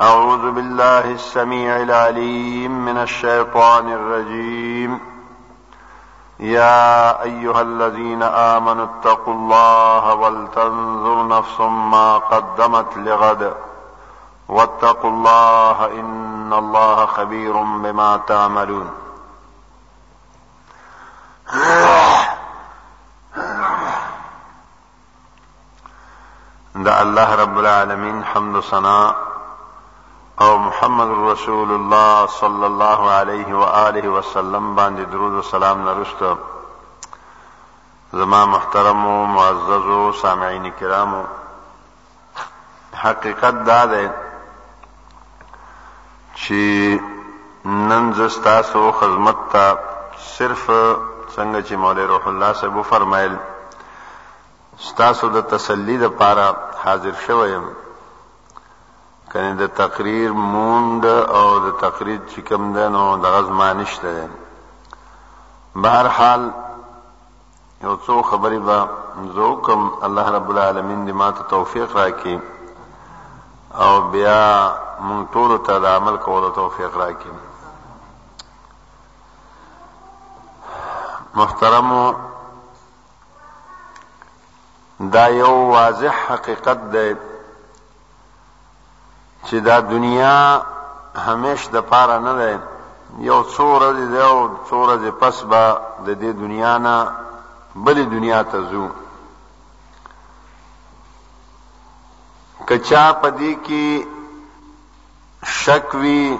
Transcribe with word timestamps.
أعوذ 0.00 0.50
بالله 0.50 1.10
السميع 1.10 1.76
العليم 1.76 2.84
من 2.84 2.96
الشيطان 2.98 3.92
الرجيم 3.92 5.00
يا 6.40 7.22
أيها 7.22 7.62
الذين 7.62 8.22
آمنوا 8.22 8.84
اتقوا 8.84 9.34
الله 9.34 10.14
ولتنظر 10.14 11.28
نفس 11.38 11.60
ما 11.60 12.18
قدمت 12.18 12.96
لغد 12.96 13.54
واتقوا 14.48 15.10
الله 15.10 15.86
إن 15.86 16.52
الله 16.52 17.06
خبير 17.06 17.52
بما 17.62 18.20
تعملون 18.26 18.90
ده 26.74 27.02
الله 27.02 27.34
رب 27.34 27.58
العالمين 27.58 28.24
حمد 28.24 28.56
و 28.56 28.62
او 30.40 30.58
محمد 30.58 31.08
رسول 31.32 31.70
الله 31.72 32.26
صلى 32.26 32.66
الله 32.66 33.10
عليه 33.10 33.54
واله 33.54 34.08
وسلم 34.08 34.74
باندې 34.76 35.04
درود 35.10 35.32
و 35.32 35.42
سلام 35.42 35.88
نرسته 35.88 36.36
زما 38.12 38.44
محترم 38.46 39.06
او 39.06 39.26
معزز 39.26 39.86
او 39.88 40.12
سامعین 40.20 40.70
کرامو 40.80 41.22
حقیقت 43.04 43.64
دا 43.66 43.86
ده 43.86 44.12
چې 46.34 46.98
نن 47.64 48.12
زستا 48.16 48.62
سو 48.72 48.92
خدمت 48.98 49.36
ته 49.52 49.72
صرف 50.36 50.66
څنګه 51.36 51.64
چې 51.68 51.72
مولوی 51.86 52.06
روح 52.12 52.26
الله 52.26 52.52
صاحب 52.60 52.78
فرمایل 52.88 53.36
ستاسو 54.90 55.28
د 55.40 55.50
تسلی 55.56 55.98
د 55.98 56.06
پاره 56.18 56.48
حاضر 56.84 57.12
شوم 57.26 57.64
کنه 59.32 59.54
د 59.54 59.66
تقریر 59.80 60.30
موند 60.56 61.04
او 61.40 61.48
د 61.66 61.70
تقریر 61.84 62.18
چې 62.34 62.40
کوم 62.48 62.72
ده 62.76 62.88
نو 62.96 63.04
د 63.22 63.24
غزما 63.34 63.68
نشته 63.78 64.10
ده 64.18 64.26
بهر 65.86 66.06
حال 66.18 66.42
یو 67.86 67.94
څو 68.06 68.14
خبرې 68.30 68.60
به 68.66 68.76
زه 69.38 69.46
کوم 69.66 69.80
الله 70.08 70.26
رب 70.36 70.48
العالمین 70.52 71.00
دې 71.08 71.14
ماته 71.22 71.42
توفیق 71.56 71.88
راکړي 72.00 72.36
او 73.84 73.92
بیا 74.14 74.42
مونږ 75.06 75.22
ټول 75.32 75.50
ته 75.68 75.74
د 75.80 75.84
عمل 75.96 76.14
کولو 76.28 76.48
توفیق 76.62 76.92
راکړي 77.02 77.34
محترمو 81.34 82.04
دا 85.14 85.26
یو 85.28 85.52
واضح 85.72 86.14
حقیقت 86.28 86.78
ده 86.92 87.04
چې 89.44 89.56
دا 89.60 89.80
دنیا 89.80 90.60
همیش 91.26 91.66
د 91.72 91.80
پاره 91.80 92.18
نه 92.24 92.32
ده 92.38 92.50
یو 93.30 93.42
څو 93.54 93.64
ورځې 93.76 94.06
ده 94.14 94.24
او 94.32 94.38
څو 94.68 94.76
ورځې 94.84 95.10
پس 95.20 95.36
به 95.50 95.62
د 96.06 96.08
دې 96.20 96.30
دنیا 96.42 96.74
نه 96.78 96.96
بلې 97.84 98.04
دنیا 98.12 98.42
ته 98.52 98.58
ځو 98.70 98.86
کچا 102.68 103.06
پدی 103.20 103.52
کې 103.66 103.86
شک 105.62 105.88
وی 106.00 106.38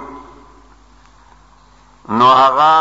نو 2.19 2.27
هغه 2.43 2.73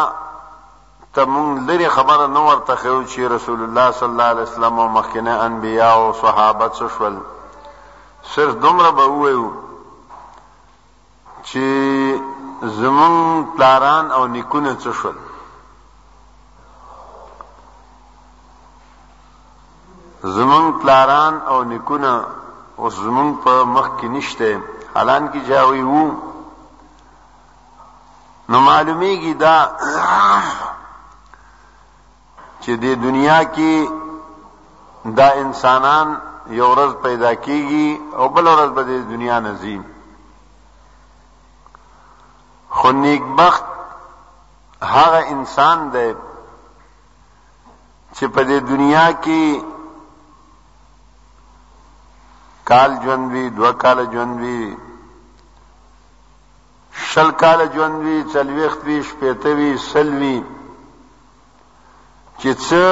ته 1.15 1.23
مونږ 1.33 1.51
لري 1.69 1.89
خبره 1.97 2.27
نو 2.35 2.41
ورته 2.49 2.75
خو 2.81 2.97
چې 3.11 3.19
رسول 3.35 3.61
الله 3.63 3.91
صلی 3.93 4.09
الله 4.13 4.29
علیه 4.35 4.43
وسلم 4.43 4.79
او 4.79 4.89
مخکنه 4.89 5.31
انبیا 5.49 5.93
او 5.95 6.13
صحابه 6.23 6.69
څه 6.77 6.85
شول 6.99 7.17
صرف 8.35 8.55
دومره 8.63 8.91
به 8.91 9.07
وایو 9.09 9.66
چې 11.47 11.67
زمون 12.79 13.45
پلاران 13.57 14.05
او 14.17 14.27
نیکونه 14.27 14.73
څه 14.83 14.91
شول 14.99 15.17
زمون 20.23 20.73
پلاران 20.81 21.35
او 21.51 21.65
نیکونه 21.65 22.25
اوس 22.83 22.95
زمون 23.05 23.29
په 23.45 23.53
مخ 23.75 23.89
کې 23.99 24.05
نشته 24.17 24.51
حالان 24.95 25.23
کې 25.33 25.41
جاوي 25.49 25.83
وو 25.91 26.05
نو 28.53 28.59
معلومیږي 28.69 29.35
دا 29.45 29.59
چې 32.63 32.73
د 32.83 33.03
دنیا 33.05 33.41
کې 33.55 33.73
دا 35.19 35.29
انسانان 35.45 36.07
یو 36.61 36.69
ورځ 36.73 36.93
پیدا 37.05 37.35
کیږي 37.35 37.87
او 38.19 38.29
بل 38.29 38.47
ورځ 38.47 38.71
به 38.77 38.83
د 38.83 38.91
دنیا 39.11 39.39
نزیم 39.41 39.83
خو 42.79 42.91
نیکبخت 43.03 43.65
هغه 44.97 45.21
انسان 45.35 45.79
دی 45.95 46.09
چې 48.17 48.25
په 48.35 48.43
دې 48.49 48.59
دنیا 48.71 49.07
کې 49.25 49.43
کال 52.71 52.91
ژوند 53.05 53.25
وی 53.33 53.45
دو 53.57 53.63
کال 53.85 53.99
ژوند 54.13 54.35
وی 54.43 54.61
شل 57.13 57.29
کال 57.43 57.61
ژوند 57.75 57.97
وی 58.05 58.17
چلويخت 58.33 58.81
وی 58.89 58.97
شپته 59.09 59.51
وی 59.59 59.71
سلوي 59.91 60.39
چې 62.41 62.51
څه 62.69 62.85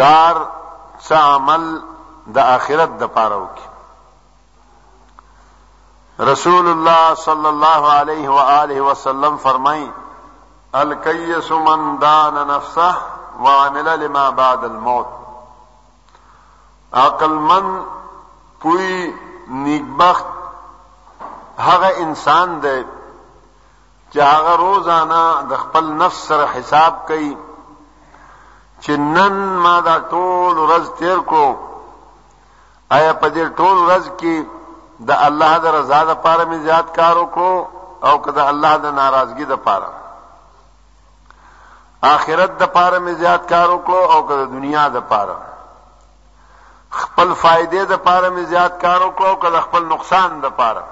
کار 0.00 0.36
څه 1.06 1.16
عمل 1.34 1.62
د 2.34 2.36
آخرت 2.56 2.90
د 2.98 3.02
پاره 3.16 3.36
وکړي 3.42 3.66
رسول 6.26 6.68
اللہ 6.70 7.04
صلی 7.24 7.46
اللہ 7.48 7.86
علیہ 7.92 8.28
وآلہ 8.28 8.80
وسلم 8.80 9.36
فرمائیں 9.42 9.86
الکیس 10.80 11.50
من 11.68 11.80
دان 12.00 12.34
نفسہ 12.48 12.90
وعمل 13.46 13.88
لما 14.00 14.28
بعد 14.40 14.64
الموت 14.64 15.08
عقل 17.04 17.34
من 17.48 17.70
پوی 18.62 18.94
نیکبخت 19.64 20.30
هغه 21.68 21.88
انسان 22.04 22.52
دی 22.66 22.76
چې 22.84 24.22
هغه 24.28 24.54
روزانه 24.62 25.20
د 25.52 25.58
خپل 25.64 25.88
نفس 26.02 26.20
سره 26.28 26.46
حساب 26.56 27.00
کوي 27.10 27.30
چې 27.32 29.02
نن 29.16 29.40
ما 29.66 29.74
دا 29.88 29.96
ټول 30.14 30.60
ورځ 30.66 30.86
تیر 31.02 31.20
کو 31.34 31.44
آیا 32.98 33.12
په 33.24 33.34
دې 33.34 33.46
ټول 33.62 33.76
ورځ 33.78 34.08
کې 34.22 34.46
د 35.06 35.10
الله 35.28 35.52
د 35.64 35.66
رضا 35.78 36.00
د 36.10 36.12
پاره 36.24 36.44
می 36.50 36.58
زیات 36.66 36.86
کار 36.98 37.14
وکړو 37.22 37.54
او 38.08 38.14
که 38.24 38.30
د 38.38 38.40
الله 38.50 38.74
د 38.84 38.86
ناراضگی 39.00 39.44
د 39.44 39.54
پاره 39.66 39.90
آخرت 42.14 42.52
د 42.58 42.62
پاره 42.76 42.98
می 43.06 43.14
زیات 43.20 43.42
کار 43.52 43.68
وکړو 43.76 44.00
او 44.14 44.20
که 44.28 44.34
د 44.40 44.42
دنیا 44.54 44.84
د 44.96 45.00
پاره 45.12 45.36
خپل 47.00 47.28
فائدې 47.42 47.82
د 47.92 47.94
پاره 48.06 48.28
می 48.36 48.44
زیات 48.52 48.74
کار 48.82 49.00
وکړو 49.06 49.28
او 49.32 49.36
که 49.42 49.50
د 49.54 49.60
خپل 49.66 49.82
نقصان 49.92 50.40
د 50.40 50.46
پاره 50.60 50.82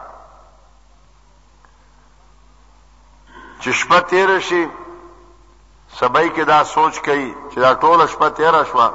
چشمه 3.61 4.01
تیر 4.11 4.39
شي 4.49 4.65
سبای 6.01 6.31
کې 6.35 6.41
دا 6.53 6.65
سوچ 6.65 6.99
کوي 7.07 7.31
چې 7.53 7.59
دا 7.61 7.75
ټوله 7.75 8.07
شپه 8.15 8.29
تیر 8.39 8.65
شوه 8.73 8.91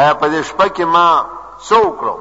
آیا 0.00 0.12
په 0.20 0.26
دې 0.30 0.46
شپه 0.50 0.68
کې 0.76 0.82
ما 0.84 1.24
څو 1.68 1.76
وکړم 1.86 2.20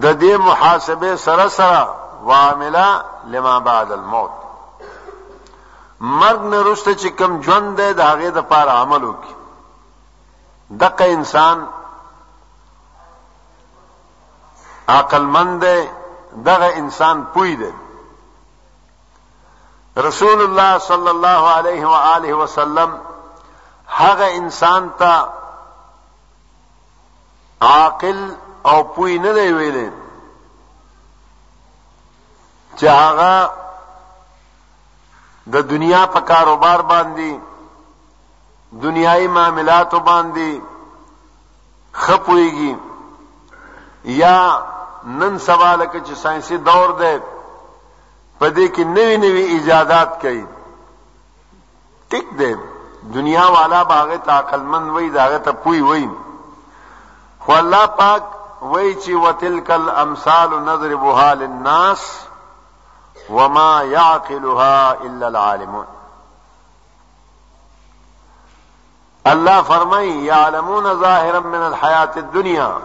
د 0.00 0.04
دې 0.22 0.36
محاسبه 0.46 1.16
سره 1.16 1.48
سره 1.48 1.88
وامله 2.22 3.04
لما 3.24 3.58
بعد 3.58 3.92
الموت 3.92 4.30
مرګ 6.00 6.40
نه 6.42 6.62
رسته 6.70 6.94
چې 6.94 7.08
کم 7.18 7.42
ژوند 7.42 7.76
دی 7.80 7.90
د 7.92 8.00
هغه 8.00 8.30
د 8.30 8.38
پاره 8.50 8.72
عمل 8.82 9.02
وکړي 9.04 9.34
دغه 10.82 11.06
انسان 11.18 11.66
عقل 14.88 15.22
مند 15.34 15.64
دی 15.64 15.88
دغه 16.46 16.68
انسان 16.80 17.24
پوی 17.34 17.56
دی 17.56 17.72
رسول 20.06 20.40
الله 20.44 20.78
صلی 20.78 21.08
الله 21.10 21.42
علیه 21.56 21.86
و 21.86 21.92
آله 22.14 22.34
وسلم 22.42 23.00
هغه 23.88 24.24
انسان 24.38 24.90
ته 24.98 25.24
عاقل 27.60 28.18
او 28.64 28.82
پوی 28.82 29.18
نه 29.24 29.32
دی 29.32 29.48
ویلې 29.58 29.88
چې 32.78 32.86
هغه 33.02 33.34
د 35.52 35.66
دنیا 35.72 36.02
په 36.14 36.20
کاروبار 36.30 36.80
باندې 36.90 37.30
دنیایي 38.84 39.26
معاملات 39.36 39.92
باندې 40.08 40.50
خپويږي 42.02 42.74
یا 44.22 44.38
نن 45.18 45.34
سوال 45.48 45.80
کې 45.92 46.00
چې 46.06 46.14
ساينسي 46.24 46.56
دور 46.68 46.90
دی 47.00 47.16
په 48.38 48.46
دې 48.56 48.66
کې 48.74 48.84
نوي 48.96 49.16
نوي 49.24 49.42
ایجادات 49.56 50.10
کوي 50.22 50.44
ټیک 52.10 52.26
دی 52.38 52.54
دنیا 53.14 53.46
والا 53.56 53.82
باغه 53.84 54.16
تعقلمند 54.16 54.90
وای 54.94 55.08
داغه 55.10 55.38
ته 55.38 55.52
پوي 55.52 55.80
وای 55.80 56.08
خو 57.40 57.52
الله 57.52 57.86
پاک 58.00 58.22
ويتي 58.64 59.14
وتلك 59.14 59.70
الامثال 59.70 60.64
نضربها 60.64 61.34
للناس 61.34 62.20
وما 63.30 63.82
يعقلها 63.82 64.92
الا 64.92 65.28
العالمون 65.28 65.86
الله 69.26 69.62
فرمي 69.62 70.26
يعلمون 70.26 71.00
ظاهرا 71.00 71.40
من 71.40 71.58
الحياة 71.66 72.10
الدنيا 72.16 72.78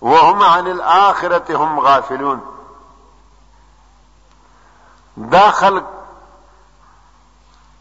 وهم 0.00 0.42
عن 0.42 0.66
الاخره 0.66 1.56
هم 1.64 1.80
غافلون 1.80 2.40
داخل 5.16 5.60
خلق 5.68 5.86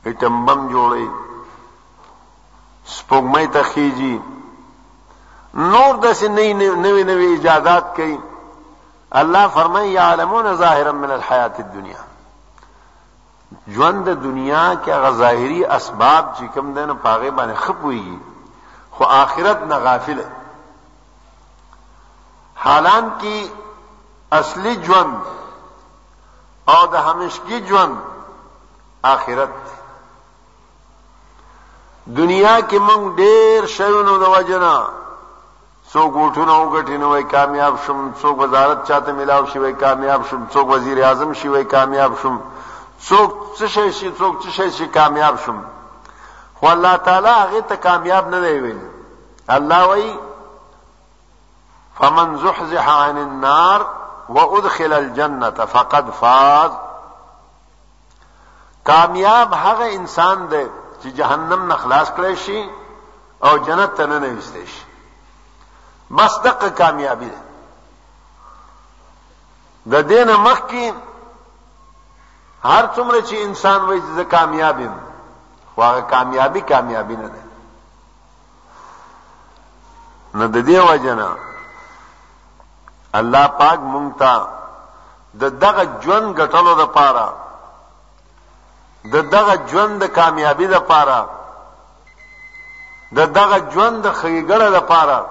ایتم 0.05 0.45
بم 0.45 0.69
جوړي 0.73 1.09
سپوږمۍ 2.87 3.47
ته 3.53 4.11
نور 5.53 5.95
داسې 6.03 6.25
نوې 6.29 7.03
نوې 7.05 7.25
ایجادات 7.35 7.95
کوي 7.95 8.19
الله 9.21 9.47
فرمایي 9.57 9.91
یعلمون 9.93 10.55
ظاهرا 10.61 10.91
من 11.01 11.11
الحیات 11.11 11.59
الدنیا 11.63 11.99
ژوند 13.73 14.05
د 14.09 14.23
دنیا 14.23 14.63
کې 14.85 14.89
هغه 14.91 15.11
ظاهري 15.17 15.65
اسباب 15.75 16.31
چې 16.37 16.43
کوم 16.53 16.71
دین 16.77 16.93
په 17.03 17.09
هغه 17.09 17.31
باندې 17.31 17.59
خپويږي 17.65 18.19
خو 18.95 19.03
آخرت 19.17 19.61
نه 19.73 19.77
غافل 19.89 20.23
حالان 22.63 23.11
کې 23.21 23.47
اصلي 24.39 24.73
ژوند 24.89 25.19
او 26.67 26.87
د 26.95 27.05
همیشګي 27.11 27.59
ژوند 27.67 27.97
آخرت 29.13 29.53
دنیا 32.23 32.57
کې 32.61 32.79
مونږ 32.89 33.15
ډېر 33.21 33.65
شیونو 33.77 34.17
د 34.25 34.37
وجنه 34.37 34.83
څوک 35.93 36.11
ووټونه 36.19 36.53
وګټي 36.63 36.95
نو 37.01 37.07
وای 37.13 37.23
کامیاب 37.35 37.75
شوم 37.85 37.97
څوک 38.21 38.35
وزارت 38.43 38.79
چاته 38.89 39.11
ملاو 39.19 39.43
شي 39.51 39.59
وای 39.63 39.73
کامیاب 39.83 40.21
شوم 40.29 40.41
څوک 40.53 40.67
وزیر 40.73 40.97
اعظم 41.07 41.31
شي 41.41 41.47
وای 41.55 41.65
کامیاب 41.73 42.13
شوم 42.21 42.35
څوک 43.07 43.31
څه 43.57 43.65
شي 43.73 43.87
شي 43.99 44.07
څوک 44.21 44.35
څه 44.43 44.49
شي 44.57 44.67
شي 44.77 44.85
کامیاب 44.97 45.35
شوم 45.43 45.59
خو 46.59 46.67
الله 46.75 46.93
تعالی 47.07 47.33
هغه 47.41 47.59
ته 47.71 47.75
کامیاب 47.85 48.25
نه 48.31 48.39
دی 48.45 48.53
ویل 48.63 48.79
الله 49.55 49.81
وای 49.91 50.07
فمن 51.99 52.29
زحزح 52.45 52.89
عن 53.05 53.17
النار 53.27 53.79
وادخل 54.37 54.93
الجنه 54.97 55.49
فقد 55.73 56.05
فاز 56.23 56.71
کامیاب 58.91 59.49
هغه 59.65 59.87
انسان 59.99 60.37
دی 60.55 60.63
چې 61.01 61.07
جهنم 61.21 61.61
نه 61.73 61.79
خلاص 61.83 62.09
کړی 62.17 62.35
شي 62.45 62.59
او 63.45 63.53
جنت 63.69 63.91
ته 64.01 64.05
نه 64.05 64.19
نوستې 64.25 64.63
شي 64.73 64.82
بس 66.17 66.39
دقه 66.39 66.69
کامیابی 66.69 67.29
ده 67.29 67.39
د 69.91 70.07
دین 70.07 70.33
مخ 70.35 70.59
کې 70.69 70.93
هر 72.69 72.83
څومره 72.95 73.19
چې 73.27 73.35
انسان 73.47 73.81
وایي 73.87 74.01
چې 74.07 74.23
کامیاب 74.35 74.77
یم 74.85 74.95
واغه 75.77 76.01
کامیابی 76.01 76.61
کامیابی 76.61 77.15
نه 77.15 77.27
ده 77.27 77.43
نو 80.33 80.47
د 80.47 80.57
دې 80.67 80.91
وجنه 80.91 81.29
الله 83.13 83.47
پاک 83.47 83.79
مونږ 83.93 84.09
ته 84.19 84.47
د 85.35 85.43
دغه 85.63 85.83
ژوند 86.03 86.35
غټلو 86.45 86.73
لپاره 86.83 87.33
د 89.13 89.21
دغه 89.21 89.55
ژوند 89.67 90.01
د 90.03 90.07
کامیابی 90.07 90.67
لپاره 90.67 91.29
د 93.15 93.19
دغه 93.25 93.57
ژوند 93.71 94.01
د 94.07 94.13
خېګړه 94.13 94.69
لپاره 94.77 95.25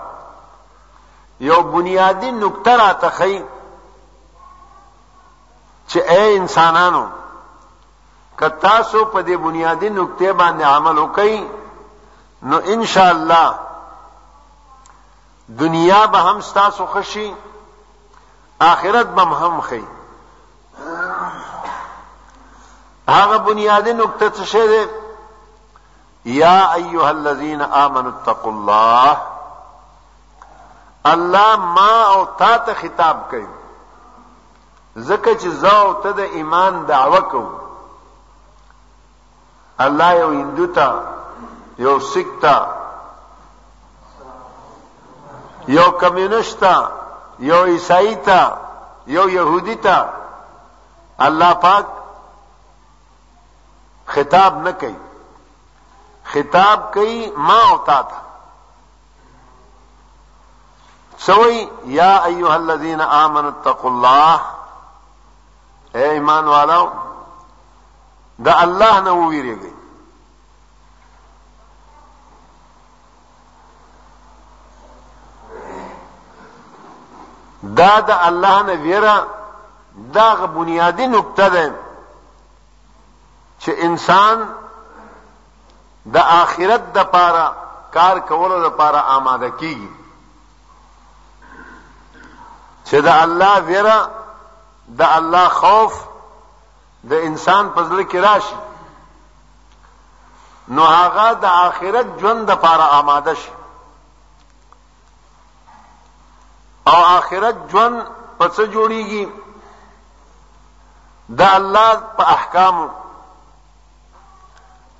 یو 1.43 1.63
بنیادی 1.63 2.31
نکته 2.33 2.77
را 2.77 2.93
تخی 3.03 3.43
چې 5.89 5.97
اے 6.11 6.37
انسانانو 6.37 7.07
که 8.39 8.49
تاسو 8.49 9.05
په 9.05 9.23
دې 9.23 9.37
بنیادی 9.47 9.89
نکته 9.99 10.29
باندې 10.39 10.65
عمل 10.77 10.99
وکئ 10.99 11.47
نو 12.43 12.59
ان 12.75 12.85
شاء 12.93 13.09
الله 13.15 13.59
دنیا 15.49 16.07
به 16.07 16.19
هم 16.19 16.41
تاسو 16.61 16.87
خوشي 16.87 17.35
آخرت 18.61 19.07
به 19.07 19.23
هم 19.23 19.61
خي 19.61 19.85
هغه 23.09 23.37
بنیادی 23.39 23.93
نکته 23.93 24.31
څه 24.45 24.67
ده 24.71 24.91
یا 26.25 26.73
ایها 26.73 27.09
الذین 27.09 27.63
آمنوا 27.63 28.13
اتقوا 28.19 28.53
الله 28.53 29.17
الله 31.07 31.57
ما 31.57 32.05
او 32.07 32.25
تا 32.39 32.57
ته 32.59 32.75
خطاب 32.75 33.31
کوي 33.31 33.47
زکه 34.97 35.35
چې 35.35 35.49
زاو 35.63 35.93
ته 36.03 36.13
د 36.13 36.21
ایمان 36.21 36.83
دعوه 36.89 37.21
کوو 37.21 37.51
الله 39.81 40.13
یو 40.21 40.31
هندو 40.31 40.67
ته 40.77 40.87
یو 41.79 41.99
سیک 42.13 42.29
ته 42.43 42.55
یو 45.77 45.91
کمیونست 46.01 46.61
ته 46.61 46.75
یو 47.39 47.63
عیسائی 47.65 48.15
ته 48.17 48.41
یو 49.07 49.29
يهودي 49.29 49.75
ته 49.75 49.97
الله 51.21 51.55
پاک 51.55 51.87
خطاب 54.07 54.55
نه 54.65 54.71
کوي 54.73 54.97
خطاب 56.25 56.81
کوي 56.95 57.31
ما 57.47 57.59
او 57.71 57.79
تا 57.87 58.03
ته 58.03 58.22
سوئی 61.27 61.59
یا 61.97 62.13
ایوہ 62.27 62.53
الذین 62.53 63.01
آمن 63.23 63.45
اتقوا 63.47 63.89
اللہ 63.91 65.99
اے 65.99 66.07
ایمان 66.11 66.45
والاو 66.55 66.87
دا 68.45 68.53
اللہ 68.65 68.95
نہ 69.05 69.11
ویرے 69.29 69.55
گئی 69.63 69.75
دا 77.79 77.93
دا 78.09 78.17
اللہ 78.27 78.57
نے 78.67 78.75
ویرا 78.83 79.17
دا 80.15 80.29
بنیادی 80.59 81.07
نقطہ 81.17 81.47
دے 81.55 81.67
چې 83.65 83.73
انسان 83.89 84.37
د 86.13 86.15
آخرت 86.41 86.83
د 86.95 86.97
پارا 87.13 87.47
کار 87.97 88.17
کولو 88.29 88.57
د 88.69 88.71
پارا 88.79 89.01
آماده 89.17 89.51
کیږي 89.61 89.89
چې 92.93 93.01
د 93.09 93.09
الله 93.25 93.55
ویره 93.69 93.99
د 95.01 95.03
الله 95.19 95.49
خوف 95.49 95.93
د 97.11 97.13
انسان 97.29 97.65
په 97.75 97.81
زړه 97.89 98.05
کې 98.11 98.19
راشي 98.27 98.57
نو 100.77 100.83
هغه 101.01 101.27
د 101.45 101.45
آخرت 101.69 102.07
ژوند 102.21 102.51
لپاره 102.53 102.85
آماده 102.99 103.35
شي 103.35 103.53
او 106.91 106.99
آخرت 107.19 107.57
ژوند 107.71 107.97
په 108.39 108.49
څه 108.55 108.63
جوړیږي 108.75 109.25
د 111.39 111.41
الله 111.57 111.89
په 112.17 112.25
احکامو 112.35 112.87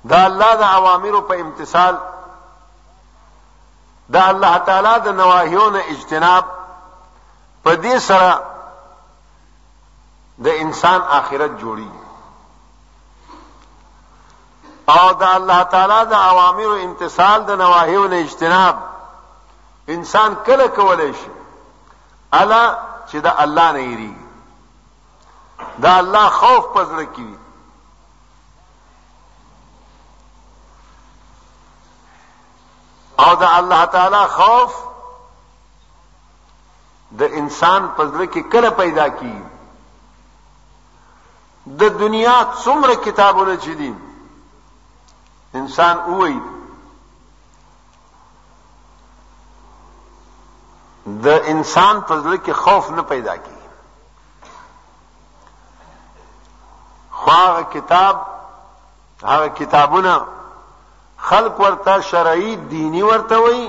د 0.09 0.13
الله 0.23 0.55
د 0.61 0.63
عوامرو 0.63 1.21
په 1.21 1.35
امتثال 1.45 1.95
د 4.09 4.15
الله 4.31 4.57
تعالی 4.57 4.93
د 5.05 5.09
نواهیو 5.21 5.69
نه 5.69 5.81
اجتناب 5.95 6.45
په 7.63 7.71
دې 7.75 7.99
سره 7.99 8.39
د 10.45 10.47
انسان 10.63 11.01
آخرت 11.19 11.51
جوړیږي 11.61 12.03
او 14.97 15.13
د 15.21 15.23
الله 15.37 15.63
تعالی 15.73 16.01
د 16.13 16.15
اوامرو 16.31 16.75
امتثال 16.87 17.39
د 17.45 17.51
نواهیو 17.61 18.07
نه 18.07 18.15
اجتناب 18.19 18.75
انسان 19.95 20.35
کله 20.47 20.67
کولای 20.67 21.13
شي 21.13 21.31
الا 22.41 22.75
چې 23.09 23.17
د 23.27 23.33
الله 23.45 23.71
نه 23.71 23.81
یری 23.83 24.13
د 25.83 25.87
الله 25.87 26.29
خوف 26.29 26.63
پزړه 26.75 27.05
کی 27.15 27.35
او 33.19 33.35
د 33.35 33.43
الله 33.43 33.85
تعالی 33.95 34.25
خوف 34.39 34.83
د 37.17 37.21
انسان 37.39 37.87
پزړه 37.97 38.25
کې 38.33 38.43
کله 38.51 38.69
پیدا 38.77 39.07
کی 39.19 39.33
د 41.79 41.99
دنیا 41.99 42.37
څومره 42.63 42.95
کتابونه 43.07 43.53
چې 43.63 43.71
دي 43.81 43.91
انسان 45.61 45.95
وایي 46.19 46.39
د 51.27 51.49
انسان 51.53 51.95
پزړه 52.07 52.37
کې 52.45 52.51
خوف 52.65 52.91
نه 52.99 53.07
پیدا 53.15 53.35
کی 53.47 53.57
خواغه 57.23 57.63
کتاب 57.73 58.15
هغه 59.31 59.49
کتابونه 59.57 60.13
خلق 61.31 61.59
ورته 61.65 62.01
شرعي 62.13 62.55
دینی 62.77 63.03
ورته 63.09 63.37
وي 63.47 63.67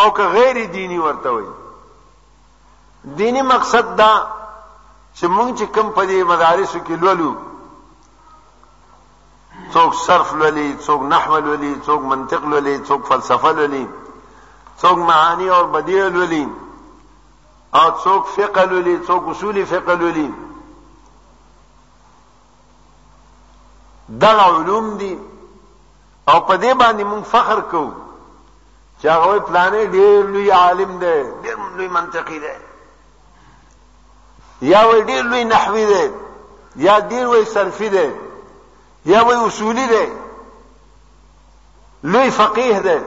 او 0.00 0.10
که 0.16 0.22
غیر 0.36 0.66
دینی 0.72 0.98
ورته 0.98 1.30
وي 1.34 1.52
دینی 3.16 3.42
مقصد 3.42 3.96
دا 3.96 4.26
چې 5.16 5.24
مونږ 5.24 5.58
چې 5.58 5.64
کم 5.66 5.88
په 5.90 6.06
دې 6.06 6.22
مدارسو 6.30 6.78
کې 6.86 6.96
لولو 7.02 7.34
څوک 9.72 9.92
صرف 10.06 10.32
لولي 10.34 10.66
څوک 10.86 11.02
نحو 11.10 11.38
لولي 11.38 11.72
څوک 11.86 12.00
منطق 12.14 12.42
لولي 12.54 12.78
څوک 12.88 13.00
فلسفه 13.12 13.52
لولي 13.52 13.86
څوک 14.82 14.98
معانی 15.10 15.48
او 15.58 15.64
بدیع 15.76 16.08
لولي 16.08 16.48
او 17.80 17.86
څوک 18.04 18.24
فقه 18.36 18.64
لولي 18.72 18.98
څوک 19.08 19.28
اصول 19.34 19.64
فقه 19.76 19.94
لولي 19.94 20.28
دا 24.08 24.30
علوم 24.42 24.96
دي 24.96 25.14
او 26.28 26.40
په 26.40 26.56
دې 26.56 26.74
باندې 26.74 27.04
مونږ 27.12 27.22
فخر 27.36 27.60
کوو 27.60 27.92
چې 29.02 29.06
هغه 29.06 29.38
پلانې 29.38 29.84
ډېر 29.94 30.22
لوی 30.36 30.50
عالم 30.50 30.98
دی 30.98 31.18
ډېر 31.42 31.58
لوی 31.78 31.88
منطقي 31.88 32.38
دی 32.44 32.54
یا 34.70 34.80
وای 34.88 35.00
ډیر 35.10 35.22
لوی 35.30 35.44
نحوی 35.52 35.84
دی 35.92 36.04
یا 36.84 36.94
ډیر 37.10 37.24
وای 37.32 37.44
صرفی 37.54 37.88
دی 37.96 38.06
یا 39.12 39.20
وای 39.26 39.36
اصولی 39.48 39.86
دی 39.94 40.04
لوی 42.12 42.30
فقیه 42.42 42.78
دی 42.88 42.98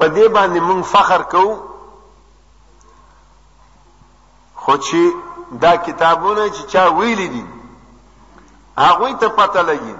په 0.00 0.06
دې 0.16 0.26
باندې 0.36 0.60
مونږ 0.68 0.82
فخر 0.94 1.22
کوو 1.32 1.54
خو 4.62 4.74
چې 4.86 5.00
دا 5.62 5.72
کتابونه 5.86 6.44
چې 6.54 6.62
چا 6.72 6.84
ویلي 6.98 7.28
دي 7.28 7.44
هغوی 8.86 9.12
ته 9.20 9.28
پته 9.38 9.62
لګي 9.68 9.96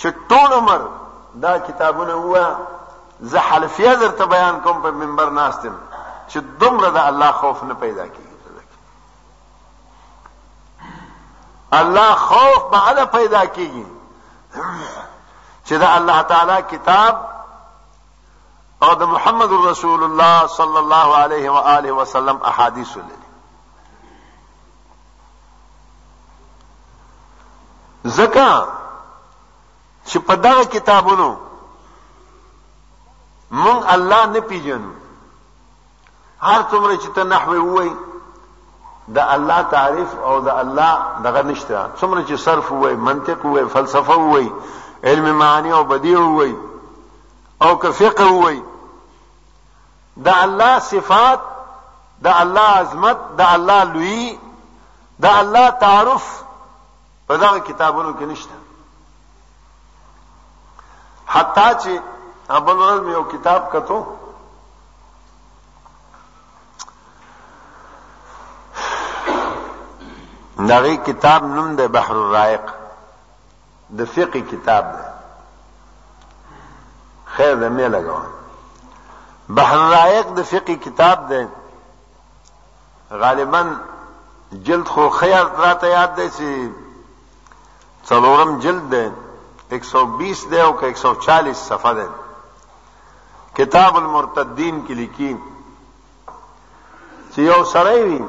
چې 0.00 0.08
ټول 0.28 0.50
عمر 0.60 0.80
دا 1.42 1.52
کتابونه 1.66 2.14
وه 2.16 2.46
زه 3.20 3.38
حلفیه 3.50 3.94
درته 3.94 4.24
بیان 4.26 4.60
کوم 4.64 4.76
په 4.82 4.90
منبر 4.90 5.30
ناستم 5.30 5.74
دومره 6.40 6.88
رضا 6.88 7.06
اللہ 7.06 7.30
خوف 7.40 7.62
نے 7.64 7.74
پیدا 7.80 8.06
کی 8.14 8.22
اللہ 11.78 12.14
خوف 12.18 12.72
بعد 12.72 12.94
پیدا 13.12 13.44
کی 13.54 13.68
چې 14.54 15.68
چدا 15.68 15.94
اللہ 15.94 16.22
تعالی 16.28 16.54
کتاب 16.70 17.24
اور 18.86 19.04
محمد 19.12 19.52
الرسول 19.58 20.02
اللہ 20.04 20.44
صلی 20.56 20.76
اللہ 20.76 21.50
علیہ 21.72 21.92
وسلم 22.00 22.38
احادیث 22.52 22.96
په 30.26 30.34
دغه 30.34 30.64
کتابوں 30.72 31.34
مونږ 33.50 33.86
اللہ 33.94 34.26
نے 34.32 34.40
پیژنو 34.50 34.92
هر 36.50 36.62
څومره 36.70 36.94
چې 37.02 37.08
ته 37.16 37.22
نحوه 37.32 37.56
وای 37.74 37.90
د 39.16 39.18
الله 39.34 39.60
تعریف 39.74 40.10
او 40.28 40.32
د 40.48 40.50
الله 40.62 40.92
دغه 41.26 41.42
نشته 41.50 41.74
څومره 41.98 42.20
چې 42.28 42.34
صرف 42.46 42.66
وای 42.82 42.94
منطق 43.08 43.40
وای 43.46 43.64
فلسفه 43.74 44.14
وای 44.20 44.48
علم 45.10 45.26
معانی 45.42 45.70
او 45.78 45.82
بدیع 45.90 46.20
وای 46.20 46.54
او 47.66 47.70
که 47.84 47.90
فقه 47.98 48.24
وای 48.28 48.58
د 50.24 50.28
الله 50.46 50.72
صفات 50.86 51.40
د 52.28 52.30
الله 52.38 52.68
عظمت 52.82 53.16
د 53.42 53.44
الله 53.50 53.84
لوی 53.92 54.24
د 55.26 55.28
الله 55.34 55.68
تعارف 55.84 56.24
په 57.28 57.34
دغه 57.44 57.60
کتابونو 57.68 58.10
کې 58.18 58.22
نشته 58.32 58.54
حتی 61.34 61.68
چې 61.82 62.00
ابل 62.50 62.76
ورځ 62.82 63.00
مې 63.06 63.12
یو 63.18 63.22
کتاب 63.34 63.62
کتو 63.76 64.00
دغه 70.68 70.96
کتاب 71.06 71.44
نوم 71.54 71.74
د 71.76 71.82
بحر 71.94 72.14
الرائق 72.22 72.64
د 73.98 74.04
فقه 74.14 74.40
کتاب 74.50 74.92
ده 74.96 75.04
خیر 77.36 77.54
ده 77.54 77.68
مې 77.76 77.88
لګاو 77.94 78.22
بحر 79.58 79.76
الرائق 79.84 80.26
د 80.38 80.42
فقه 80.50 80.74
کتاب 80.84 81.28
ده 81.28 81.40
غالبا 83.22 83.62
جلد 84.66 84.86
خو 84.88 85.08
خیر 85.16 85.44
را 85.62 85.72
ته 85.80 85.86
یاد 85.88 86.12
ده 86.20 86.28
چې 86.36 86.48
څلورم 88.10 88.54
جلد 88.66 88.88
ده 88.96 89.04
120 89.70 90.50
ده 90.54 90.62
او 90.64 90.72
140 90.94 91.52
صفحه 91.64 91.94
ده 91.94 92.08
کتاب 93.56 93.96
المرتدین 93.96 94.86
کې 94.86 94.90
لیکي 95.02 95.34
چې 97.32 97.38
یو 97.50 97.60
سړی 97.64 98.00
وي 98.06 98.24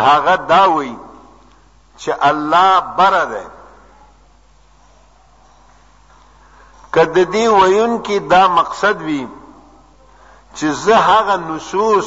هغه 0.00 0.34
دا 0.48 0.64
وایي 0.70 0.96
چې 2.02 2.10
الله 2.26 2.80
بر 2.80 3.24
ده 3.32 3.44
کده 6.94 7.24
دی 7.32 7.46
وین 7.48 7.92
کی 8.06 8.18
دا 8.30 8.46
مقصد 8.60 8.98
وی 9.08 9.26
چې 10.56 10.66
زه 10.84 10.96
هغه 11.08 11.36
نصوص 11.48 12.06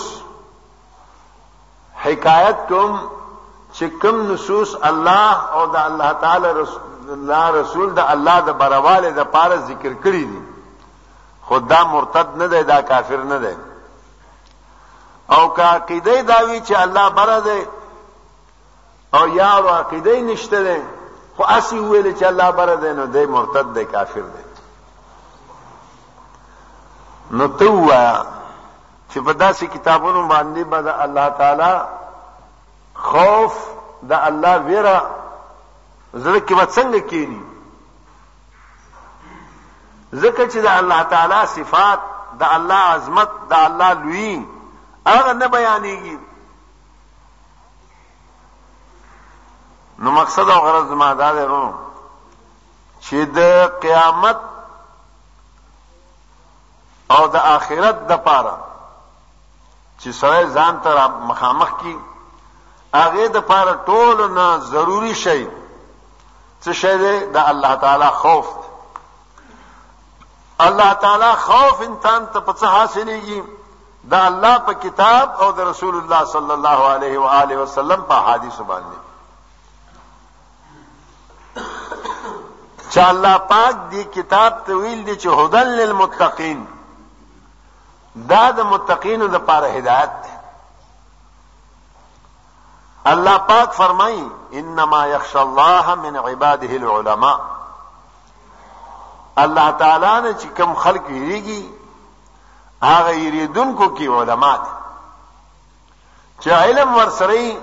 حکایت 2.06 2.60
کوم 2.72 2.94
چې 3.76 3.86
کوم 4.02 4.18
نصوص 4.32 4.72
الله 4.90 5.32
او 5.60 5.68
د 5.76 5.78
الله 5.88 6.12
تعالی 6.24 6.52
رسول 6.62 7.14
الله 7.18 7.46
رسول 7.62 7.90
د 8.00 8.12
الله 8.16 8.40
د 8.48 8.58
برواله 8.64 9.12
د 9.12 9.22
پاره 9.38 9.58
ذکر 9.70 9.94
کړی 10.04 10.26
دي 10.32 10.42
خدا 11.50 11.84
مرتد 11.94 12.28
نه 12.42 12.48
دی 12.48 12.64
دا 12.74 12.82
کافر 12.82 13.22
نه 13.32 13.40
دی 13.46 13.56
او 15.36 15.48
کا 15.56 15.66
عقیده 15.76 16.22
دا 16.22 16.40
وی 16.50 16.60
چې 16.68 16.76
الله 16.86 17.10
بره 17.22 17.40
دی 17.48 17.62
او 19.14 19.28
یا 19.28 19.48
عقیده 19.80 20.22
نشته 20.22 20.64
ده 20.64 20.86
خو 21.38 21.44
اسی 21.50 21.80
ویل 21.80 22.16
چې 22.18 22.24
الله 22.24 22.52
بر 22.52 22.76
ده 22.76 22.94
نو 22.94 23.06
دی 23.08 23.26
مرتد 23.26 23.74
دی 23.74 23.86
کافر 23.86 24.20
دی 24.22 24.44
نو 27.32 27.48
ته 27.48 27.66
وایا 27.70 28.26
چې 29.14 29.18
په 29.18 29.34
داسې 29.34 29.64
کتابونو 29.64 30.28
باندې 30.30 30.64
به 30.70 30.82
د 30.82 30.88
الله 30.88 31.30
تعالی 31.30 31.82
خوف 32.94 33.54
د 34.10 34.14
الله 34.14 34.58
ویره 34.66 35.02
زړه 36.14 36.42
کې 36.48 36.54
به 36.56 36.66
څنګه 36.66 37.02
کینی 37.10 37.42
ځکه 40.14 40.44
چې 40.52 40.58
د 40.58 40.66
الله 40.68 41.04
تعالی 41.04 41.46
صفات 41.46 42.00
د 42.40 42.44
الله 42.52 42.76
عظمت 42.76 43.30
د 43.50 43.54
الله 43.54 43.94
لوی 44.04 44.46
هغه 45.08 45.34
نه 45.34 45.48
بیانېږي 45.48 46.18
نو 50.04 50.12
مقصد 50.12 50.50
او 50.50 50.60
غرض 50.62 50.92
ما 50.92 51.14
دا 51.14 51.32
دی 51.34 51.40
رو 51.42 51.74
چې 53.02 53.14
د 53.36 53.40
قیامت 53.82 54.38
او 57.12 57.28
د 57.28 57.36
آخرت 57.36 57.96
د 58.08 58.12
پاره 58.18 58.58
چې 60.02 60.10
سره 60.20 60.50
ځان 60.56 60.80
ته 60.84 61.08
مخامخ 61.08 61.70
کی 61.84 61.98
هغه 62.96 63.28
د 63.28 63.38
پاره 63.52 63.78
ټول 63.88 64.32
نه 64.34 64.58
ضروری 64.74 65.16
شی 65.16 65.48
څه 66.64 66.72
شی 66.82 66.98
دی 66.98 67.16
د 67.20 67.38
الله 67.54 67.76
تعالی 67.76 68.08
خوف 68.24 68.48
الله 70.68 70.94
تعالی 71.06 71.32
خوف 71.46 71.82
انسان 71.88 72.28
ته 72.34 72.40
په 72.40 72.54
څه 72.54 72.66
حاصلېږي 72.66 73.42
د 74.12 74.20
الله 74.28 74.58
په 74.60 74.74
کتاب 74.74 75.36
او 75.42 75.52
د 75.52 75.60
رسول 75.74 75.96
الله 76.04 76.26
صلی 76.36 76.52
الله 76.58 76.90
علیه 76.92 77.20
و 77.20 77.26
آله 77.40 77.58
وسلم 77.64 78.04
په 78.14 78.22
حدیث 78.32 78.58
باندې 78.60 79.00
چې 82.94 83.00
الله 83.02 83.38
پاک 83.52 83.76
دی 83.92 84.04
کتاب 84.16 84.58
ته 84.66 84.76
ویل 84.80 85.04
دی 85.06 85.14
چې 85.16 85.28
هدل 85.42 85.68
للمتقین 85.80 86.66
دا 88.32 88.42
د 88.58 88.70
متقینو 88.74 89.28
لپاره 89.36 89.68
هدایت 89.78 90.14
دی 90.26 90.32
الله 93.14 93.38
پاک 93.38 93.72
فرمایي 93.80 94.32
انما 94.62 95.02
يخشى 95.14 95.40
الله 95.42 95.96
من 95.96 96.16
عباده 96.18 96.72
العلماء 96.82 97.40
الله 99.38 99.72
تعالی 99.82 100.14
نه 100.22 100.40
چې 100.40 100.46
کم 100.62 100.76
خلق 100.86 101.10
یریږي 101.10 101.64
هغه 102.84 103.12
یریدونکو 103.18 103.92
کې 103.98 104.02
علما 104.22 104.56
دي 104.58 104.72
چې 106.40 106.48
علم 106.52 106.96
ورسره 106.96 107.58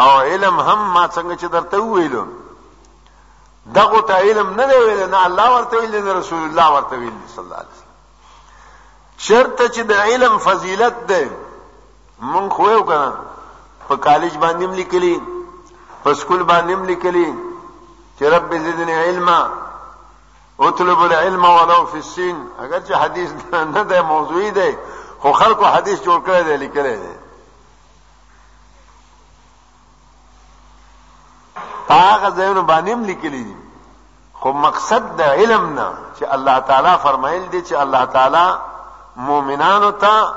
او 0.00 0.20
علم 0.20 0.60
هم 0.60 0.78
ما 0.78 1.08
څنګه 1.08 1.40
چې 1.40 1.44
درته 1.56 1.78
ویلم 1.82 2.28
دغه 3.74 4.00
ته 4.02 4.14
علم 4.14 4.50
نه 4.60 4.66
دی 4.66 4.76
ویل 4.76 5.02
نه 5.14 5.18
الله 5.26 5.48
ورته 5.54 5.76
ویل 5.80 5.94
نه 6.06 6.12
رسول 6.20 6.42
الله 6.48 6.68
ورته 6.76 6.94
ویل 6.98 7.12
صلی 7.34 7.44
الله 7.44 7.54
علیه 7.62 7.68
وسلم 7.74 7.86
شرط 9.26 9.58
چې 9.74 9.80
د 9.90 9.92
علم 9.92 10.38
فضیلت 10.38 11.06
ده 11.06 11.30
مونږ 12.32 12.48
خو 12.54 12.70
یو 12.70 12.82
کنه 12.84 13.12
په 13.88 13.96
کالج 13.96 14.32
باندې 14.42 14.62
هم 14.64 14.72
لیکلي 14.74 15.20
په 16.04 16.14
سکول 16.14 16.42
باندې 16.42 16.70
هم 16.72 16.84
لیکلي 16.84 17.34
چې 18.20 18.22
رب 18.22 18.58
زدنی 18.58 18.92
علما 18.94 19.50
اطلب 20.60 20.98
العلم 21.02 21.44
ولو 21.44 21.86
فی 21.92 21.96
السین 21.96 22.48
اگر 22.60 22.80
چې 22.80 22.90
حدیث 22.92 23.30
نه 23.74 23.82
ده 23.84 24.02
موضوعی 24.02 24.50
ده 24.50 24.76
خو 25.20 25.32
خلکو 25.32 25.64
حدیث 25.64 25.98
جوړ 26.02 26.18
کړی 26.26 26.42
دی 26.44 26.56
لیکلی 26.56 26.96
دی 26.96 27.17
هغه 31.88 32.28
ځایونه 32.38 32.60
باندې 32.60 32.90
لیکلي 33.10 33.42
دي 33.42 33.56
خو 34.40 34.52
مقصد 34.52 35.16
د 35.18 35.20
علم 35.20 35.74
نه 35.74 35.86
چې 36.18 36.24
الله 36.34 36.58
تعالی 36.68 36.96
فرمایل 37.02 37.48
دي 37.50 37.62
چې 37.68 37.72
الله 37.72 38.04
تعالی 38.04 38.58
مؤمنانو 39.30 39.90
ته 39.90 40.34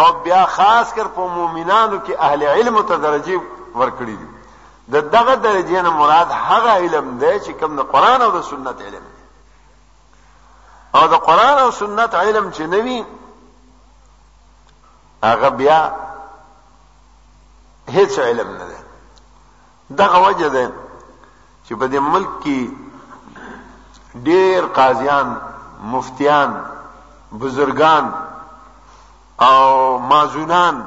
او 0.00 0.06
بیا 0.26 0.44
خاص 0.56 0.92
کر 0.98 1.06
په 1.16 1.26
مؤمنانو 1.36 1.98
کې 2.06 2.20
اهل 2.20 2.42
علم 2.42 2.80
ته 2.82 2.96
درجه 2.96 3.40
ورکړي 3.74 4.16
دي 4.22 4.28
د 4.94 5.10
دغه 5.14 5.34
درجه 5.46 5.82
نه 5.82 5.90
مراد 6.02 6.32
هغه 6.48 6.70
علم 6.70 7.18
دی 7.18 7.32
چې 7.40 7.50
کوم 7.62 7.76
د 7.80 7.88
قران 7.96 8.22
او 8.22 8.30
د 8.38 8.44
سنت 8.50 8.82
علم 8.90 9.04
دی 9.14 9.22
او 10.94 11.06
د 11.16 11.26
قران 11.30 11.58
او 11.58 11.70
سنت 11.70 12.14
علم 12.14 12.52
چې 12.52 12.60
نوي 12.60 13.04
هغه 15.24 15.48
بیا 15.62 15.80
هیڅ 17.88 18.18
علم 18.18 18.56
نه 18.60 18.64
دی 18.68 18.81
دغه 19.98 20.28
وجه 20.28 20.48
ده 20.48 20.72
چې 21.68 21.72
په 21.74 21.86
دې 21.88 21.98
ملک 22.12 22.28
کې 22.44 22.76
ډېر 24.28 24.66
قاضیان 24.76 25.34
مفتیان 25.94 26.54
بزرگان 27.42 28.12
او 29.48 29.98
مازونان 29.98 30.86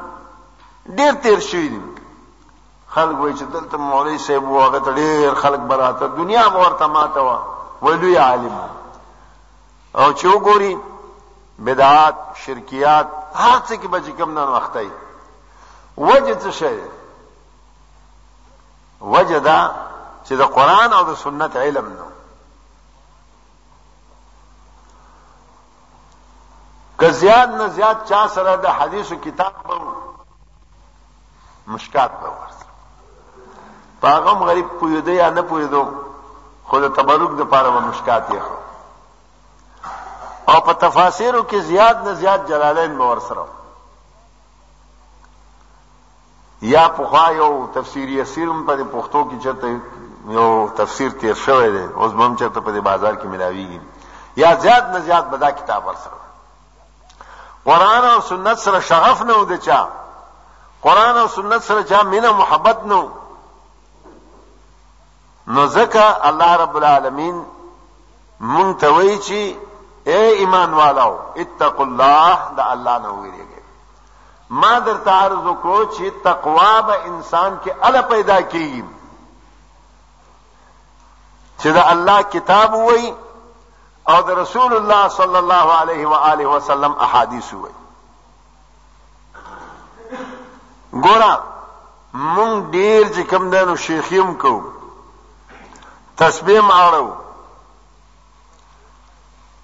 ډېر 0.85 1.13
تیر 1.21 1.39
شوی 1.49 1.67
دي 1.69 1.81
خلق 2.95 3.19
وای 3.21 3.33
چې 3.37 3.43
دلته 3.53 3.77
مولوی 3.77 4.17
صاحب 4.25 4.49
واغه 4.51 4.79
ته 4.79 4.91
ډېر 4.93 5.35
خلق 5.45 5.59
براته 5.71 6.07
دنیا 6.17 6.47
ورته 6.57 6.87
ماته 6.97 7.19
وا 7.29 7.39
ولوی 7.81 8.15
عالم 8.17 8.55
او 9.95 10.13
چې 10.13 10.25
وګوري 10.35 10.75
بدعات 11.67 12.15
شرکیات 12.45 13.07
هر 13.33 13.59
څه 13.67 13.73
کې 13.73 13.87
بچ 13.87 14.05
کم 14.17 14.33
نه 14.33 14.43
وختای 14.51 14.89
وجه 15.97 16.35
څه 16.39 16.51
شي 16.59 16.75
وجه 19.05 19.37
دا 19.39 19.71
چې 20.25 20.33
د 20.35 20.41
قرآن 20.41 20.93
او 20.93 21.03
د 21.13 21.17
سنت 21.23 21.55
علم 21.55 21.87
نو 21.97 22.05
که 26.99 27.09
زیاد 27.11 27.49
نه 27.49 27.67
زیاد 27.67 27.95
چا 28.09 28.27
سره 28.35 28.55
د 28.55 28.65
حدیثو 28.79 29.15
کتاب 29.25 29.53
به 29.67 29.77
مشکات 31.67 32.11
به 32.21 32.29
ورسره 32.29 32.71
په 34.01 34.07
هغه 34.09 34.29
هم 34.31 34.43
غریب 34.43 34.67
پوهېده 34.79 35.09
یا 35.11 35.29
نه 35.29 35.41
پوهېدو 35.49 35.85
خو 36.69 36.79
د 36.79 36.87
تبرک 36.97 37.31
دپاره 37.37 37.69
به 37.71 37.79
مشکات 37.79 38.29
یې 38.29 38.41
او 40.49 40.59
په 40.61 40.73
تفاصیرو 40.73 41.43
کې 41.49 41.55
زیاد 41.55 41.97
نه 42.07 42.13
زیاد 42.13 42.47
جلالین 42.49 42.97
به 42.97 43.03
ورسره 43.11 43.41
یا 46.61 46.87
پخوا 46.89 47.31
یو 47.31 47.67
تفسیر 47.73 48.09
یسیر 48.09 48.49
هم 48.49 48.65
په 48.65 48.83
پښتو 48.83 49.23
کې 49.29 49.43
چرته 49.43 49.81
یو 50.35 50.67
تفسیر 50.75 51.09
تیر 51.21 51.33
شوی 51.33 51.71
دی 51.71 51.83
اوس 51.93 52.11
به 52.11 52.23
هم 52.23 52.35
چرته 52.35 52.59
په 52.59 52.81
بازار 52.81 53.15
کې 53.15 53.25
ملاویږي 53.25 53.79
یا 54.35 54.55
زیات 54.55 54.83
نه 54.89 54.99
زیات 54.99 55.25
به 55.29 55.37
دا 55.37 55.51
کتاب 55.51 55.85
ورسره 55.87 56.21
قرآن 57.65 58.05
او 58.05 58.21
سنت 58.21 58.57
سره 58.59 58.79
شغف 58.79 59.21
نه 59.21 59.33
و 59.37 59.43
د 59.45 59.55
چا 59.55 59.87
قرآن 60.81 61.17
او 61.17 61.27
سنت 61.27 61.61
سره 61.63 61.83
چا 61.83 62.03
مینه 62.03 62.31
محبت 62.31 62.83
نه 62.83 63.07
نو 65.47 65.67
ځکه 65.69 66.27
الله 66.29 66.55
رب 66.63 66.75
العالمین 66.77 67.45
مونږ 68.41 68.75
ته 68.81 68.89
وایي 68.91 69.19
چې 69.19 69.57
اے 70.09 70.31
ایمان 70.45 70.73
والو 70.73 71.17
اتقوا 71.35 71.85
الله 71.85 72.37
دا 72.57 72.63
الله 72.73 72.97
نه 72.97 73.09
ویریږي 73.09 73.54
ما 74.49 74.79
در 74.79 74.93
تعرض 74.93 75.37
وکړو 75.45 75.85
چې 75.95 76.11
تقوا 76.23 76.81
به 76.81 77.05
انسان 77.05 77.59
کې 77.65 77.71
ال 77.81 78.01
پیدا 78.01 78.41
کیږي 78.41 78.83
چې 81.59 81.67
دا 81.71 81.83
الله 81.89 82.21
کتاب 82.23 82.73
وای 82.73 83.13
او 84.07 84.21
د 84.21 84.29
رسول 84.29 84.73
الله 84.73 85.09
صلی 85.09 85.35
الله 85.35 85.75
علیه 85.77 86.07
و 86.07 86.13
آله 86.13 86.47
وسلم 86.47 86.95
احادیث 86.99 87.53
وای 87.53 87.71
ګورا 90.93 91.37
مونږ 92.13 92.71
ډیر 92.71 93.03
چې 93.13 93.19
کم 93.29 93.49
دنو 93.49 93.75
شیخیم 93.75 94.33
کو 94.33 94.61
تسبیح 96.17 96.61
اړو 96.69 97.09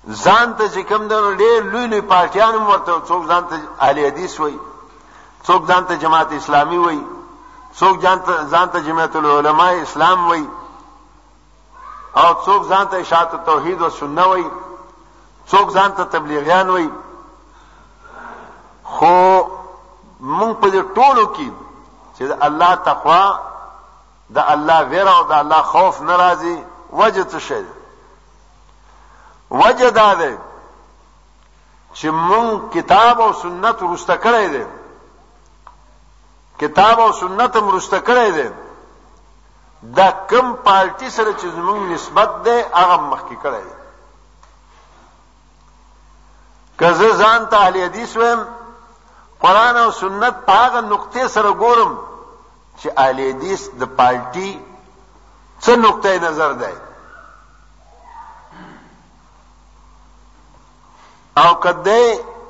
ځان 0.10 0.53
ته 0.58 0.67
چې 0.69 0.79
کم 0.89 1.08
دنو 1.08 1.32
ډیر 1.36 1.63
لوی 1.63 1.88
لوی 1.88 2.01
پارتيان 2.01 2.55
مرته 2.58 3.01
څوک 3.08 3.25
ځان 3.27 3.47
ته 3.49 3.55
اهل 3.79 4.05
حدیث 4.05 4.39
وای 4.39 4.58
څوک 5.47 5.62
ځان 5.69 5.84
ته 5.88 5.95
جماعت 6.04 6.30
اسلامی 6.39 6.77
وای 6.86 6.99
څوک 7.80 7.97
ځان 8.04 8.67
ته 8.73 8.80
جماعت 8.88 9.13
العلماء 9.21 9.71
اسلام 9.88 10.19
وای 10.30 10.45
او 12.21 12.32
څوک 12.45 12.62
ځان 12.71 12.86
ته 12.91 12.97
اشاعت 13.04 13.32
توحید 13.45 13.80
او 13.84 13.89
سنت 13.99 14.27
وای 14.32 14.43
څوک 15.51 15.67
ځان 15.75 15.89
ته 15.97 16.04
تبلیغیان 16.17 16.67
وای 16.73 16.88
خو 18.93 19.15
مونږ 20.36 20.54
په 20.62 20.67
دې 20.73 20.82
ټولو 20.95 21.23
کې 21.36 21.49
چې 22.17 22.23
الله 22.47 22.73
تقوا 22.88 23.23
د 24.38 24.51
الله 24.54 24.80
ویره 24.91 25.13
او 25.17 25.23
د 25.32 25.34
الله 25.43 25.62
خوف 25.62 26.01
ناراضي 26.10 26.58
وجه 26.99 27.23
څه 27.32 27.39
شي 27.47 27.63
وجه 29.62 29.89
دا 29.89 30.13
ده 30.21 30.38
چې 31.95 32.08
مونږ 32.27 32.73
کتاب 32.73 33.21
او 33.21 33.32
سنت 33.45 33.77
رسته 33.93 34.15
کړی 34.23 34.47
دی 34.58 34.63
کتاب 36.62 37.00
او 37.02 37.12
سنت 37.19 37.56
مرسته 37.67 38.00
کړی 38.08 38.30
دی 38.38 38.47
دا 39.97 40.10
کم 40.32 40.47
پارټي 40.67 41.10
سره 41.17 41.32
چې 41.39 41.47
زموږ 41.58 41.80
نسبت 41.93 42.32
دی 42.47 42.58
هغه 42.80 42.97
مخکې 43.12 43.36
کړی 43.43 43.63
دی 43.69 43.78
که 46.80 46.91
زه 47.00 47.10
ځان 47.21 47.41
ته 47.54 47.58
اهل 47.67 47.76
حدیث 47.86 48.15
ویم 48.17 48.41
قرآن 49.45 49.76
او 49.86 49.88
سنت 50.02 50.36
په 50.50 50.54
هغه 50.63 50.82
نقطې 50.91 51.28
سره 51.38 51.52
ګورم 51.63 51.93
چې 52.80 52.88
اهل 53.06 53.19
حدیث 53.30 53.62
د 53.82 53.97
پارټي 53.97 54.50
څه 55.63 55.71
نقطه 55.86 56.19
نظر 56.28 56.52
دی 56.54 56.76
او 61.41 61.50
کدی 61.65 62.04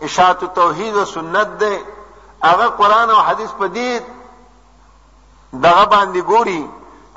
اشاعت 0.09 0.41
توحید 0.55 0.95
او 0.97 1.05
سنت 1.15 1.49
دی 1.63 1.73
هغه 2.43 2.67
قران 2.67 3.09
او 3.09 3.21
حدیث 3.21 3.51
په 3.51 3.67
دې 3.67 4.01
دغه 5.63 5.85
باندې 5.93 6.19
ګوري 6.31 6.63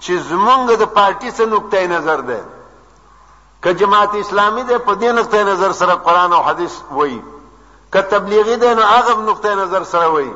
چې 0.02 0.12
زمونږ 0.30 0.62
د 0.80 0.84
پارټي 0.96 1.30
څخه 1.36 1.46
نقطه 1.48 1.86
نظر 1.86 2.20
ده 2.20 2.44
که 3.62 3.74
جماعت 3.74 4.14
اسلامی 4.14 4.62
ده 4.62 4.78
په 4.78 4.94
دې 4.94 5.10
نقطه 5.18 5.42
نظر 5.44 5.72
سره 5.72 5.94
قران 5.94 6.32
او 6.32 6.42
حدیث 6.42 6.74
وایي 6.90 7.22
که 7.92 8.02
تبلیغی 8.02 8.56
ده 8.56 8.74
نو 8.74 8.82
هغه 8.82 9.14
نقطه 9.16 9.54
نظر 9.54 9.84
سره 9.84 10.08
وایي 10.08 10.34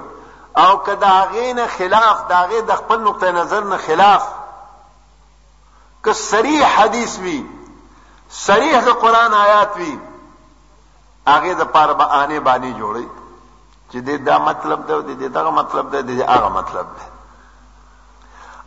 او 0.56 0.78
که 0.82 0.96
داغې 1.00 1.52
نه 1.56 1.66
خلاف 1.66 2.18
داغې 2.28 2.60
د 2.68 2.72
خپل 2.74 3.00
نقطه 3.00 3.32
نظر 3.32 3.64
نه 3.64 3.76
خلاف 3.76 4.24
که 6.04 6.12
صریح 6.12 6.64
حدیث 6.80 7.18
وي 7.18 7.46
صریح 8.30 8.80
د 8.84 8.88
قران 8.88 9.34
آیات 9.34 9.72
وي 9.76 9.98
هغه 11.26 11.52
د 11.54 11.62
پاره 11.62 11.94
به 11.94 12.04
آنه 12.04 12.40
باندې 12.40 12.80
جوړي 12.80 13.06
چې 13.92 13.98
دې 14.08 14.16
دا 14.28 14.36
مطلب 14.38 14.78
دی 15.06 15.14
دې 15.20 15.28
دغه 15.36 15.50
مطلب 15.58 15.88
دی 15.96 16.00
دې 16.08 16.24
هغه 16.34 16.48
مطلب 16.58 16.86
دی 16.96 17.06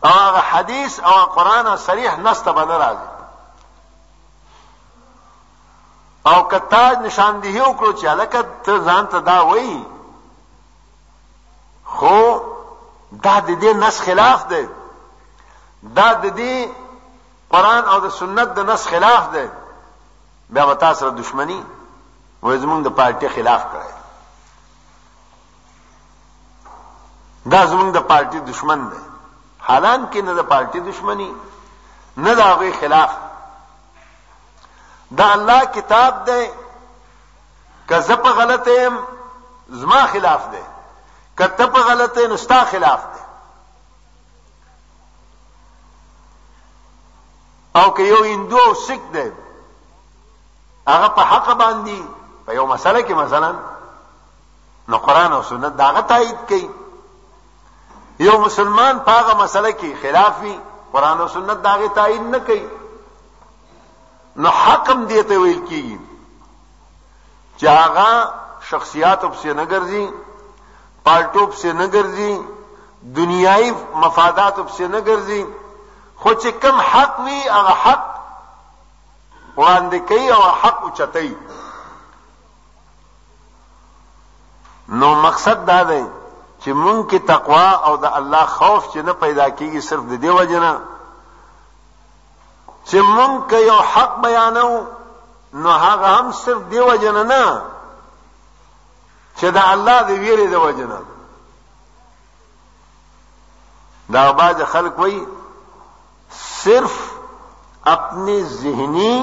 او 0.04 0.10
هغه 0.28 0.42
حدیث 0.52 0.94
او 1.00 1.20
قران 1.36 1.66
او 1.68 1.78
صریح 1.88 2.16
نص 2.26 2.40
ته 2.46 2.52
باندې 2.58 2.78
راځي 2.86 3.10
او 6.32 6.38
کتاج 6.54 6.96
نشاندهی 7.06 7.62
وکړو 7.64 7.92
چې 8.00 8.06
الکه 8.06 8.42
ته 8.64 8.74
ځان 8.88 9.04
ته 9.12 9.20
دا 9.20 9.40
وایي 9.44 9.86
خو 11.86 12.40
دا 13.12 13.40
د 13.40 13.50
دې 13.62 13.74
نص 13.84 14.02
خلاف 14.02 14.48
دی 14.50 14.68
دا 15.84 16.14
د 16.14 16.26
دې 16.38 16.68
قران 17.52 17.84
او 17.86 18.00
د 18.00 18.10
سنت 18.10 18.50
د 18.58 18.60
نص 18.72 18.88
خلاف 18.88 19.30
دی 19.34 19.48
بیا 20.50 20.66
به 20.66 20.76
تاسو 20.76 21.00
سره 21.00 21.12
دښمنی 21.24 21.60
وای 22.42 22.58
زمونږ 22.62 22.82
د 22.84 22.90
پارټي 22.98 23.28
خلاف 23.36 23.62
کړی 23.72 24.01
دا 27.46 27.62
زمونږ 27.68 27.90
د 27.98 28.02
پارټي 28.10 28.40
دشمن 28.40 28.80
دی 28.92 29.02
حالان 29.68 30.02
کې 30.12 30.22
نه 30.28 30.34
د 30.34 30.42
پارټي 30.52 30.80
دشمنی 30.80 31.30
نه 32.24 32.34
د 32.36 32.40
هغه 32.42 32.72
خلاف 32.80 33.12
دا 35.18 35.28
الله 35.34 35.66
کتاب 35.76 36.26
دی 36.26 36.46
که 37.88 38.00
زه 38.00 38.16
په 38.16 38.30
غلطه 38.32 38.72
یم 38.84 38.96
زما 39.70 40.06
خلاف 40.12 40.42
دی 40.52 40.64
که 41.38 41.48
ته 41.48 41.66
په 41.68 41.80
غلطه 41.82 42.28
نو 42.28 42.38
ستا 42.38 42.66
خلاف 42.66 43.02
دی 43.14 43.22
او 47.82 47.92
که 47.94 48.04
یو 48.04 48.24
هندو 48.24 48.58
او 48.68 48.74
سکھ 48.88 49.06
دی 49.14 49.32
هغه 50.88 51.08
په 51.10 51.22
حق 51.22 51.48
باندې 51.58 52.02
په 52.46 52.54
یو 52.54 52.66
مسله 52.68 53.02
کې 53.08 53.12
مثلا 53.12 53.56
نو 54.88 54.98
قران 54.98 55.34
او 55.34 55.44
سنت 55.44 55.76
داغه 55.78 56.02
تایید 56.02 56.38
کوي 56.50 56.70
یو 58.26 58.38
مسلمان 58.40 59.00
پاغه 59.06 59.34
مسله 59.44 59.72
کې 59.80 59.92
خلاف 60.02 60.36
وي 60.42 60.54
قران 60.94 61.22
او 61.24 61.28
سنت 61.36 61.60
داغه 61.68 61.88
تعین 62.00 62.24
نه 62.34 62.40
کوي 62.50 62.64
نو 64.46 64.50
حکم 64.64 65.00
دی 65.12 65.20
ته 65.32 65.40
ویل 65.44 65.58
کیږي 65.70 65.98
چې 67.60 67.68
هغه 67.82 68.10
شخصیات 68.74 69.22
په 69.28 69.38
سي 69.46 69.54
نه 69.54 69.66
ګرځي 69.72 70.06
پالټو 71.10 71.44
په 71.56 71.60
سي 71.64 71.72
نه 71.80 71.88
ګرځي 71.96 72.34
دنیایي 73.22 73.72
مفادات 74.06 74.56
په 74.64 74.72
سي 74.78 74.88
نه 74.88 75.00
ګرځي 75.08 75.42
خو 76.22 76.34
چې 76.42 76.50
کم 76.66 76.78
حق 76.92 77.20
وي 77.26 77.42
هغه 77.58 77.76
حق 77.88 78.06
وړاندې 79.58 80.00
کوي 80.14 80.32
او 80.38 80.42
حق 80.64 80.84
اوچتای 80.84 81.36
نو 85.02 85.16
مقصد 85.22 85.66
دا 85.68 85.84
دی 85.94 86.02
چې 86.64 86.72
مونږ 86.82 87.00
کې 87.10 87.20
تقوا 87.32 87.68
او 87.88 87.94
د 87.98 88.06
الله 88.20 88.46
خوف 88.58 88.84
چې 88.94 89.00
نه 89.08 89.14
پیدا 89.24 89.46
کیږي 89.58 89.82
صرف 89.90 90.04
د 90.12 90.22
دې 90.24 90.32
وجه 90.38 90.60
نه 90.66 90.74
چې 92.88 93.00
مونږ 93.16 93.52
یو 93.70 93.80
حق 93.94 94.12
بیانو 94.24 94.70
نو 95.64 95.70
هغه 95.86 96.08
هم 96.20 96.28
صرف 96.44 96.62
دی 96.72 96.80
وجه 96.90 97.12
نه 97.18 97.24
نه 97.32 97.44
چې 99.38 99.48
د 99.56 99.60
الله 99.74 100.00
د 100.08 100.12
ویری 100.24 100.48
د 100.48 100.56
وجه 100.66 100.86
نه 100.92 101.00
دا 104.14 104.32
بعض 104.40 104.60
خلق 104.74 104.96
وای 105.02 105.18
صرف 106.64 106.96
اپنے 107.96 108.36
ذہنی 108.64 109.18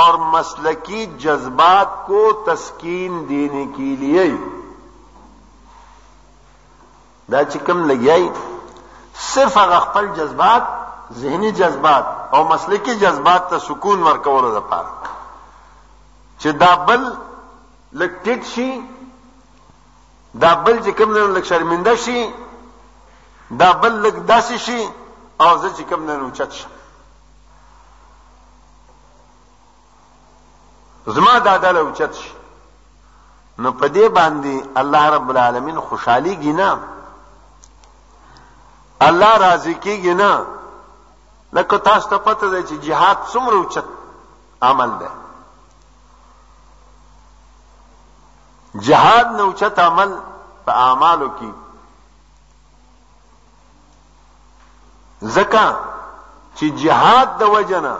اور 0.00 0.14
مسلکی 0.32 1.06
جذبات 1.22 1.90
کو 2.06 2.20
تسکین 2.46 3.12
دینے 3.28 3.64
کے 3.76 3.90
لیے 4.02 4.24
دا 7.30 7.40
چې 7.44 7.56
کوم 7.66 7.88
لګیای 7.90 8.30
صرف 9.32 9.56
هغه 9.58 9.78
خپل 9.80 10.06
جذبات 10.16 10.62
ذهني 11.22 11.52
جذبات 11.52 12.04
او 12.34 12.48
مسلکی 12.48 12.94
جذبات 12.98 13.48
ته 13.50 13.58
سکون 13.58 14.02
ورکولو 14.02 14.56
لپاره 14.58 14.90
چې 16.40 16.46
دا 16.62 16.72
بل 16.90 17.02
لکټیټ 18.00 18.40
شي 18.54 18.68
دا 20.46 20.52
بل 20.54 20.76
چې 20.84 20.90
کوم 20.98 21.10
نن 21.18 21.28
لک 21.38 21.44
شرمنده 21.50 21.94
شي 22.06 22.20
دا 23.50 23.70
بل 23.84 23.92
لک 24.06 24.14
داسې 24.28 24.56
شي 24.56 24.82
او 25.40 25.50
زه 25.58 25.68
چې 25.76 25.82
کوم 25.90 26.00
نن 26.10 26.20
اوچت 26.24 26.50
شم 26.52 26.70
زما 31.16 31.34
دا 31.38 31.56
دل 31.64 31.76
اوچت 31.76 32.12
شي 32.24 32.32
نو 33.58 33.72
په 33.72 33.86
دې 33.88 34.06
باندې 34.08 34.78
الله 34.84 35.04
رب 35.16 35.28
العالمین 35.30 35.76
خوشحالي 35.80 36.34
ګینام 36.44 36.78
الله 39.02 39.36
راضی 39.38 39.74
کیږي 39.74 40.14
نه 40.14 40.44
لکه 41.52 41.78
تاسو 41.78 42.08
ته 42.08 42.18
پته 42.18 42.50
ده 42.50 42.62
چې 42.62 42.74
jihad 42.82 43.16
څومره 43.32 43.54
اوچت 43.54 43.84
عمل 44.62 44.90
ده 44.98 45.10
jihad 48.74 49.26
نه 49.36 49.42
اوچت 49.42 49.78
عمل 49.78 50.16
په 50.66 50.72
اعمالو 50.72 51.28
کې 51.40 51.52
زکه 55.22 55.76
چې 56.56 56.70
jihad 56.78 57.28
د 57.38 57.42
وجنه 57.50 57.96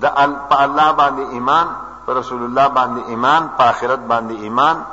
د 0.00 0.04
په 0.48 0.56
الله 0.64 0.92
باندې 0.92 1.32
ایمان 1.32 1.76
په 2.06 2.14
رسول 2.14 2.42
الله 2.44 2.68
باندې 2.68 3.08
ایمان 3.08 3.48
په 3.56 3.62
آخرت 3.64 3.98
باندې 3.98 4.34
ایمان 4.40 4.84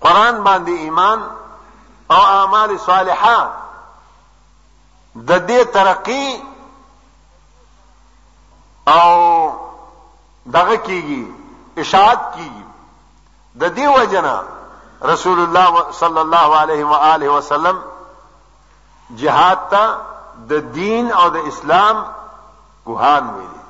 قران 0.00 0.44
باندې 0.44 0.68
ایمان 0.70 1.22
او 2.10 2.22
اعمال 2.22 2.78
صالحات 2.78 3.50
د 5.16 5.46
دې 5.46 5.64
ترقی 5.72 6.42
او 8.88 9.10
دغه 10.50 10.76
کیږي 10.86 11.24
اشاعت 11.78 12.20
کیږي 12.34 12.64
د 13.58 13.62
دې 13.76 13.86
وجنا 13.98 14.42
رسول 15.02 15.40
الله 15.40 15.90
صلی 15.92 16.20
الله 16.20 16.58
علیه 16.60 16.84
و 16.84 16.92
آله 16.94 17.28
وسلم 17.28 17.78
جهاد 19.16 19.58
ته 19.70 19.96
د 20.48 20.72
دین 20.78 21.12
او 21.12 21.28
د 21.28 21.36
اسلام 21.36 22.04
کوهان 22.84 23.34
ویلي 23.34 23.60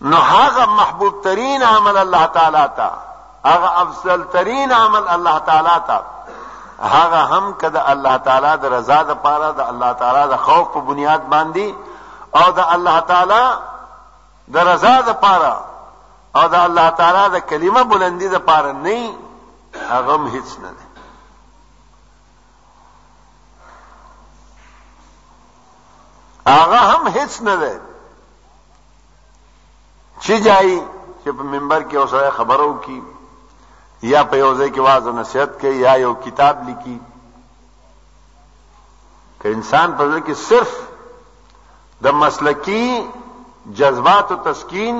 نو 0.00 0.16
هغه 0.16 0.64
محبوب 0.66 1.22
ترین 1.24 1.62
عمل 1.62 1.96
الله 1.96 2.26
تعالی 2.26 2.68
تا 2.76 2.90
هغه 3.44 3.80
افضل 3.82 4.24
ترین 4.32 4.72
عمل 4.72 5.08
الله 5.08 5.38
تعالی 5.38 5.76
تا 5.86 6.04
هغه 6.80 7.16
هم 7.20 7.54
کده 7.54 7.90
الله 7.92 8.16
تعالی 8.26 8.56
د 8.62 8.64
رضا 8.76 9.00
د 9.08 9.22
پاره 9.24 9.50
د 9.52 9.60
الله 9.70 9.92
تعالی 10.00 10.24
د 10.32 10.36
خوف 10.36 10.66
په 10.72 10.80
بنیاد 10.88 11.22
باندې 11.32 11.66
او 12.40 12.52
د 12.52 12.58
الله 12.74 13.00
تعالی 13.10 13.44
د 14.52 14.56
رضا 14.70 14.94
د 15.00 15.10
پاره 15.24 15.56
او 16.38 16.48
د 16.48 16.54
الله 16.66 16.88
تعالی 17.00 17.24
د 17.40 17.44
کلمه 17.50 17.82
بلندی 17.90 18.28
د 18.28 18.36
پاره 18.48 18.72
نه 18.72 18.98
هغه 19.92 20.08
هم 20.14 20.22
هیڅ 20.34 20.50
نه 20.62 20.70
دی 20.72 20.86
هغه 26.56 26.78
هم 26.90 27.02
هیڅ 27.16 27.32
نه 27.46 27.54
دی 27.56 27.74
چې 30.20 30.34
جای 30.46 30.82
چې 31.24 31.30
په 31.38 31.42
منبر 31.52 31.80
کې 31.82 31.94
اوسه 31.96 32.30
خبرو 32.36 32.74
کی 32.84 32.98
یا 34.08 34.20
په 34.30 34.36
یو 34.38 34.50
ځای 34.58 34.70
کې 34.74 34.80
واز 34.86 35.06
او 35.06 35.12
نصیحت 35.20 35.50
کوي 35.60 35.78
یا 35.86 35.92
یو 36.02 36.14
کتاب 36.24 36.66
لیکي 36.68 37.00
که 39.40 39.48
انسان 39.56 39.96
په 39.96 40.04
ځل 40.12 40.20
کې 40.26 40.32
صرف 40.48 40.70
د 42.02 42.06
مسلکی 42.22 42.86
جذبات 43.80 44.26
او 44.32 44.38
تسکین 44.44 44.96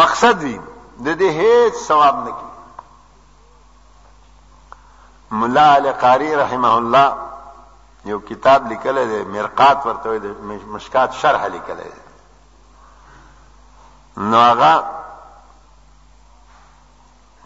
مقصد 0.00 0.36
وي 0.42 0.58
د 0.58 0.60
دې 1.20 1.30
هیڅ 1.40 1.72
ثواب 1.88 2.16
نه 2.26 2.32
کوي 2.40 2.52
مولا 5.38 5.66
علی 5.76 5.92
قاری 6.00 6.32
رحمه 6.36 6.72
الله 6.76 7.08
یو 8.10 8.18
کتاب 8.30 8.60
لیکلی 8.72 9.04
دی 9.08 9.18
مرقات 9.30 9.78
ورته 9.86 10.06
دی 10.22 10.30
مشکات 10.74 11.10
شرح 11.22 11.42
لیکلی 11.46 11.88
دی 11.88 11.92
نو 14.30 14.36
هغه 14.44 14.74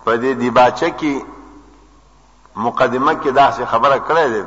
په 0.05 0.17
دې 0.17 0.35
دیباچه 0.35 0.88
کې 1.01 1.23
مقدمه 2.57 3.15
کې 3.23 3.31
دا 3.31 3.51
څه 3.57 3.67
خبره 3.67 3.99
کړې 4.09 4.27
ده 4.35 4.45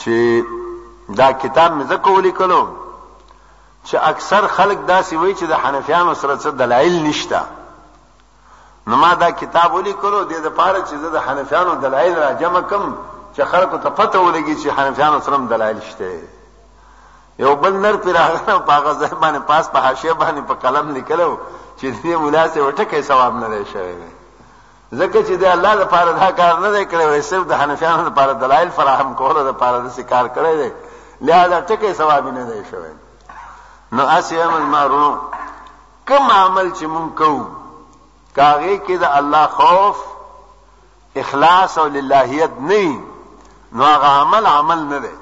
چې 0.00 0.16
دا 1.20 1.28
کتاب 1.42 1.70
مې 1.78 1.84
زکه 1.92 2.10
ولیکلو 2.12 2.62
چې 3.86 3.96
اکثر 4.10 4.42
خلک 4.56 4.78
دا 4.90 5.02
سی 5.02 5.16
وایي 5.16 5.34
چې 5.34 5.44
د 5.48 5.52
حنفیانو 5.64 6.14
سره 6.14 6.34
څه 6.42 6.48
دلایل 6.62 6.96
نشته 7.08 7.40
نو 8.86 8.96
ما 8.96 9.14
دا 9.14 9.30
کتاب 9.30 9.74
ولیکلو 9.74 10.24
د 10.24 10.30
دې 10.32 10.40
لپاره 10.46 10.78
چې 10.88 10.94
د 11.14 11.16
حنفیانو 11.28 11.74
دلایل 11.86 12.14
را 12.18 12.32
جمع 12.40 12.60
کم 12.60 12.92
چې 13.36 13.42
خلکو 13.54 13.76
ته 13.78 13.90
پته 13.90 14.18
ولګي 14.20 14.56
چې 14.62 14.68
حنفیانو 14.78 15.20
سره 15.26 15.36
دلایل 15.54 15.80
شته 15.88 16.22
یو 17.38 17.54
بل 17.56 17.72
نر 17.72 17.96
پر 17.96 18.10
راغله 18.12 18.58
په 18.58 18.72
هغه 18.72 18.92
ځای 18.94 19.08
باندې 19.20 19.38
پاس 19.48 19.70
په 19.70 19.78
حاشیه 19.80 20.12
باندې 20.12 20.40
په 20.48 20.54
قلم 20.54 20.90
لیکلو 20.94 21.36
چې 21.80 21.86
دې 22.02 22.16
مولا 22.24 22.48
سي 22.48 22.60
وټکه 22.60 23.00
ثواب 23.00 23.34
نه 23.36 23.48
لري 23.52 23.64
شوی 23.72 23.92
ځکه 24.98 25.18
چې 25.26 25.32
د 25.42 25.44
الله 25.52 25.74
لپاره 25.74 26.12
دا 26.12 26.30
کار 26.30 26.54
نه 26.58 26.70
دی 26.72 26.84
کړی 26.84 27.04
وای 27.10 27.22
صرف 27.28 27.44
د 27.52 27.62
حنفیانو 27.62 28.02
لپاره 28.08 28.32
دلایل 28.32 28.68
فراهم 28.80 29.14
کولو 29.20 29.44
لپاره 29.48 29.78
د 29.88 30.00
کار 30.10 30.28
کړی 30.34 30.56
دی 30.62 30.72
لہذا 31.30 31.60
ټکه 31.70 31.92
ثواب 32.02 32.26
نه 32.28 32.44
دی 32.50 32.60
شوی 32.70 32.92
نو 33.92 34.02
اسیم 34.16 34.54
المعروف 34.54 35.18
کوم 36.08 36.30
عمل 36.30 36.70
چې 36.72 36.84
مونږ 36.84 37.18
کوو 37.18 37.44
کاغه 38.36 38.76
کې 38.86 38.92
د 39.06 39.16
الله 39.22 39.46
خوف 39.46 39.96
اخلاص 41.24 41.78
او 41.78 41.86
للہیت 41.98 42.50
نه 42.60 43.00
نو 43.72 43.84
هغه 43.84 44.20
عمل 44.20 44.46
عمل 44.54 44.78
نه 44.94 44.98
دی 44.98 45.14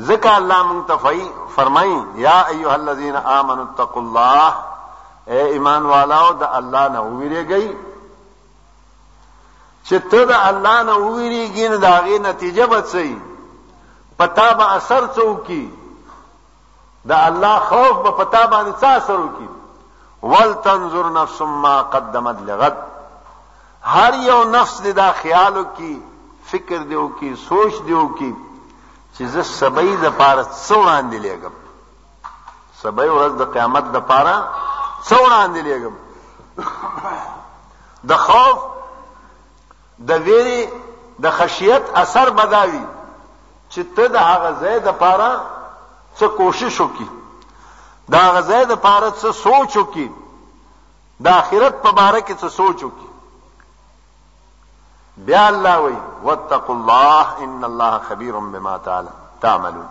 ذکر 0.00 0.28
الله 0.28 0.62
منتفعی 0.62 1.28
فرمائی 1.56 1.96
یا 2.22 2.38
ایوہ 2.54 2.70
الذین 2.72 3.16
آمنوا 3.16 3.64
اتقوا 3.64 4.00
اللہ 4.00 4.60
اے 5.32 5.42
ایمان 5.52 5.82
والاو 5.86 6.32
دا 6.40 6.46
اللہ 6.56 6.88
نہ 6.92 7.00
ویری 7.02 7.48
گئی 7.48 7.72
چې 9.88 9.98
ته 10.12 10.24
د 10.28 10.30
الله 10.50 10.82
نه 10.88 10.92
ویریږي 10.98 11.68
نه 11.68 11.76
دا 11.76 12.00
غي 12.04 12.18
نتیجه 12.18 12.66
به 12.66 12.80
څه 12.80 13.16
پتا 14.18 14.52
به 14.52 14.66
اثر 14.76 15.06
څوکي 15.16 15.70
د 17.10 17.12
الله 17.16 17.58
خوف 17.58 17.96
به 18.06 18.10
پتا 18.10 18.42
باندې 18.46 18.74
څه 18.80 18.84
اثر 18.88 19.18
وکي 19.18 19.48
ولتنظر 20.34 21.10
نفس 21.18 21.42
ما 21.64 21.74
قدمت 21.96 22.38
لغد 22.46 22.76
هر 23.96 24.14
یو 24.30 24.38
نفس 24.54 24.80
دا 25.00 25.10
خیال 25.20 25.56
وکي 25.58 25.92
فکر 26.52 26.78
دیو 26.88 27.06
کی 27.20 27.34
سوچ 27.48 27.82
دیو 27.86 28.06
کی 28.20 28.32
چې 29.18 29.24
زه 29.34 29.42
سبای 29.60 29.92
د 30.02 30.06
پاره 30.20 30.44
څوړان 30.66 31.04
دی 31.12 31.18
لګم 31.26 31.54
سبای 32.82 33.08
ورځ 33.16 33.32
د 33.38 33.42
قیامت 33.54 33.84
د 33.96 33.98
پاره 34.10 34.36
څوړان 35.08 35.48
دی 35.54 35.62
لګم 35.70 35.94
د 38.10 38.12
خوف 38.26 38.58
د 40.08 40.10
ویری 40.26 40.60
د 41.24 41.26
خشیت 41.38 41.82
اثر 42.02 42.26
بداوی 42.38 42.84
چې 43.72 43.82
ته 43.94 44.04
د 44.14 44.16
هغه 44.30 44.50
ځای 44.62 44.76
د 44.86 44.90
پاره 45.02 45.30
څه 46.18 46.26
کوشش 46.38 46.74
وکې 46.84 47.08
د 48.12 48.14
هغه 48.24 48.40
ځای 48.50 48.62
د 48.72 48.74
پاره 48.86 49.10
څه 49.20 49.28
سوچ 49.46 49.70
وکې 49.80 50.06
د 51.24 51.26
آخرت 51.40 51.74
په 51.82 51.90
باره 51.98 52.20
کې 52.26 52.34
څه 52.42 52.48
سوچ 52.60 52.78
وکې 52.88 53.08
بیا 55.22 55.46
الله 55.46 55.78
وی 55.84 55.96
واتقوا 56.26 56.74
الله 56.76 57.26
ان 57.44 57.64
الله 57.64 57.98
خبير 58.08 58.34
بما 58.52 58.76
تعملون 59.42 59.88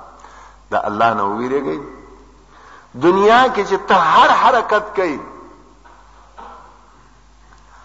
دا 0.72 0.80
الله 0.90 1.14
نو 1.14 1.36
ویریږي 1.38 1.80
دنیا 2.94 3.50
کې 3.56 3.64
چې 3.70 3.78
ته 3.88 3.96
هر 3.96 4.30
حرکت 4.42 4.86
کوي 4.98 5.20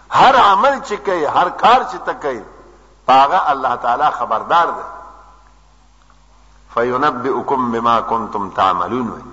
هر 0.09 0.35
عمل 0.35 0.81
چې 0.87 0.95
کوي 1.05 1.25
هر 1.25 1.49
کار 1.49 1.81
چې 1.91 1.97
ته 2.05 2.13
کوي 2.13 2.43
پاغه 3.05 3.41
الله 3.51 3.75
تعالی 3.75 4.09
خبردار 4.13 4.67
دی 4.71 4.83
فینبئکم 6.73 7.71
بما 7.71 8.01
كنتم 8.01 8.49
تعملون 8.49 9.23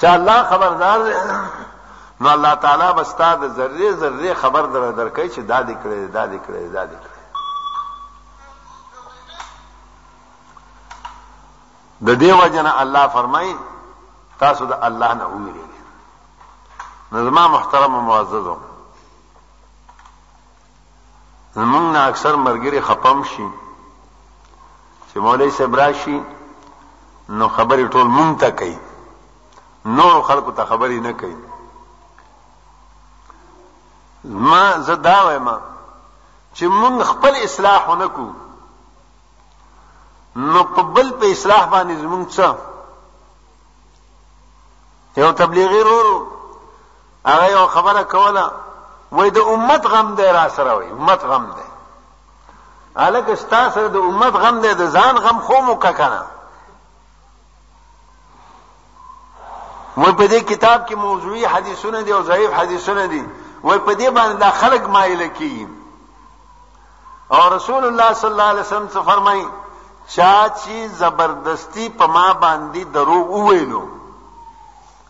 چا 0.00 0.08
الله 0.12 0.42
خبردار 0.50 0.98
دی 1.06 1.14
نو 2.22 2.28
الله 2.28 2.54
تعالی 2.54 2.92
بستا 2.92 3.34
د 3.34 3.48
ذره 3.48 3.92
ذره 3.92 4.34
خبر 4.34 4.62
در 4.66 4.90
درکې 4.92 5.30
چې 5.34 5.38
دا 5.40 5.62
دې 5.62 5.76
کړې 5.84 6.12
دا 6.14 6.26
دې 6.26 6.40
کړې 6.46 6.72
دا 6.74 6.84
دې 6.86 6.96
کړې 7.04 7.18
د 12.04 12.14
دې 12.20 12.32
وجنه 12.44 12.80
الله 12.80 13.08
فرمای 13.08 13.56
تاسو 14.44 14.64
د 14.66 14.72
الله 14.82 15.14
نه 15.14 15.24
امید 15.24 15.56
نظما 17.12 17.48
محترم 17.48 17.92
معززو 18.04 18.56
زمونږ 21.54 21.92
نه 21.94 22.00
اکثر 22.06 22.36
مرګري 22.36 22.80
خپم 22.80 23.24
شي 23.24 23.48
چې 25.12 25.18
مولوی 25.18 25.50
صاحب 25.50 25.74
راشي 25.76 26.20
نو 27.28 27.48
خبرې 27.48 27.88
ټول 27.92 28.06
مونږ 28.18 28.40
ته 28.44 28.50
کوي 28.50 28.78
نو 29.96 30.22
خلکو 30.22 30.50
ته 30.52 30.64
خبرې 30.64 31.00
نه 31.06 31.12
کوي 31.12 31.51
ما 34.24 34.78
زه 34.80 34.94
دا 34.94 35.22
وایم 35.24 35.48
چې 36.56 36.64
مونږ 36.66 36.98
خپل 37.10 37.34
اصلاح 37.42 37.88
ونکو 37.90 38.26
نو 40.36 40.64
په 40.64 40.82
بل 40.82 41.10
په 41.12 41.26
اصلاح 41.26 41.66
باندې 41.66 41.92
زمونږ 42.02 42.28
څه 42.34 42.54
یو 45.16 45.32
تبلیغي 45.32 45.80
رورو 45.82 46.26
هغه 47.26 47.50
یو 47.52 47.66
خبره 47.66 48.02
کوله 48.02 48.50
وای 49.12 49.30
د 49.30 49.38
امت 49.38 49.86
غم 49.86 50.14
دی 50.14 50.24
را 50.32 50.48
سره 50.48 50.74
وای 50.74 50.90
امت 50.90 51.24
غم 51.24 51.46
دی 51.46 51.62
الکه 52.96 53.34
ستا 53.34 53.70
سره 53.70 53.88
د 53.88 53.96
امت 53.96 54.32
غم 54.34 54.60
دی 54.60 54.74
د 54.74 54.90
ځان 54.92 55.18
غم 55.18 55.40
خو 55.40 55.60
مو 55.62 55.74
کنه 55.74 56.22
و 59.96 60.12
په 60.12 60.26
دې 60.28 60.42
کتاب 60.48 60.88
کې 60.88 60.94
موضوعي 60.94 61.46
حدیثونه 61.46 62.02
دي 62.02 62.12
او 62.12 62.22
ضعیف 62.22 62.52
حدیثونه 62.52 63.06
دي 63.06 63.24
وای 63.62 63.78
په 63.78 63.92
دې 63.94 64.08
باندې 64.10 64.36
دا 64.40 64.50
خلق 64.50 64.82
مایل 64.94 65.28
کی 65.38 65.66
او 67.30 67.42
رسول 67.54 67.84
الله 67.84 68.14
صلی 68.14 68.30
الله 68.30 68.48
علیه 68.52 68.60
وسلم 68.62 68.88
څه 68.88 69.00
فرمایي 69.10 69.46
چا 70.08 70.48
چې 70.62 70.86
زبردستی 71.00 71.88
په 71.88 72.06
ما 72.06 72.32
باندې 72.32 72.84
دروغ 72.94 73.30
وویلو 73.30 73.88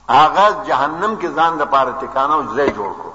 هغه 0.08 0.64
جهنم 0.68 1.18
کې 1.20 1.28
ځان 1.36 1.52
د 1.60 1.64
پاره 1.64 1.92
ټکانه 2.00 2.34
او 2.34 2.42
ځای 2.56 2.68
جوړ 2.76 2.92
کړو 3.00 3.12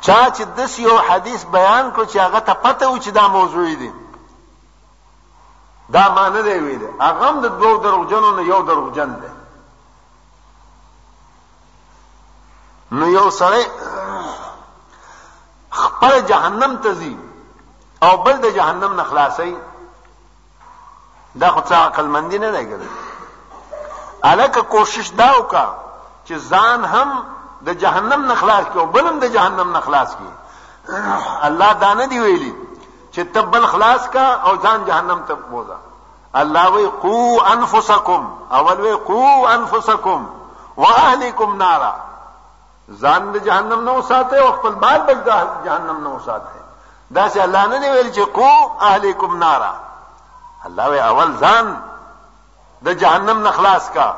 چا 0.00 0.30
چې 0.30 0.42
دس 0.56 0.78
یو 0.78 0.96
حدیث 0.98 1.44
بیان 1.44 1.92
کړ 1.96 2.04
چې 2.04 2.16
هغه 2.16 2.40
ته 2.40 2.54
پته 2.54 2.86
و 2.88 2.96
چې 2.98 3.08
دا 3.10 3.28
موضوع 3.28 3.64
دی 3.74 3.92
دا 5.92 6.04
ما 6.14 6.28
نه 6.28 6.42
دی 6.42 6.58
ویل 6.58 6.82
هغه 7.00 7.28
هم 7.30 7.40
د 7.40 7.46
دوو 7.58 7.76
دروغجنو 7.82 8.30
نه 8.36 8.42
یو 8.42 8.62
دروغجن 8.62 9.10
دی 9.22 9.35
نو 12.92 13.08
یو 13.10 13.30
سره 13.30 13.66
خپل 15.70 16.20
جهنم 16.20 16.76
تزي 16.76 17.18
او 18.02 18.16
بل 18.16 18.32
د 18.36 18.46
جهنم 18.50 18.92
نه 18.96 19.04
خلاصي 19.04 19.56
دا 21.38 21.50
خو 21.50 21.60
څه 21.60 21.72
عقل 21.74 22.04
مندي 22.06 22.38
نه 22.38 22.50
دی 22.50 22.64
ګرځي 22.70 22.88
الکه 24.24 24.62
کوشش 24.62 25.08
دا 25.16 25.30
وکا 25.38 25.66
چې 26.28 26.32
ځان 26.48 26.84
هم 26.84 27.24
د 27.64 27.68
جهنم 27.74 28.24
نه 28.26 28.34
خلاص 28.34 28.64
کړي 28.64 28.76
او 28.78 28.86
بل 28.86 29.06
هم 29.06 29.18
د 29.18 29.24
جهنم 29.28 29.72
نه 29.72 29.80
خلاص 29.80 30.08
کړي 30.08 30.32
الله 31.44 31.72
دا 31.72 31.94
نه 31.94 32.06
دی 32.06 32.20
ویلي 32.20 32.54
چې 33.12 33.20
تبل 33.34 33.66
خلاص 33.66 34.08
کا 34.10 34.34
او 34.42 34.56
ځان 34.62 34.86
جهنم 34.86 35.22
ته 35.28 35.34
بوزا 35.34 35.76
الله 36.34 36.68
وی 36.72 36.86
قو 37.02 37.40
انفسکم 37.52 38.26
اول 38.52 38.80
وی 38.80 38.92
قو 38.96 39.46
انفسکم 39.46 40.26
واهلیکم 40.76 41.56
نارا 41.62 41.94
ځان 42.90 43.32
د 43.32 43.36
جهنم 43.46 43.84
نه 43.84 43.92
وساته 43.96 44.36
او 44.40 44.52
خپل 44.52 44.74
مال 44.74 45.00
بل 45.06 45.18
د 45.26 45.26
جهنم 45.64 46.04
نه 46.04 46.10
وساته 46.14 46.50
دا 47.10 47.28
چې 47.30 47.38
الله 47.38 47.66
نه 47.66 47.90
ویل 47.92 48.12
چې 48.14 48.20
کو 48.36 48.48
اهلیکم 48.80 49.36
نارا 49.38 49.74
الله 50.66 50.86
وی 50.90 51.00
اول 51.00 51.36
ځان 51.36 51.66
د 52.84 52.88
جهنم 52.94 53.38
نه 53.42 53.50
خلاص 53.50 53.90
کا 53.94 54.14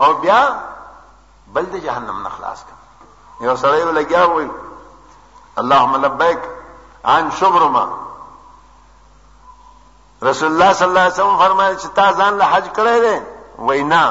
او 0.00 0.12
بیا 0.14 0.54
بل 1.52 1.64
د 1.66 1.76
جهنم 1.78 2.22
نه 2.22 2.28
خلاص 2.28 2.62
کا 2.64 2.74
یو 3.44 3.56
سړی 3.56 3.82
ولګیا 3.88 4.22
وای 4.30 4.50
اللهم 5.58 6.04
لبیک 6.04 6.38
عن 7.04 7.28
شبرما 7.38 7.86
رسول 10.22 10.48
اللہ 10.52 10.72
صلی 10.74 10.88
اللہ 10.88 10.98
علیہ 11.00 11.12
وسلم 11.12 11.38
فرمائے 11.38 11.74
چھتا 11.74 12.10
زان 12.18 12.34
لحج 12.38 12.68
کرے 12.76 13.00
دے 13.00 13.16
وینا 13.68 14.04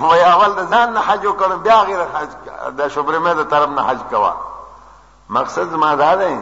وای 0.00 0.22
اول 0.22 0.52
د 0.58 0.70
ځان 0.72 0.88
نه 0.96 1.00
حج 1.06 1.22
وکړ 1.30 1.48
بیا 1.64 1.78
غیر 1.88 2.02
حج 2.14 2.30
د 2.78 2.88
شبرې 2.94 3.20
مې 3.24 3.32
د 3.38 3.42
طرف 3.52 3.68
نه 3.76 3.82
حج 3.88 3.98
کوا 4.10 4.32
مقصد 5.36 5.70
ما 5.82 5.94
دا 5.94 6.12
دی 6.20 6.34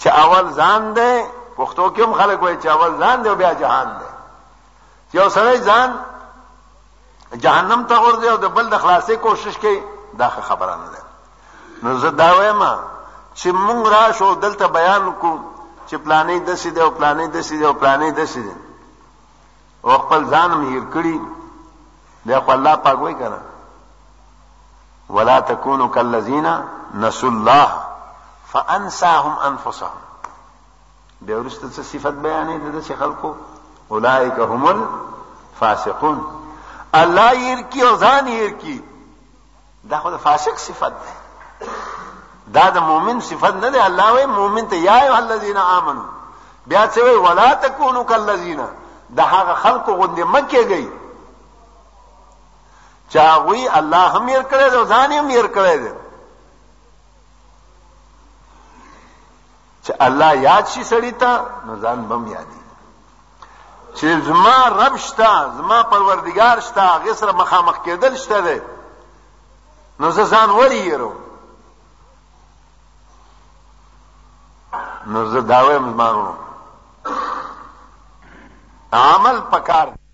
چې 0.00 0.08
اول 0.22 0.46
ځان 0.60 0.82
دی 0.98 1.14
پښتو 1.58 1.84
کې 1.94 2.00
هم 2.02 2.12
خلک 2.20 2.42
وایي 2.42 2.56
چې 2.62 2.66
اول 2.66 2.92
ځان 3.02 3.18
دی 3.24 3.34
بیا 3.42 3.52
جهان 3.54 3.88
دی 4.00 4.08
چې 5.12 5.14
یو 5.20 5.28
سړی 5.36 5.58
ځان 5.68 5.90
جهنم 7.44 7.82
ته 7.88 7.96
ورځي 8.04 8.28
او 8.30 8.36
د 8.36 8.46
بل 8.58 8.66
د 8.70 8.78
خلاصې 8.78 9.12
کوشش 9.28 9.56
کوي 9.58 9.82
دا 10.18 10.28
خبره 10.28 10.74
نه 10.76 10.88
ده 10.94 11.02
نو 11.82 11.96
زه 12.02 12.10
دا 12.22 12.30
وایم 12.34 12.62
چې 13.34 13.48
مونږ 13.66 13.88
راشو 13.94 14.34
دلته 14.34 14.66
بیان 14.66 15.12
کو 15.20 15.38
چې 15.88 15.94
پلانې 15.94 16.38
دسې 16.48 16.66
دی 16.74 16.80
او 16.80 16.90
پلانې 16.90 17.26
دسې 17.36 17.52
دی 17.52 17.64
او 17.64 17.72
پلانې 17.72 18.12
دسې 18.18 18.40
دی 18.46 18.54
او 19.84 19.98
خپل 20.06 20.22
ځان 20.34 20.48
هم 20.52 20.62
هیر 20.68 20.84
کړی 20.94 21.16
دا 22.26 22.40
خو 22.40 22.50
الله 22.52 22.76
پاک 22.76 22.98
وای 23.00 23.14
کنه 23.14 23.40
ولا 25.10 25.40
تکونوا 25.40 25.88
کالذین 25.88 26.46
نسوا 26.94 27.28
الله 27.30 27.68
فانساهم 28.52 29.38
انفسهم 29.46 29.98
بیا 31.20 31.40
ورسته 31.40 31.70
څه 31.70 31.82
صفت 31.82 32.14
بیانې 32.22 32.56
د 32.66 32.82
دې 32.82 32.92
خلکو 32.98 33.34
اولئک 33.90 34.38
هم 34.38 34.66
الفاسقون 34.66 36.26
الله 36.94 37.32
ير 37.38 37.60
کی 37.62 37.80
او 37.82 37.96
ځان 37.98 38.28
ير 38.28 38.50
کی 38.50 38.82
دا 39.90 39.98
خو 40.00 40.10
د 40.10 40.16
فاسق 40.16 40.58
صفت 40.58 40.92
ده 40.92 41.10
دا 42.52 42.70
د 42.70 42.78
مؤمن 42.78 43.20
صفت 43.20 43.54
نه 43.54 43.70
ده 43.70 43.84
الله 43.86 44.12
وای 44.12 44.26
مؤمن 44.26 44.68
ته 44.68 44.76
یا 44.76 44.96
ای 45.02 45.08
الذین 45.08 45.56
آمنو 45.56 46.02
بیا 46.66 46.88
څه 46.94 46.98
وی 47.00 47.14
ولا 47.14 47.54
تکونوا 47.54 48.04
کالذین 48.04 48.60
دا 49.16 49.22
هغه 49.24 49.54
خلکو 49.54 49.92
غوندې 50.00 50.20
مکه 50.24 50.62
گئی 50.68 50.88
چاغوی 53.08 53.68
الله 53.68 54.08
هم 54.16 54.28
ير 54.28 54.42
کړی 54.50 54.70
دی 54.70 54.84
ځان 54.86 55.12
هم 55.12 55.28
ير 55.30 55.46
کړی 55.56 55.76
دی 55.82 55.92
چې 59.84 59.92
الله 60.06 60.32
یاد 60.48 60.64
شي 60.72 60.82
سړی 60.90 61.12
ته 61.20 61.32
نو 61.66 61.74
ځان 61.84 62.00
بم 62.08 62.26
یادي 62.36 62.60
چې 63.96 64.06
زما 64.28 64.56
رب 64.80 64.96
شته 64.96 65.32
زما 65.58 65.82
پروردگار 65.82 66.60
شته 66.60 66.80
هغه 66.94 67.12
سره 67.20 67.32
مخامخ 67.32 67.76
کېدل 67.86 68.14
شته 68.16 68.40
دی 68.40 68.58
نو 70.00 70.10
زه 70.10 70.24
ځان 70.30 70.50
وری 70.50 70.78
یرو 70.92 71.12
نو 75.06 75.20
زه 75.30 75.40
داویم 75.40 75.92
زما 75.92 76.34
عمل 78.92 79.40
پکار 79.50 79.86
دی 79.90 80.05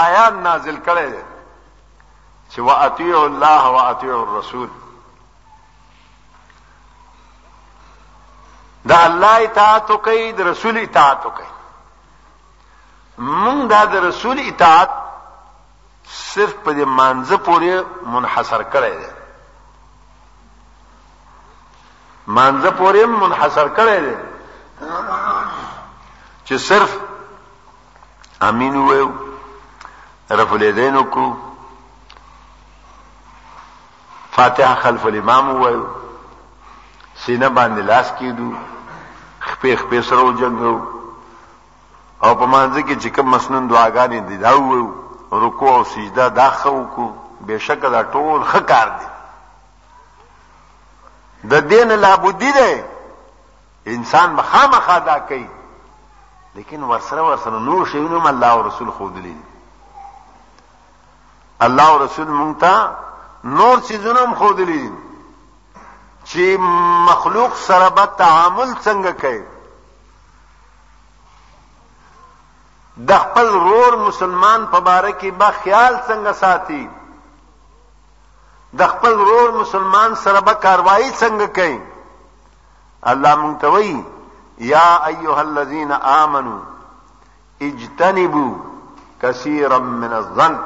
آیان 0.00 0.34
نازل 0.44 0.76
کړي 0.84 1.06
دي 1.12 1.22
چې 2.50 2.58
واطیع 2.68 3.16
الله 3.22 3.62
واطیع 3.76 4.14
الرسول 4.18 4.68
دا 8.92 8.98
الله 9.08 9.34
اطاعت 9.46 9.90
کوي 10.06 10.24
د 10.40 10.42
رسول 10.50 10.74
اطاعت 10.82 11.22
کوي 11.24 11.46
مونږ 13.18 13.68
دا 13.74 13.82
د 13.94 13.96
رسول 14.04 14.36
اطاعت 14.44 14.90
صرف 16.20 16.54
په 16.68 16.72
دې 16.78 16.84
مانزه 17.00 17.36
پورې 17.48 17.74
منحصر 18.14 18.62
کړی 18.76 18.92
دی 19.00 19.10
مانزه 22.38 22.70
پورې 22.78 23.02
منحصر 23.24 23.68
کړی 23.80 23.98
دی 24.06 24.16
چې 26.44 26.54
صرف 26.70 26.90
امین 28.48 28.74
وایو 28.76 29.10
رفع 30.38 30.54
الیدین 30.54 30.96
وکړو 30.96 31.30
فاتحه 34.36 34.74
خلف 34.82 35.02
الامام 35.06 35.46
وایو 35.62 35.82
سینه 37.24 37.48
باندې 37.48 37.80
لاس 37.90 38.12
کېدو 38.20 38.48
خپې 39.40 39.72
خپې 39.80 40.00
سره 40.10 40.20
وجنګو 40.28 40.74
او 42.24 42.34
په 42.34 42.46
مانځ 42.46 42.74
کې 42.86 42.96
چې 43.02 43.08
کوم 43.16 43.26
مسنون 43.34 43.64
دعاګانې 43.74 44.18
دي 44.28 44.36
دا 44.46 44.52
وایو 44.60 44.86
رکوع 45.44 45.72
او 45.76 45.82
سجده 45.90 46.24
دا 46.40 46.48
خو 46.62 46.82
کو 46.94 47.04
بشک 47.46 47.78
دا 47.92 48.00
ټول 48.16 48.40
خکار 48.54 48.88
دي 48.98 49.04
د 51.54 51.56
دین 51.68 51.88
لابودی 52.02 52.50
ده 52.58 52.70
انسان 54.00 54.28
مخامخ 54.40 54.86
ادا 54.96 55.16
کوي 55.30 55.48
لیکن 56.54 56.78
ورسره 56.82 57.22
ورسره 57.22 57.56
نور 57.70 57.80
شیونو 57.94 58.18
الله 58.28 58.46
او 58.50 58.60
رسول 58.66 58.90
خود 58.98 59.14
لیدي 59.16 59.46
الله 61.66 61.88
او 61.90 61.96
رسول 62.04 62.26
مونږ 62.28 62.54
ته 62.60 62.90
نور 63.58 63.80
چیزونه 63.80 64.20
هم 64.22 64.34
خودلې 64.34 64.92
چې 66.30 66.56
مخلوق 67.08 67.56
سره 67.56 67.88
به 67.90 68.06
تعامل 68.18 68.70
څنګه 68.84 69.12
کوي 69.24 69.44
د 73.10 73.18
خپل 73.26 73.46
رور 73.66 73.96
مسلمان 74.08 74.66
په 74.72 74.78
باره 74.88 75.12
کې 75.20 75.26
به 75.42 75.50
خیال 75.62 75.94
څنګه 76.08 76.32
ساتي 76.40 76.82
د 78.82 78.86
خپل 78.96 79.14
رور 79.30 79.48
مسلمان 79.60 80.10
سره 80.26 80.40
به 80.50 80.54
کاروایی 80.66 81.08
څنګه 81.12 81.46
کوي 81.60 81.80
الله 83.14 83.34
مونږ 83.34 83.60
ته 83.60 83.68
وایي 83.68 83.96
یا 84.72 84.90
ایها 85.06 85.40
الذین 85.46 85.92
آمنو 85.92 86.58
اجتنبوا 87.70 88.52
کثیرا 89.22 89.78
من 89.78 90.12
الظن 90.12 90.58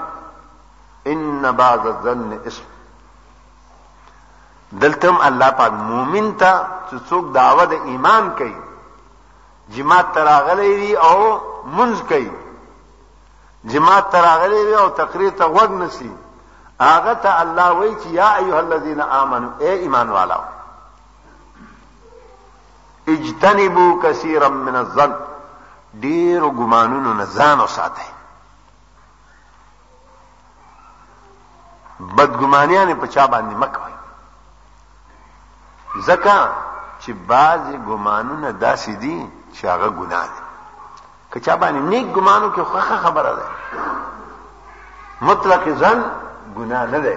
ان 1.07 1.53
بعض 1.53 1.87
الظن 1.87 2.39
اسم 2.47 2.63
دلتم 4.85 5.17
الله 5.29 5.51
پاک 5.51 5.73
مومن 5.73 6.33
تا 6.41 6.53
چې 6.91 6.97
څوک 7.09 7.25
دعوه 7.39 7.65
د 7.65 7.73
ایمان 7.91 8.25
کوي 8.39 8.57
جماعت 9.77 10.09
تراغلی 10.15 10.73
دی 10.81 10.93
او 11.09 11.19
منز 11.77 12.01
کوي 12.11 12.31
جماعت 13.75 14.07
تراغلی 14.13 14.63
دی 14.69 14.75
او 14.83 14.89
تقریر 15.03 15.31
ته 15.43 15.47
وګ 15.57 15.71
نسی 15.83 16.11
هغه 16.91 17.13
ته 17.23 17.33
الله 17.43 17.69
وایي 17.79 17.95
چې 18.01 18.09
یا 18.21 18.31
ایها 18.41 18.59
الذین 18.65 19.01
آمنو 19.21 19.49
اے 19.61 19.71
ایمان 19.85 20.09
والا 20.19 20.39
اجتنبوا 23.17 24.01
کثیرا 24.03 24.49
من 24.49 24.77
الظن 24.77 25.13
ډیر 25.95 26.43
ګمانونو 26.59 27.13
نه 27.15 27.25
ځان 27.25 27.61
وساتئ 27.61 28.16
بدګمانیان 32.17 32.89
په 33.01 33.07
چا 33.15 33.25
باندې 33.33 33.55
مکوي 33.63 33.95
زکه 36.07 36.39
چې 37.03 37.11
بعضی 37.29 37.77
ګمانونه 37.89 38.49
داسې 38.63 38.93
دي 39.03 39.17
چې 39.55 39.63
هغه 39.73 39.89
ګناه 39.99 40.27
دي 40.35 40.41
که 41.31 41.41
چا 41.41 41.57
باندې 41.61 41.81
نیک 41.91 42.07
ګمانو 42.15 42.49
کې 42.55 42.61
خوخه 42.71 42.97
خبره 43.05 43.33
ده 43.39 43.47
مطلق 45.21 45.65
ځن 45.81 45.99
ګناه 46.57 46.87
نه 46.93 46.99
ده 47.05 47.17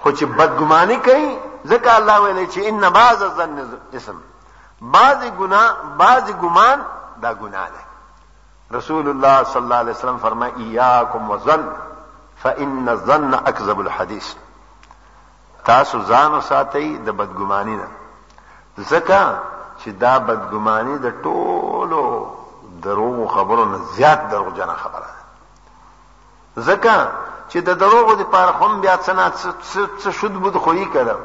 خو 0.00 0.08
چې 0.18 0.24
بدګماني 0.38 0.96
کوي 1.06 1.38
ځکه 1.70 1.88
الله 1.98 2.16
ویلي 2.24 2.46
چې 2.52 2.58
ان 2.68 2.88
بعض 2.90 3.18
ظن 3.36 3.58
اسم 3.96 4.16
بعض 4.94 5.20
ګناه 5.40 5.68
بعض 5.98 6.26
ګمان 6.42 6.78
دا 7.22 7.30
ګناه 7.40 7.68
ده 7.76 7.82
رسول 8.76 9.06
الله 9.12 9.36
صلی 9.44 9.62
الله 9.64 9.80
علیه 9.84 9.92
وسلم 9.96 10.18
فرمای 10.24 10.50
ایاکم 10.62 11.30
وظن 11.30 11.62
فإن 12.42 12.88
الظن 12.88 13.34
اكذب 13.34 13.80
الحديث 13.80 14.34
تاسو 15.64 15.98
ځان 16.08 16.40
ساتئ 16.50 16.96
د 17.06 17.10
بدګمانی 17.18 17.76
نه 17.82 17.88
ځکه 18.90 19.22
چې 19.84 19.88
دا 20.02 20.14
بدګمانی 20.26 20.96
د 20.98 21.06
ټولو 21.24 22.02
دروغ 22.84 23.18
خبرو 23.34 23.64
نه 23.72 23.78
زیات 23.96 24.20
دروغ 24.30 24.48
جنا 24.58 24.74
خبره 24.82 25.10
ده 26.56 26.60
ځکه 26.68 26.94
چې 27.50 27.58
د 27.68 27.78
دروغو 27.82 28.14
د 28.14 28.22
پاره 28.32 28.52
هم 28.60 28.72
بیا 28.82 28.96
څه 29.04 29.12
نه 29.18 29.24
څه 30.02 30.10
شود 30.18 30.32
بود 30.42 30.56
خوې 30.64 30.86
کړه 30.94 31.16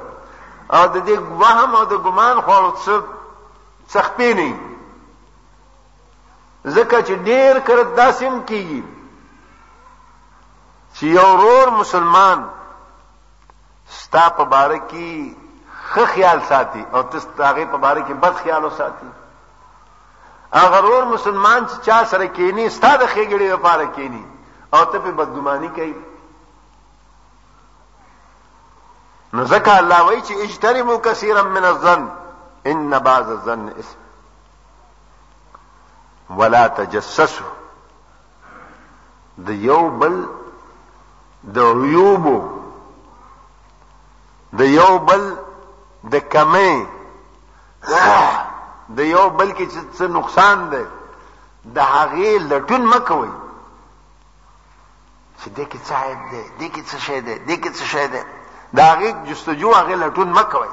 او 0.75 0.83
د 0.93 0.97
دې 1.07 1.17
وهم 1.41 1.71
او 1.79 1.85
د 1.91 2.01
ګمان 2.05 2.37
خوړو 2.45 2.71
څه 2.83 2.93
څخپې 3.93 4.29
نه 4.39 4.49
ځکه 6.75 6.97
چې 7.07 7.13
ډیر 7.27 7.53
کړه 7.67 7.83
داسیم 7.99 8.35
کیږي 8.49 8.81
چې 10.99 11.05
یو 11.07 11.29
رور 11.37 11.69
مسلمان 11.77 12.41
ستا 13.99 14.25
په 14.37 14.43
باره 14.45 14.77
کې 14.91 15.13
ښه 15.91 16.03
خیال 16.13 16.39
ساتي 16.49 16.83
او 16.93 17.01
ته 17.03 17.45
هغې 17.49 17.65
په 17.71 17.77
باره 17.77 18.01
کې 18.07 18.13
بد 18.13 18.35
خیال 18.43 18.65
وساتي 18.65 19.07
هغه 20.53 20.79
رور 20.87 21.03
مسلمان 21.05 21.65
چې 21.67 21.75
چا 21.87 22.05
سره 22.11 22.25
کینی 22.35 22.69
ستا 22.69 22.95
د 22.97 23.03
ښېګړې 23.13 23.47
لپاره 23.53 23.85
کینی 23.95 24.25
او 24.75 24.83
ته 24.91 24.97
پې 24.99 25.11
بدګماني 25.11 25.69
کوي 25.75 26.01
نو 29.33 29.45
ځکه 29.45 29.69
الله 29.77 30.03
وایي 30.03 30.21
چې 30.21 30.33
اجتنبوا 30.45 30.97
کثیرا 30.97 31.43
من 31.43 31.65
الظن 31.71 32.07
ان 32.65 32.99
بعض 32.99 33.29
الظن 33.29 33.73
اسم 33.79 33.97
ولا 36.37 36.67
تجسسوا 36.67 37.51
د 39.37 39.49
یو 39.49 39.89
بل 39.89 40.25
د 41.51 41.57
عیوبو 41.81 42.37
د 44.53 44.59
یو 44.79 44.97
بل 45.07 45.21
د 46.11 46.19
کمی 46.33 46.73
د 48.97 48.99
یو 49.15 49.29
بل 49.37 49.49
کې 49.57 49.65
چې 49.73 49.79
څه 49.97 50.05
نقصان 50.17 50.57
دی 50.71 50.85
د 51.75 51.79
هغې 51.93 52.31
لټون 52.49 52.83
مه 52.91 52.99
کوئ 53.07 53.29
چې 55.39 55.47
دې 55.55 55.65
کې 55.71 55.79
څه 55.87 55.93
عیب 56.03 56.19
دی 56.31 56.41
دې 56.59 56.67
کې 56.73 56.81
څه 56.89 56.97
شی 57.05 57.19
دی 57.25 57.35
دې 57.47 57.55
کې 57.61 57.69
څه 57.77 57.83
شی 57.91 58.05
دی 58.13 58.21
د 58.75 58.79
هغې 58.89 59.09
جستجو 59.29 59.69
هغې 59.79 59.95
لټون 60.03 60.29
مه 60.37 60.43
کوئ 60.53 60.71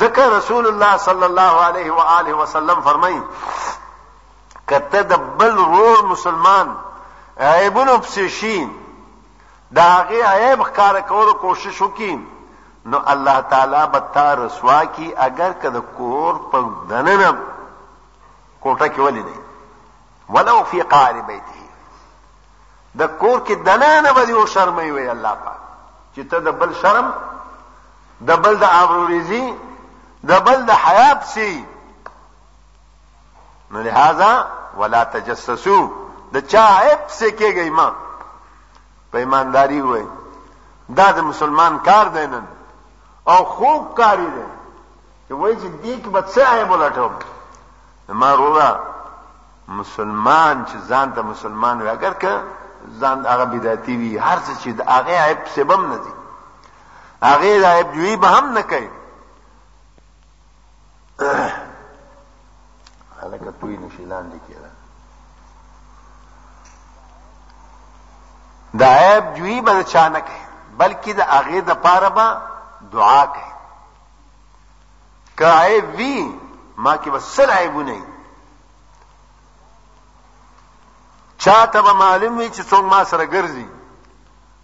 ذکر 0.00 0.28
رسول 0.38 0.66
الله 0.66 0.92
صلی 1.06 1.24
الله 1.30 1.52
علیه 1.68 1.92
و 1.92 2.00
آله 2.18 2.32
وسلم 2.42 2.78
فرمایي 2.84 3.20
کته 4.68 5.00
د 5.02 5.12
بل 5.38 5.54
رور 5.74 5.98
مسلمان 6.12 6.68
عیبونو 7.42 7.98
پسې 7.98 8.26
شي 8.28 8.68
د 9.70 9.78
هغه 9.78 10.28
عیب 10.34 10.60
ښکار 10.68 10.94
کولو 11.12 11.34
کوشش 11.44 11.80
وکړي 11.80 12.26
نو 12.92 12.98
الله 13.14 13.40
تعالی 13.54 13.82
به 13.94 14.00
تا 14.18 14.28
رسوا 14.40 14.82
کی 14.98 15.08
اگر 15.26 15.52
که 15.62 15.70
د 15.76 15.88
کور 15.96 16.38
په 16.50 16.64
دننه 16.88 17.38
کوټه 18.60 18.88
کې 18.94 19.00
ولې 19.06 19.24
نه 19.28 19.34
ولو 20.36 20.56
فی 20.70 20.82
قار 20.94 21.18
بیته 21.30 23.00
د 23.00 23.06
کور 23.06 23.38
کې 23.46 23.52
دنانه 23.70 24.12
به 24.18 24.28
یو 24.34 24.46
شرمې 24.46 24.92
وي 24.94 25.08
الله 25.10 25.34
پاک 25.44 25.60
چې 26.14 26.20
ته 26.30 26.38
د 26.40 26.48
بل 26.62 26.74
شرم 26.82 27.12
د 28.30 28.40
بل 28.46 28.56
د 28.56 28.64
ابروریزی 28.80 29.44
د 30.30 30.44
بل 30.48 30.62
د 30.70 30.80
حیا 30.84 31.10
پسی 31.22 31.50
نو 33.74 33.82
لہذا 33.86 34.30
ولا 34.82 35.04
تجسسوا 35.14 35.80
د 36.32 36.36
چا 36.52 36.66
عیب 36.82 37.00
سے 37.18 37.28
کېږي 37.38 37.70
ما 37.78 37.88
په 39.10 39.16
ایمانداری 39.24 39.80
وای 39.90 40.04
دا 40.98 41.08
د 41.16 41.18
مسلمان 41.30 41.72
کار 41.88 42.06
دی 42.14 42.26
نن 42.34 42.46
او 43.32 43.38
خوب 43.56 43.82
کاری 44.00 44.26
دی 44.36 44.46
چې 45.26 45.32
وای 45.40 45.54
چې 45.62 45.68
دې 45.82 45.94
کې 46.02 46.10
به 46.14 46.22
څه 46.32 46.42
عیب 46.54 46.70
ولټوم 46.74 47.12
ما 48.22 48.30
رولا 48.40 48.70
مسلمان 49.82 50.56
چې 50.68 50.76
ځان 50.90 51.08
ته 51.14 51.22
مسلمان 51.32 51.82
وي 51.82 51.88
اگر 51.94 52.12
که 52.24 52.34
ځان 53.00 53.18
هغه 53.26 53.44
بدعتي 53.44 53.96
وي 54.00 54.10
هر 54.18 54.38
څه 54.46 54.54
چې 54.62 54.68
د 54.68 54.80
هغه 54.90 55.16
عیب 55.28 55.40
سبب 55.56 55.80
نه 55.90 55.98
دي 56.04 56.12
هغه 57.22 57.60
د 57.66 57.76
عیب 57.76 57.92
جوی 57.98 58.16
به 58.26 58.38
هم 58.38 58.52
نه 58.58 58.62
کوي 58.74 58.90
هلکه 63.22 63.50
توی 63.60 63.76
نشي 63.76 64.04
لاندې 64.04 64.38
کې 64.46 64.51
د 68.78 68.82
عیب 68.98 69.24
جوی 69.36 69.56
به 69.66 69.74
چا 69.92 70.04
نه 70.14 70.20
کوي 70.26 70.42
بلکې 70.80 71.12
د 71.14 71.20
هغه 71.34 71.60
د 71.68 71.76
پاره 71.84 72.10
به 72.16 72.26
دعا 72.92 73.22
کوي 73.34 73.50
که 75.38 75.48
عیب 75.64 75.86
وی 75.98 76.16
ما 76.84 76.94
کې 77.00 77.08
وسل 77.16 77.50
عیبونه 77.60 77.92
نه 78.00 78.06
چا 81.42 81.58
ته 81.72 81.78
به 81.86 81.92
معلوم 82.02 82.34
وي 82.40 82.48
چې 82.56 82.62
څوک 82.70 82.84
ما 82.92 83.00
سره 83.10 83.24
ګرځي 83.34 83.68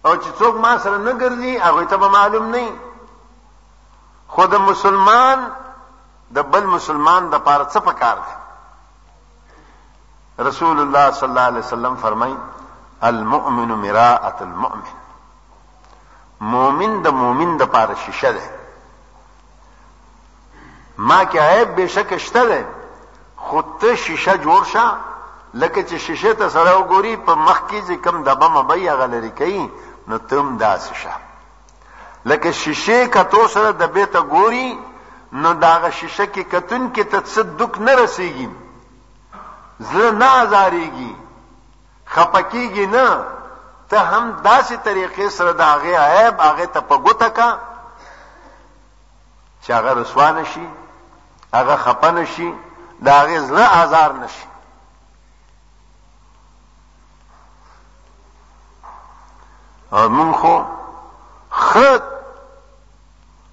او 0.05 0.13
چې 0.23 0.29
څوک 0.39 0.53
ما 0.63 0.73
سره 0.83 0.97
نه 1.05 1.13
ګرځي 1.21 1.51
هغه 1.65 1.83
ته 1.89 1.97
به 2.01 2.09
معلوم 2.15 2.45
نه 2.55 2.65
خود 4.33 4.53
مسلمان 4.69 5.39
د 6.35 6.43
بل 6.53 6.63
مسلمان 6.75 7.21
د 7.33 7.39
پاره 7.47 7.65
څه 7.73 7.79
پکار 7.87 8.17
دی 8.25 8.33
رسول 10.47 10.79
الله 10.85 11.11
صلی 11.11 11.29
الله 11.29 11.45
علیه 11.51 11.63
وسلم 11.67 11.95
فرمایي 12.01 12.37
المؤمن 13.03 13.67
مراءة 13.67 14.35
المؤمن 14.43 14.83
مومن 16.41 17.01
د 17.03 17.07
مومن 17.19 17.57
د 17.57 17.63
پاره 17.73 17.95
شیشه 18.05 18.31
ده 18.31 18.43
ما 20.97 21.23
کې 21.23 21.37
عیب 21.39 21.75
بشک 21.75 22.17
شته 22.17 22.43
ده 22.43 22.65
خو 23.37 23.61
ته 23.83 23.95
شیشه 23.95 24.33
جوړ 24.45 24.63
شه 24.71 24.87
لکه 25.53 25.81
چې 25.89 25.95
شیشه 26.07 26.33
ته 26.33 26.49
سره 26.57 26.71
وګوري 26.79 27.15
په 27.29 27.35
مخ 27.45 27.59
کې 27.69 27.93
کم 28.05 28.23
دبه 28.23 28.47
مبیا 28.55 28.95
غلری 29.03 29.31
کوي 29.39 29.67
نو 30.07 30.17
تم 30.33 30.57
داس 30.57 30.89
شه 31.03 31.13
لکه 32.25 32.51
شیشه 32.63 33.07
کتو 33.15 33.47
سره 33.55 33.71
د 33.85 33.95
بیت 33.99 34.17
ګوري 34.17 34.77
نو 35.43 35.53
داغه 35.63 35.91
شیشه 36.01 36.25
کې 36.33 36.39
کتون 36.51 36.91
کې 36.95 37.01
تصدق 37.15 37.79
نه 37.87 37.95
رسیږي 38.03 38.49
زړه 39.91 40.11
نه 40.21 40.29
ازارېږي 40.43 41.11
خپکیږي 42.13 42.85
نه 42.85 43.07
ته 43.89 43.99
هم 44.11 44.25
داسې 44.43 44.75
طریقې 44.87 45.27
سره 45.37 45.51
د 45.51 45.61
هغه 45.61 45.91
عیب 46.09 46.35
هغه 46.47 46.65
ته 46.73 46.79
په 46.89 46.95
ګوته 47.05 47.29
کا 47.37 47.49
چې 49.63 49.69
هغه 49.77 49.91
رسوا 50.01 50.27
نشي 50.37 50.67
هغه 51.53 51.75
خپه 51.85 52.11
نشي 52.17 52.49
د 53.03 53.07
هغه 53.19 53.37
زړه 53.47 53.65
آزار 53.83 54.11
نشي 54.21 54.45
او 59.93 60.05
مونږ 60.17 60.31
خو 60.39 60.55
خط 61.67 62.03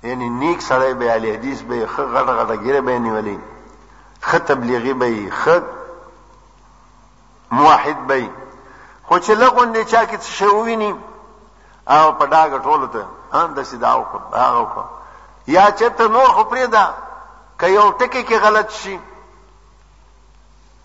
یعنی 0.03 0.29
نیک 0.29 0.59
سړی 0.69 0.93
به 0.99 1.11
علی 1.15 1.31
حدیث 1.37 1.61
به 1.69 1.87
خ 1.87 1.95
غټ 2.01 2.27
غټ 2.39 2.51
ګیره 2.65 2.81
به 2.81 2.99
نیولې 3.05 3.39
خ 4.23 4.35
تبلیغي 4.49 4.93
به 5.01 5.31
خ 5.31 5.63
موحد 7.51 8.07
به 8.07 8.29
خو 9.09 9.15
چې 9.19 9.31
لغون 9.41 9.75
چا 9.85 10.05
کې 10.07 10.17
څه 10.17 10.33
شوویني 10.33 10.95
او 11.89 12.13
په 12.19 12.25
ډاګه 12.27 12.59
ټوله 12.63 12.87
ته 12.95 13.03
هم 13.33 13.49
د 13.57 13.63
سیدا 13.71 13.91
او 13.97 14.03
هغه 14.43 14.65
کو 14.75 14.83
یا 15.57 15.67
چې 15.79 15.87
ته 15.99 16.09
نور 16.15 16.29
خو 16.39 16.45
پریدا 16.45 16.87
که 17.59 17.67
یو 17.69 17.85
ټکی 17.99 18.23
کې 18.29 18.37
غلط 18.45 18.71
شي 18.79 19.01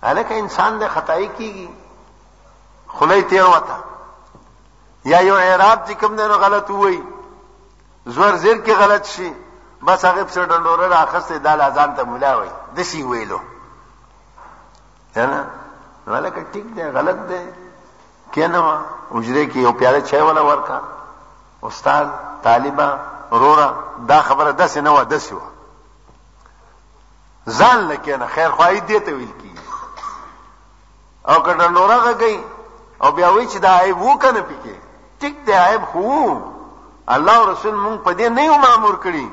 هلکه 0.03 0.35
انسان 0.39 0.77
د 0.79 0.83
خدای 0.97 1.29
کیږي 1.37 1.69
خلای 2.99 3.21
تیر 3.31 3.45
وتا 3.45 3.77
یا 5.13 5.19
یو 5.27 5.35
اعراب 5.35 5.85
چې 5.87 5.93
کوم 6.01 6.13
نه 6.19 6.27
غلط 6.43 6.69
وای 6.69 7.01
زور 8.17 8.35
زیر 8.43 8.57
کې 8.65 8.71
غلط 8.83 9.05
شي 9.13 9.31
بس 9.85 10.05
هغه 10.05 10.23
په 10.23 10.45
ډنډوره 10.45 10.87
راخسته 10.93 11.37
د 11.49 11.65
اذان 11.69 11.95
ته 11.99 12.03
مولا 12.11 12.35
وای 12.37 12.49
دسی 12.75 13.03
ویلو 13.03 13.39
نه 15.15 15.25
نه 15.33 15.43
ولکه 16.13 16.45
ټیک 16.53 16.67
دی 16.75 16.83
غلط 16.99 17.19
دی 17.33 17.41
کینوا 18.31 18.77
اجره 19.15 19.45
کې 19.51 19.55
یو 19.59 19.71
پیاله 19.79 20.01
چای 20.09 20.21
ولا 20.21 20.43
ورکا 20.49 20.79
استاد 21.69 22.05
طالبہ 22.43 22.89
رورا 23.41 23.71
دا 24.11 24.21
خبره 24.27 24.51
داسې 24.57 24.77
نه 24.87 24.91
و 24.91 25.03
داسې 25.13 25.31
و 25.33 25.41
ځان 27.57 27.77
لکنه 27.91 28.27
خیر 28.35 28.49
خوای 28.51 28.79
دی 28.79 28.99
ته 28.99 29.11
ویل 29.13 29.31
کی 29.39 29.51
او 31.29 31.43
کټه 31.43 31.67
نورا 31.77 31.97
غږی 32.03 32.37
او 33.05 33.11
بیا 33.17 33.29
وی 33.33 33.47
چې 33.49 33.57
دا 33.57 33.77
عیب 33.81 34.01
وکنه 34.01 34.41
پکې 34.41 34.75
ټیک 35.19 35.45
دی 35.45 35.53
عیب 35.53 35.83
خو 35.83 36.39
الله 37.15 37.37
او 37.37 37.45
رسول 37.51 37.75
مونږ 37.75 38.05
په 38.05 38.11
دې 38.17 38.27
نه 38.37 38.45
یو 38.45 38.57
مامور 38.65 38.95
کړی 39.03 39.27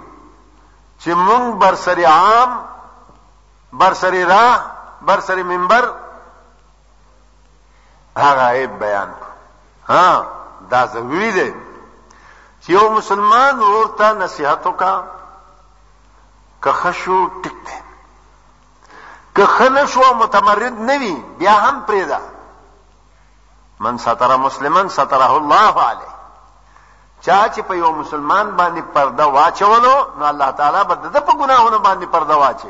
چې 1.01 1.09
مونږ 1.29 1.55
برسری 1.63 2.05
عام 2.05 2.65
برسری 3.73 4.25
راه 4.25 4.63
برسری 5.03 5.43
منبر 5.43 5.91
هغه 8.19 8.43
عیب 8.53 8.79
بیان 8.79 9.09
ها 9.89 10.27
دا 10.71 10.87
ضروری 10.87 11.31
دی 11.33 11.55
چې 12.63 12.69
یو 12.69 12.89
مسلمان 12.91 13.61
ورته 13.61 14.13
نصيحتو 14.13 14.73
کا 14.73 15.05
که 16.63 16.73
خشو 16.73 17.27
ټیک 17.43 17.57
دی 17.67 17.79
که 19.35 19.47
خنشو 19.47 20.15
متمرد 20.15 20.73
نوي 20.73 21.15
بیا 21.39 21.53
هم 21.53 21.81
پریدا 21.83 22.21
من 23.81 23.99
ستر 23.99 24.37
مسلمان 24.37 24.89
ستره 24.89 25.31
الله 25.37 25.83
علیه 25.89 26.15
چا 27.21 27.49
چې 27.55 27.61
په 27.69 27.75
یو 27.75 27.93
مسلمان 27.93 28.57
باندې 28.59 28.95
پرده 28.95 29.25
واچولو 29.27 29.97
نو 30.19 30.25
الله 30.25 30.51
تعالی 30.51 30.85
به 30.85 30.95
د 30.95 31.21
په 31.27 31.33
ګناهونو 31.33 31.79
باندې 31.79 32.05
پرده 32.05 32.35
واچي 32.37 32.69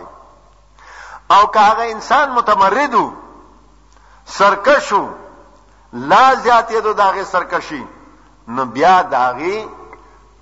او 1.30 1.46
که 1.46 1.60
هغه 1.60 1.90
انسان 1.92 2.30
متمردو 2.32 3.12
سرکشو 4.26 5.08
لا 5.92 6.34
زیاتې 6.34 6.80
دو 6.82 6.92
داغه 6.92 7.24
سرکشي 7.24 7.84
نو 8.48 8.64
بیا 8.64 9.02
داغه 9.02 9.68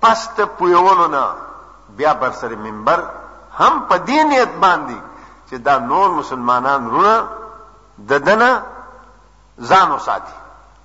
پست 0.01 0.41
پویولو 0.57 1.07
نه 1.07 1.25
بیا 1.97 2.13
بر 2.13 2.31
سر 2.31 2.55
منبر 2.55 3.03
هم 3.59 3.85
په 3.89 3.97
دینیت 3.97 4.49
باندې 4.61 4.97
چې 5.49 5.55
دا 5.55 5.79
نور 5.79 6.09
مسلمانان 6.09 6.89
رونه 6.89 7.27
د 7.99 8.19
دنه 8.19 8.61
ځان 9.59 9.91
وساتي 9.91 10.33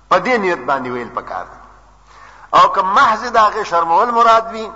په 0.09 0.19
دینیت 0.19 0.59
باندې 0.59 0.87
ویل 0.89 1.09
پکار 1.09 1.45
دی 1.45 1.59
او 2.53 2.67
که 2.75 2.81
محض 2.81 3.31
داغه 3.31 3.63
شرمول 3.63 4.11
مراد 4.11 4.47
وي 4.51 4.71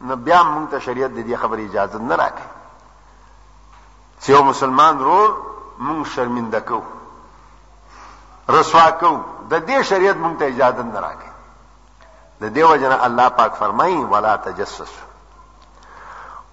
نو 0.00 0.16
بیا 0.16 0.38
مونږ 0.42 0.70
ته 0.70 0.78
شریعت 0.78 1.10
د 1.10 1.24
دې 1.26 1.36
خبرې 1.42 1.64
اجازه 1.70 1.98
نه 1.98 2.16
راکړي 2.16 2.48
چې 4.22 4.28
یو 4.30 4.42
مسلمان 4.44 4.98
رور 4.98 5.30
مونږ 5.78 6.06
شرمنده 6.08 6.60
کوو 6.60 6.97
رسوا 8.48 8.90
کو 9.00 9.08
د 9.48 9.60
دې 9.66 9.82
شریعت 9.82 10.16
مونږ 10.16 10.34
ته 10.40 10.44
اجازه 10.44 10.82
نه 10.82 11.00
راکړي 11.00 11.32
د 12.40 12.44
دې 12.54 12.64
وجنه 12.70 13.04
الله 13.06 13.28
پاک 13.28 13.52
فرمایي 13.56 14.04
ولا 14.04 14.36
تجسس 14.36 14.92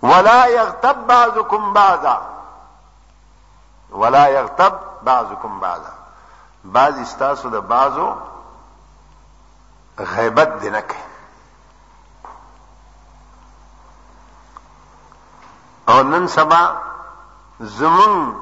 ولا 0.02 0.46
يغتب 0.48 1.08
بعضكم 1.08 1.74
بعضا 1.74 2.16
ولا 3.92 4.28
يغتب 4.28 4.74
بعضكم 5.04 5.60
بعضا 5.60 5.94
بعض 6.64 7.00
استاسو 7.00 7.50
د 7.50 7.56
بعضو 7.68 8.14
غیبت 10.00 10.48
دی 10.62 10.70
نه 10.70 10.82
کوي 10.82 11.06
او 15.90 16.04
نن 16.04 16.28
سبا 16.28 16.76
زمون 17.60 18.36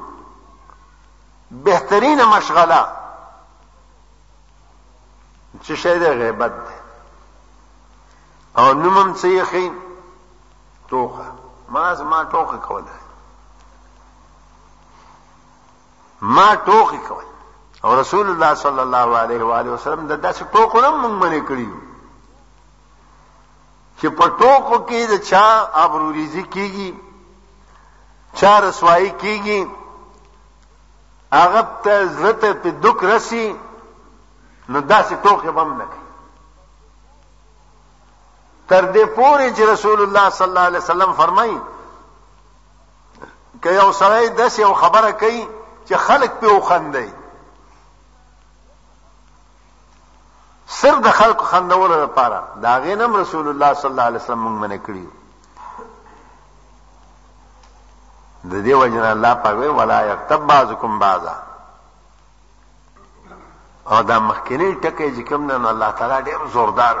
بهترین 1.50 2.24
مشغله 2.24 2.86
چې 5.66 5.72
شی 5.82 5.94
د 5.98 6.02
غیبت 6.20 6.52
دی 6.66 6.76
او 8.60 8.66
نومم 8.82 9.08
څه 9.18 9.28
یې 9.36 9.42
خین 9.50 9.72
توخه 10.90 11.28
ما 11.74 11.84
زما 12.00 12.20
ټوخه 12.32 12.58
کوله 12.66 12.96
ما 16.36 16.48
ټوخه 16.66 16.98
کوله 17.08 17.32
او 17.84 17.90
رسول 18.00 18.26
الله 18.32 18.52
صلی 18.64 18.82
الله 18.86 19.06
علیه 19.22 19.42
و 19.44 19.50
آله 19.60 19.70
وسلم 19.70 20.02
د 20.06 20.14
داسې 20.28 20.42
ټوکو 20.52 20.76
هم 20.86 20.94
موږ 21.02 21.14
منې 21.22 21.42
کړیو 21.48 21.76
چې 24.00 24.08
په 24.18 24.26
ټوکو 24.40 24.76
کې 24.88 25.00
د 25.12 25.14
چا 25.30 25.46
ابروریزي 25.84 26.44
کیږي 26.54 26.90
چا 28.38 28.52
رسوایی 28.60 29.10
کیږي 29.22 29.60
هغه 31.32 31.62
ته 31.84 31.94
ضرورت 32.06 32.38
په 32.62 32.70
دوک 32.84 32.98
رسی 33.04 33.46
نو 34.68 34.80
داسې 34.80 35.14
ټوخې 35.22 35.50
به 35.50 35.60
هم 35.62 35.76
نه 35.78 35.84
کوي 35.94 36.04
تر 38.68 38.84
دې 38.92 39.04
پورې 39.16 39.52
چې 39.56 39.62
رسول 39.72 40.00
الله 40.02 40.30
صلی 40.36 40.48
الله 40.48 40.60
علیه 40.68 40.78
وسلم 40.86 41.12
فرمایي 41.22 41.58
که 43.62 43.72
یو 43.72 43.92
سړی 43.92 44.30
داسې 44.38 44.58
یو 44.60 44.74
خبره 44.84 45.10
کوي 45.24 45.42
چې 45.88 45.94
خلک 46.06 46.32
پې 46.40 46.46
وخندي 46.50 47.10
صرف 50.80 50.98
د 51.02 51.08
خلکو 51.16 51.44
خندولو 51.50 51.96
لپاره 52.04 52.38
د 52.62 52.64
هغې 52.64 52.96
نه 53.00 53.06
رسول 53.20 53.46
الله 53.48 53.70
صلی 53.82 53.90
الله 53.90 54.02
علیه 54.06 54.20
وسلم 54.22 54.44
موږ 54.46 54.56
منع 54.64 54.78
کړي 54.88 55.06
د 58.44 58.54
دې 58.68 58.72
وجه 58.72 59.02
نه 59.02 59.10
الله 59.10 59.32
پاک 59.34 59.56
وایي 59.56 59.70
ولا 59.80 59.98
یغتب 60.06 60.40
بعضکم 60.46 60.92
بعضا 60.98 61.34
او 63.90 64.00
دا 64.02 64.18
مخکنی 64.20 64.70
ټکی 64.82 65.08
چې 65.16 65.22
کوم 65.28 65.42
نن 65.50 65.66
الله 65.66 65.90
تعالی 66.00 66.20
ډیر 66.24 66.44
زوردار 66.52 66.96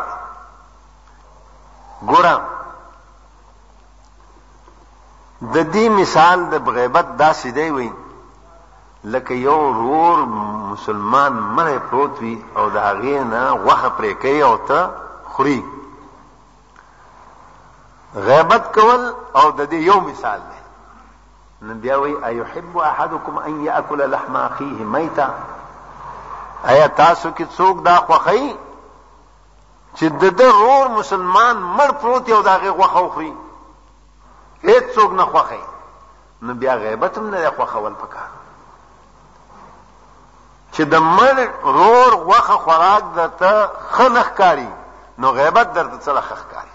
ګورم 2.02 2.42
د 5.54 5.72
دې 5.72 5.88
مثال 6.00 6.38
د 6.52 6.68
غیبت 6.78 7.06
داسې 7.18 7.48
دی 7.60 7.70
وي 7.70 7.90
لکه 9.04 9.34
یو 9.34 9.72
رور 9.80 10.18
مسلمان 10.70 11.32
مړ 11.56 11.68
پروت 11.90 12.14
وي 12.22 12.34
او 12.56 12.68
د 12.74 12.76
هغې 12.76 13.18
نه 13.32 13.42
غوښه 13.64 13.88
پرې 13.96 14.12
کوي 14.26 14.42
او 14.42 14.56
ته 14.68 14.90
خوري 15.32 15.62
غیبت 18.28 18.64
کول 18.74 19.02
او 19.40 19.50
د 19.50 19.60
دې 19.70 19.80
یو 19.90 20.00
مثال 20.12 20.40
دی 20.50 20.60
نو 21.66 21.74
بیا 21.82 21.96
وایي 21.98 22.14
ایحب 22.30 22.78
احدکم 22.92 23.34
ان 23.46 23.54
یاکل 23.68 24.00
لحم 24.14 24.34
اخیه 24.36 24.84
میتا 24.94 25.28
آیا 26.72 26.86
تاسو 26.98 27.28
کې 27.36 27.44
څوک 27.56 27.76
دا 27.86 27.94
خوخی 28.06 28.46
چې 29.96 30.04
د 30.20 30.22
ضرور 30.38 30.84
مسلمان 30.94 31.56
مړ 31.64 31.90
پروت 32.04 32.28
یو 32.32 32.40
داغه 32.46 32.70
غوخه 32.78 33.02
خوري 33.16 33.32
هیڅ 34.64 34.84
څوک 34.94 35.10
نه 35.18 35.24
خوخی 35.34 35.60
نو 36.46 36.52
بیا 36.64 36.74
غیبت 36.86 37.14
هم 37.22 37.28
نه 37.34 37.50
خوخول 37.58 37.94
پکار 38.06 38.28
چې 40.72 40.80
د 40.96 41.06
مړ 41.16 41.36
رور 41.78 42.14
غوخه 42.30 42.56
خوراک 42.64 43.12
درته 43.20 43.52
خنخ 43.92 44.30
کاری 44.42 44.68
نو 45.24 45.30
غیبت 45.42 45.72
درته 45.78 45.98
سره 46.10 46.20
خخ 46.32 46.44
کاری 46.56 46.70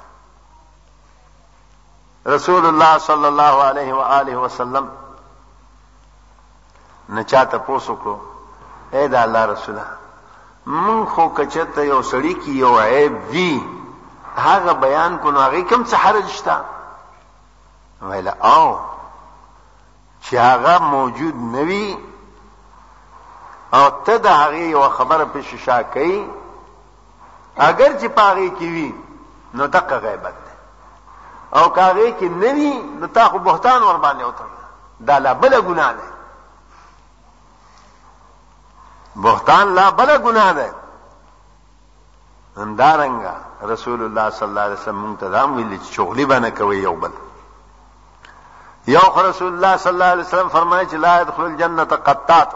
رسول 2.37 2.63
الله 2.73 2.95
صلی 3.11 3.25
الله 3.33 3.55
علیه 3.67 3.91
و 3.99 4.01
آله 4.21 4.37
وسلم 4.47 4.85
نه 7.17 7.23
چاته 7.23 7.57
پوسوکو 7.69 8.15
اے 8.93 9.07
دا 9.13 9.21
الله 9.23 9.45
رسوله 9.45 9.85
من 10.65 11.05
خو 11.15 11.27
کچته 11.37 11.83
یو 11.87 12.01
سړی 12.11 12.33
کی 12.33 12.51
یو 12.57 12.73
عیب 12.79 13.17
وی 13.31 13.61
هغه 14.37 14.73
بیان 14.85 15.17
کو 15.21 15.31
نو 15.31 15.39
هغه 15.41 15.61
کوم 15.61 15.83
څه 15.83 15.93
حرج 15.95 16.27
شته 16.27 16.57
ویلا 18.01 18.33
او 18.53 18.77
چې 20.23 20.33
هغه 20.35 20.77
موجود 20.79 21.35
نوي 21.35 21.97
او 23.73 23.89
ته 24.05 24.17
د 24.17 24.25
هغه 24.25 24.57
یو 24.75 24.89
خبره 24.89 25.25
پیش 25.33 25.55
شا 25.55 25.81
کوي 25.83 26.27
اگر 27.57 27.97
چې 27.99 28.05
پاغي 28.15 28.49
کی 28.59 28.67
وی 28.73 28.91
نو 29.53 29.67
تک 29.67 29.91
غیبت 29.93 30.35
ده 30.45 31.57
او 31.61 31.69
کاغه 31.69 32.11
کی 32.19 32.29
نوي 32.29 32.73
نو 32.99 33.07
تا 33.07 33.29
خو 33.29 33.39
بهتان 33.39 33.83
ور 33.83 33.95
باندې 33.97 34.23
وته 34.23 34.45
دا 34.99 35.17
لا 35.19 35.33
بل 35.33 35.61
ګناه 35.61 35.93
ده 35.93 36.18
بہتان 39.21 39.73
لا 39.75 39.89
بلا 39.99 40.15
گناہ 40.25 40.51
دے 40.57 40.67
اندارنگا 42.65 43.37
رسول 43.71 44.01
الله 44.03 44.29
صلی 44.35 44.47
الله 44.47 44.65
علیه 44.67 44.79
وسلم 44.79 44.99
موږ 45.05 45.19
ته 45.19 45.27
دا 45.29 45.43
ویلي 45.55 45.79
چې 45.79 45.91
چغلي 45.95 46.25
باندې 46.25 46.57
کوي 46.59 46.77
یو 46.83 46.93
بل 47.01 47.13
یو 48.87 49.29
رسول 49.29 49.53
الله 49.53 49.77
صلی 49.77 49.93
الله 49.93 50.11
علیه 50.13 50.25
وسلم 50.27 50.49
فرمایي 50.55 50.87
چې 50.87 50.95
لا 50.95 51.21
يدخل 51.21 51.43
الجنه 51.45 51.83
قطات 51.83 52.55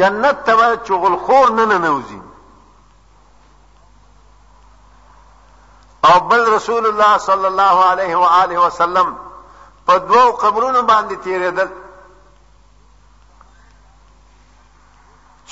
جنت 0.00 0.42
ته 0.46 0.76
چغل 0.90 1.16
خور 1.26 1.52
نه 1.52 1.64
نه 1.64 1.78
نوځي 1.78 2.20
او 6.04 6.20
بل 6.30 6.48
رسول 6.52 6.86
الله 6.86 7.16
صلی 7.30 7.46
الله 7.46 7.84
علیه 7.90 8.16
و 8.16 8.22
آله 8.42 8.58
وسلم 8.66 9.16
په 9.86 9.98
دوو 9.98 10.30
قبرونو 10.32 10.82
باندې 10.88 11.16
تیرېدل 11.24 11.68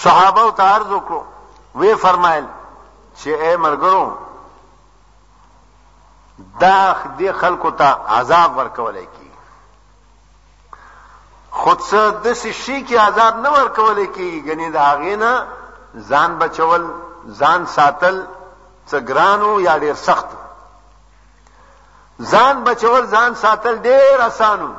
صحابه 0.02 0.40
او 0.40 0.50
تعرض 0.60 0.90
وکړو 0.92 1.22
وی 1.80 1.94
فرمایل 2.04 2.44
چې 3.20 3.28
اے 3.42 3.56
مرګرو 3.56 4.04
دا 6.60 6.94
دې 7.18 7.30
خلکو 7.40 7.70
ته 7.70 7.88
عذاب 8.18 8.56
ورکولای 8.58 9.06
کی 9.14 9.24
خود 11.60 11.80
څه 11.80 12.00
د 12.24 12.32
شي 12.34 12.78
کې 12.88 12.94
عذاب 13.08 13.34
نه 13.40 13.50
ورکولای 13.58 14.06
کی 14.16 14.42
غني 14.46 14.70
دا 14.70 14.88
غینا 15.02 15.32
ځان 16.10 16.30
بچول 16.38 16.82
ځان 17.40 17.66
ساتل 17.66 18.26
څه 18.86 18.96
ګرانو 19.08 19.60
یا 19.60 19.78
ډیر 19.78 19.94
سخت 20.06 20.26
ځان 22.30 22.64
بچول 22.64 23.06
ځان 23.06 23.34
ساتل 23.34 23.76
ډیر 23.78 24.20
اسانو 24.26 24.72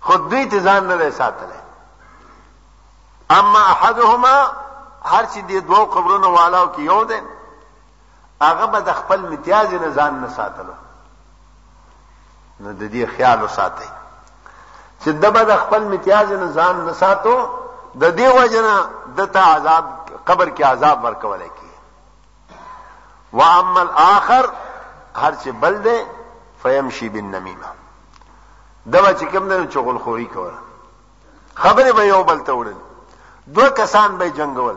خود 0.00 0.28
دوی 0.30 0.44
ته 0.46 0.60
ځان 0.60 0.82
نه 0.88 1.10
ساتل 1.10 1.50
اما 3.30 3.58
احدهما 3.58 4.50
هر 5.04 5.24
چې 5.26 5.38
دی 5.46 5.60
دوو 5.60 5.84
قبرونو 5.84 6.30
والاو 6.32 6.72
کې 6.74 6.78
یو 6.80 7.04
دی 7.04 7.18
هغه 8.42 8.66
به 8.66 8.80
د 8.80 8.92
خپل 8.94 9.26
امتیاز 9.26 9.70
نه 9.72 9.94
ځان 9.94 10.12
نه 10.20 10.28
ساتلو 10.36 10.72
نو 12.60 12.72
د 12.72 12.90
دې 12.90 13.16
خیال 13.16 13.42
وساتئ 13.42 13.88
چې 15.02 15.08
د 15.08 15.26
به 15.32 15.44
د 15.44 15.56
خپل 15.56 15.82
امتیاز 15.82 16.28
نه 16.32 16.52
ځان 16.52 16.84
نه 16.86 16.92
ساتو 16.92 17.36
د 17.96 18.14
دې 18.16 18.34
وجنه 18.36 18.88
د 19.16 19.26
ته 19.32 19.40
عذاب 19.40 19.84
قبر 20.26 20.50
کې 20.56 20.62
عذاب 20.62 21.04
ورکولای 21.04 21.48
کی 21.48 21.70
و 23.32 23.42
اما 23.42 23.80
الاخر 23.80 24.50
هر 25.16 25.34
چې 25.44 25.48
بل 25.60 25.78
دی 25.82 26.04
فیمشي 26.62 27.08
بالنمیمه 27.08 27.72
دا 28.86 29.12
چې 29.18 29.24
کوم 29.24 29.46
نه 29.48 29.66
چغل 29.66 29.98
خوري 29.98 30.24
کوله 30.26 30.58
خبره 31.54 31.92
به 31.92 32.02
یو 32.06 32.22
بل 32.24 32.40
ته 32.40 32.52
وړل 32.52 32.83
دو 33.54 33.68
کسان 33.68 34.18
به 34.18 34.30
جنگول 34.30 34.74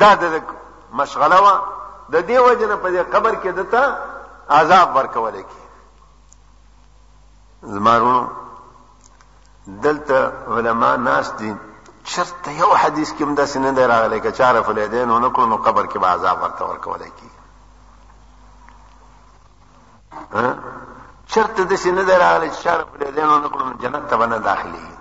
دا 0.00 0.14
د 0.14 0.40
مشغله 0.92 1.40
وا 1.42 1.60
د 2.12 2.22
دې 2.28 2.38
وجنه 2.38 2.76
په 2.76 3.02
قبر 3.12 3.34
کې 3.42 3.48
دته 3.48 3.96
عذاب 4.50 4.96
ورکول 4.96 5.42
کی 5.42 5.60
زمارونو 7.62 8.28
دلته 9.66 10.32
علما 10.48 10.96
ناس 10.96 11.32
دي 11.38 11.54
چرته 12.04 12.52
یو 12.52 12.74
حدیث 12.74 13.10
کې 13.18 13.22
مدا 13.24 13.46
سینه 13.46 13.70
دی 13.72 13.86
راغلی 13.86 14.20
که 14.20 14.32
چاره 14.32 14.62
فلیدین 14.62 15.10
ونه 15.10 15.30
کړو 15.32 15.46
نو 15.50 15.56
قبر 15.56 15.86
کې 15.86 15.96
به 15.98 16.06
عذاب 16.06 16.42
ورته 16.42 16.64
ورکول 16.64 16.98
کی 17.04 17.28
چرته 21.26 21.64
د 21.64 21.74
سینه 21.76 22.04
دی 22.04 22.12
راغلی 22.16 22.50
چاره 22.50 22.84
فلیدین 22.92 23.24
ونه 23.26 23.48
کړو 23.48 23.82
جنت 23.82 24.08
ته 24.10 24.26
نه 24.26 24.38
داخلي 24.38 24.97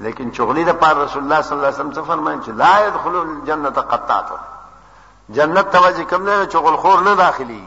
لیکن 0.00 0.30
چغلی 0.30 0.64
د 0.64 0.72
پار 0.80 0.96
رسول 1.04 1.22
الله 1.22 1.42
صلی 1.42 1.52
الله 1.54 1.66
علیه 1.68 1.78
وسلم 1.78 1.92
څه 1.92 2.02
فرمایي 2.10 2.38
چې 2.44 2.48
لا 2.50 2.86
يدخل 2.86 3.16
الجنه 3.16 3.70
قطات 3.70 4.28
جنت 5.28 5.70
توجه 5.72 6.02
کوم 6.04 6.22
نه 6.28 6.46
چغل 6.46 6.76
خور 6.76 7.00
نه 7.00 7.14
داخلي 7.14 7.64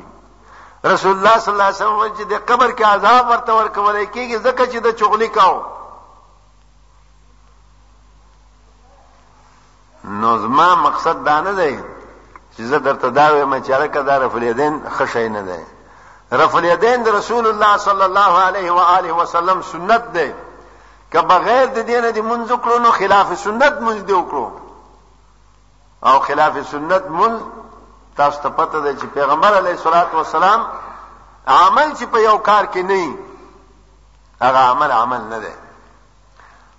رسول 0.85 1.17
الله 1.17 1.39
صلی 1.39 1.51
الله 1.53 1.63
علیه 1.63 1.75
وسلم 1.77 2.15
چې 2.17 2.23
د 2.29 2.33
قبر 2.51 2.71
کې 2.77 2.81
عذاب 2.83 3.29
ورته 3.29 3.53
ورکول 3.55 4.05
کېږي 4.05 4.39
ځکه 4.43 4.65
چې 4.71 4.77
د 4.77 4.91
چغلی 4.95 5.27
کاو 5.27 5.61
نو 10.05 10.37
زما 10.37 10.75
مقصد 10.75 11.23
دا 11.25 11.41
نه 11.41 11.53
دی 11.53 11.77
چې 12.57 12.61
زه 12.61 12.77
درته 12.79 13.09
دا 13.09 13.31
وایم 13.31 13.61
چې 13.63 13.69
هلکه 13.69 14.01
دا 14.01 14.17
رفلیدین 14.25 14.81
ښه 14.99 15.05
شی 15.13 15.29
نه 15.29 15.41
دی 15.41 15.63
رفلیدین 16.37 17.03
د 17.03 17.07
رسول 17.09 17.47
الله 17.47 17.77
صلی 17.77 18.01
الله 18.03 18.41
علیه 18.47 18.71
و 18.71 18.79
آله 18.79 19.11
وسلم 19.13 19.61
سنت 19.61 20.13
دی 20.13 20.33
که 21.13 21.21
بغیر 21.21 21.65
د 21.65 21.79
دینه 21.85 22.11
د 22.11 22.19
منځ 22.19 22.51
کړو 22.65 22.77
نو 22.83 22.91
خلاف 22.99 23.29
سنت 23.43 23.73
منځ 23.85 23.99
دی 24.09 24.13
وکړو 24.19 24.45
او 26.09 26.15
خلاف 26.27 26.53
سنت 26.71 27.03
منځ 27.19 27.35
تاسو 28.17 28.41
ته 28.41 28.49
پته 28.49 28.79
ده 28.79 28.93
چې 28.99 29.05
پیغمبر 29.13 29.53
علیه 29.57 29.71
الصلاۃ 29.77 30.13
والسلام 30.15 30.61
عمل 31.55 31.89
چې 31.97 32.03
په 32.13 32.17
یو 32.19 32.37
کار 32.37 32.63
کې 32.75 32.83
نه 32.91 33.17
هغه 34.41 34.57
عمل 34.59 34.91
عمل 34.91 35.21
نه 35.33 35.39
دی 35.43 35.53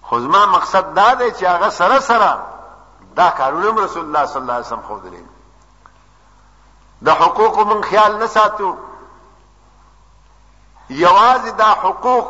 خو 0.08 0.14
زما 0.20 0.46
مقصد 0.54 0.84
دا 0.96 1.14
دی 1.14 1.30
چې 1.32 1.44
هغه 1.44 1.70
سره 1.76 2.00
سره 2.06 2.30
دا 3.20 3.28
کارونه 3.38 3.84
رسول 3.84 4.04
الله 4.04 4.24
صلی 4.32 4.40
الله 4.42 4.52
علیه 4.56 4.66
وسلم 4.66 4.82
خو 4.88 4.96
درې 5.04 5.22
د 7.06 7.08
حقوق 7.22 7.54
من 7.70 7.80
خیال 7.90 8.12
نه 8.18 8.26
ساتو 8.34 8.70
یوازې 10.90 11.50
دا 11.62 11.70
حقوق 11.84 12.28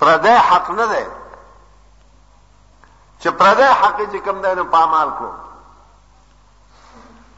پردې 0.00 0.34
حق 0.50 0.70
نه 0.78 0.86
دی 0.92 1.04
چې 3.20 3.28
پردې 3.42 3.68
حق 3.82 3.98
چې 4.12 4.18
کم 4.26 4.36
دی 4.42 4.54
نو 4.54 4.64
پامال 4.74 5.08
کو 5.18 5.28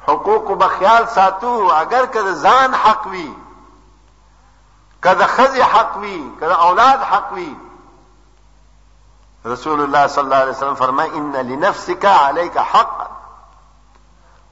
حقوق 0.09 0.51
به 0.63 0.69
خیال 0.69 1.09
ساتو 1.15 1.71
اگر 1.83 2.07
که 2.13 2.21
ځان 2.45 2.71
حق 2.85 3.07
وي 3.07 3.35
که 5.03 5.15
د 5.21 5.27
خزي 5.27 5.63
حق 5.63 5.97
وي 5.97 6.33
که 6.41 6.47
د 6.49 6.53
اولاد 6.53 7.03
حق 7.03 7.33
وي 7.33 7.57
رسول 9.47 9.81
الله 9.81 10.07
صلی 10.07 10.25
الله 10.25 10.37
علیه 10.43 10.51
وسلم 10.53 10.75
فرمای 10.75 11.11
ان 11.11 11.33
لنفسك 11.37 12.05
عليك 12.05 12.59
حق 12.59 13.09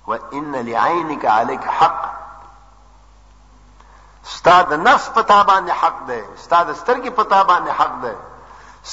وان 0.07 0.53
لعينك 0.55 1.25
عليك 1.27 1.65
حق 1.65 2.10
ستا 4.23 4.63
د 4.71 4.73
نفس 4.73 5.09
پتا 5.15 5.43
باندې 5.43 5.73
حق 5.83 5.99
ده 6.07 6.23
ستا 6.43 6.63
د 6.63 6.73
سترګې 6.75 7.11
پتا 7.17 7.43
باندې 7.45 7.71
حق 7.79 7.95
ده 8.03 8.15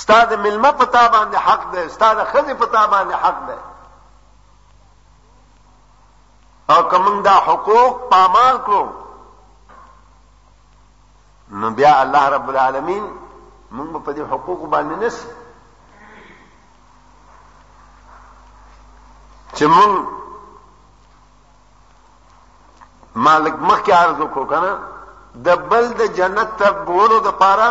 ستا 0.02 0.24
د 0.30 0.34
ملمه 0.44 0.72
پتا 0.72 1.08
باندې 1.08 1.38
حق 1.48 1.66
ده 1.72 1.88
ستا 1.88 2.14
د 2.14 2.24
خزې 2.32 2.54
پتا 2.60 2.88
باندې 2.88 3.16
حق 3.24 3.40
ده 3.48 3.58
او 6.76 6.84
کوم 6.90 7.22
دا 7.22 7.34
حقوق 7.48 8.10
پامال 8.10 8.58
کړو 8.66 8.86
نو 11.60 11.70
بیا 11.72 12.00
الله 12.02 12.30
رب 12.30 12.50
العالمین 12.50 13.06
موږ 13.72 14.04
په 14.06 14.12
دې 14.14 14.22
حقوق 14.32 14.70
باندې 14.70 14.96
نس 15.04 15.26
چې 19.56 19.66
موږ 19.66 19.94
مالک 23.16 23.54
مخکې 23.54 23.92
عرض 23.92 24.18
وکړو 24.22 24.50
کنه 24.50 24.78
د 25.46 25.50
بل 25.70 25.86
د 25.88 26.02
جنت 26.18 26.50
ته 26.60 26.70
بولو 26.88 27.20
د 27.20 27.30
پاره 27.42 27.70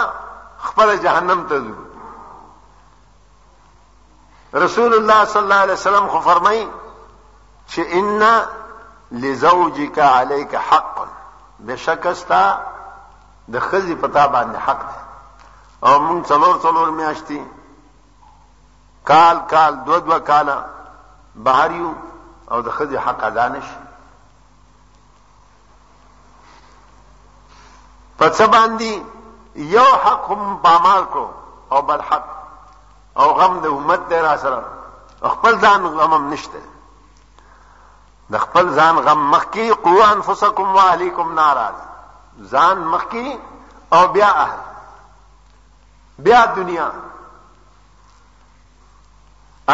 خپل 0.68 0.88
جهنم 1.04 1.40
ته 1.48 1.56
ځو 1.66 1.74
رسول 4.64 4.94
الله 4.96 5.24
صلی 5.24 5.42
الله 5.42 5.62
علیه 5.66 5.74
وسلم 5.78 6.06
خو 6.12 6.20
فرمای 6.28 6.68
چې 7.70 7.80
ان 7.80 8.22
لزوجك 9.12 9.98
عليك 9.98 10.54
حق 10.68 10.96
بشکستا 11.66 12.44
د 13.52 13.58
خزي 13.68 13.94
پتا 13.94 14.24
باندې 14.26 14.58
حق 14.66 14.82
ده 14.86 14.98
او 15.88 15.98
مونږ 16.08 16.26
څلور 16.28 16.54
څلور 16.62 16.90
میاشتي 17.00 17.40
کال 19.10 19.40
کال 19.50 19.78
دو 19.86 19.98
دو 20.06 20.18
کاله 20.18 20.64
بهر 21.48 21.70
یو 21.70 21.92
او 22.50 22.60
د 22.68 22.70
خزي 22.78 22.98
حق 23.08 23.24
ادا 23.30 23.48
نشي 23.48 23.85
په 28.18 28.26
څه 28.36 28.44
باندې 28.54 28.90
یو 29.76 29.90
حق 30.04 30.24
هم 30.30 30.42
پامال 30.64 31.02
کړو 31.12 31.28
او 31.72 31.78
بل 31.88 32.00
حق 32.08 32.28
او 33.20 33.28
غم 33.38 33.54
د 33.60 33.66
امت 33.76 34.02
دی 34.10 34.20
را 34.28 34.36
سره 34.42 34.60
خپل 35.32 35.54
ځان 35.64 35.82
غم 35.98 36.12
هم 36.14 36.24
نشته 36.30 36.60
د 38.32 38.38
خپل 38.44 38.66
ځان 38.78 38.94
غم 39.08 39.20
مخکي 39.34 39.66
قو 39.84 39.94
انفسکم 40.14 40.68
واهلیکم 40.76 41.28
نارا 41.34 41.68
ځان 42.52 42.76
مخکي 42.92 43.38
او 43.92 44.06
بیا 44.16 44.30
اهل 44.44 44.58
بیا 46.18 46.44
دنیا 46.56 46.88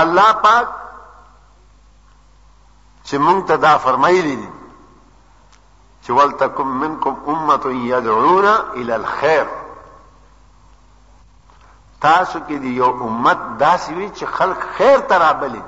الله 0.00 0.32
پاک 0.32 0.68
چې 3.06 3.16
مونږ 3.18 3.46
ته 3.48 3.56
دا 3.56 3.78
فرمایلی 3.78 4.36
دي 4.36 4.48
چې 6.04 6.10
ولتکم 6.12 6.68
منکم 6.68 7.16
امه 7.26 7.74
یدعون 7.88 8.44
الی 8.50 8.92
الخير 8.94 9.44
تاسو 12.00 12.38
کې 12.38 12.52
دی 12.62 12.68
یو 12.76 12.90
امت 13.08 13.38
داسې 13.60 13.92
وي 13.96 14.08
چې 14.14 14.24
خلق 14.38 14.60
خیر 14.78 14.98
ترابلی 15.12 15.60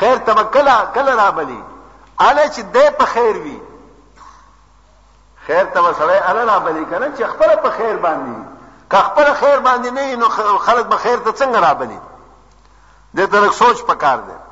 خیر 0.00 0.16
تبکلا 0.26 0.74
کلا 0.94 1.14
رابلی 1.24 1.62
اله 2.18 2.46
چې 2.46 2.62
دې 2.74 2.90
په 2.98 3.04
خیر 3.04 3.38
وي 3.46 3.58
خیر 5.46 5.64
ته 5.76 5.80
وسره 5.88 6.16
اله 6.30 6.44
رابلی 6.52 6.84
کنه 6.84 7.12
چې 7.16 7.22
خپل 7.34 7.54
په 7.66 7.70
خیر 7.76 7.96
باندې 8.06 8.90
که 8.90 8.96
خپل 9.08 9.32
خیر 9.42 9.60
باندې 9.64 9.86
نه 9.86 10.16
نو 10.22 10.28
خلق 10.70 10.86
به 10.94 10.96
خیر 10.96 11.18
ته 11.18 11.32
څنګه 11.32 11.56
رابلی 11.68 11.98
دې 13.16 13.20
ترک 13.36 13.52
سوچ 13.60 13.82
پکار 13.92 14.16
دی 14.26 14.42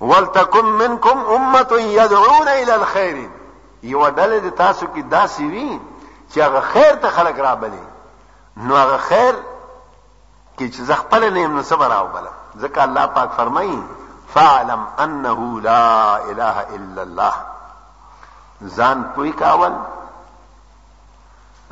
ولتکم 0.00 0.64
منکم 0.64 1.18
امه 1.18 1.72
يدعون 1.72 2.48
الى 2.48 2.74
الخير 2.74 3.30
یو 3.82 4.08
ډلې 4.08 4.38
د 4.44 4.50
تاسو 4.54 4.86
کې 4.86 5.00
داسې 5.10 5.40
وي 5.42 5.80
چې 6.32 6.38
هغه 6.38 6.60
خیر 6.60 6.94
ته 6.94 7.10
خلک 7.10 7.38
رابلي 7.40 7.82
نو 8.56 8.76
هغه 8.76 8.96
خیر 8.98 9.34
کې 10.58 10.62
چې 10.72 10.80
زه 10.88 10.94
خپل 10.94 11.32
نه 11.34 11.40
یم 11.40 11.56
نو 11.56 11.62
صبر 11.62 11.92
او 11.96 12.06
بل 12.08 12.26
ځکه 12.62 12.78
الله 12.82 13.06
پاک 13.06 13.30
فرمایي 13.36 13.82
فاعلم 14.34 14.86
انه 15.00 15.60
لا 15.60 16.16
اله 16.16 16.66
الا 16.76 17.02
الله 17.02 17.34
ځان 18.62 19.04
پوي 19.14 19.32
کاول 19.32 19.74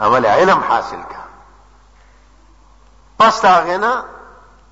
اول 0.00 0.26
علم 0.26 0.60
حاصل 0.68 1.02
کا 1.02 1.20
پس 3.18 3.44
هغه 3.44 3.76
نه 3.76 4.04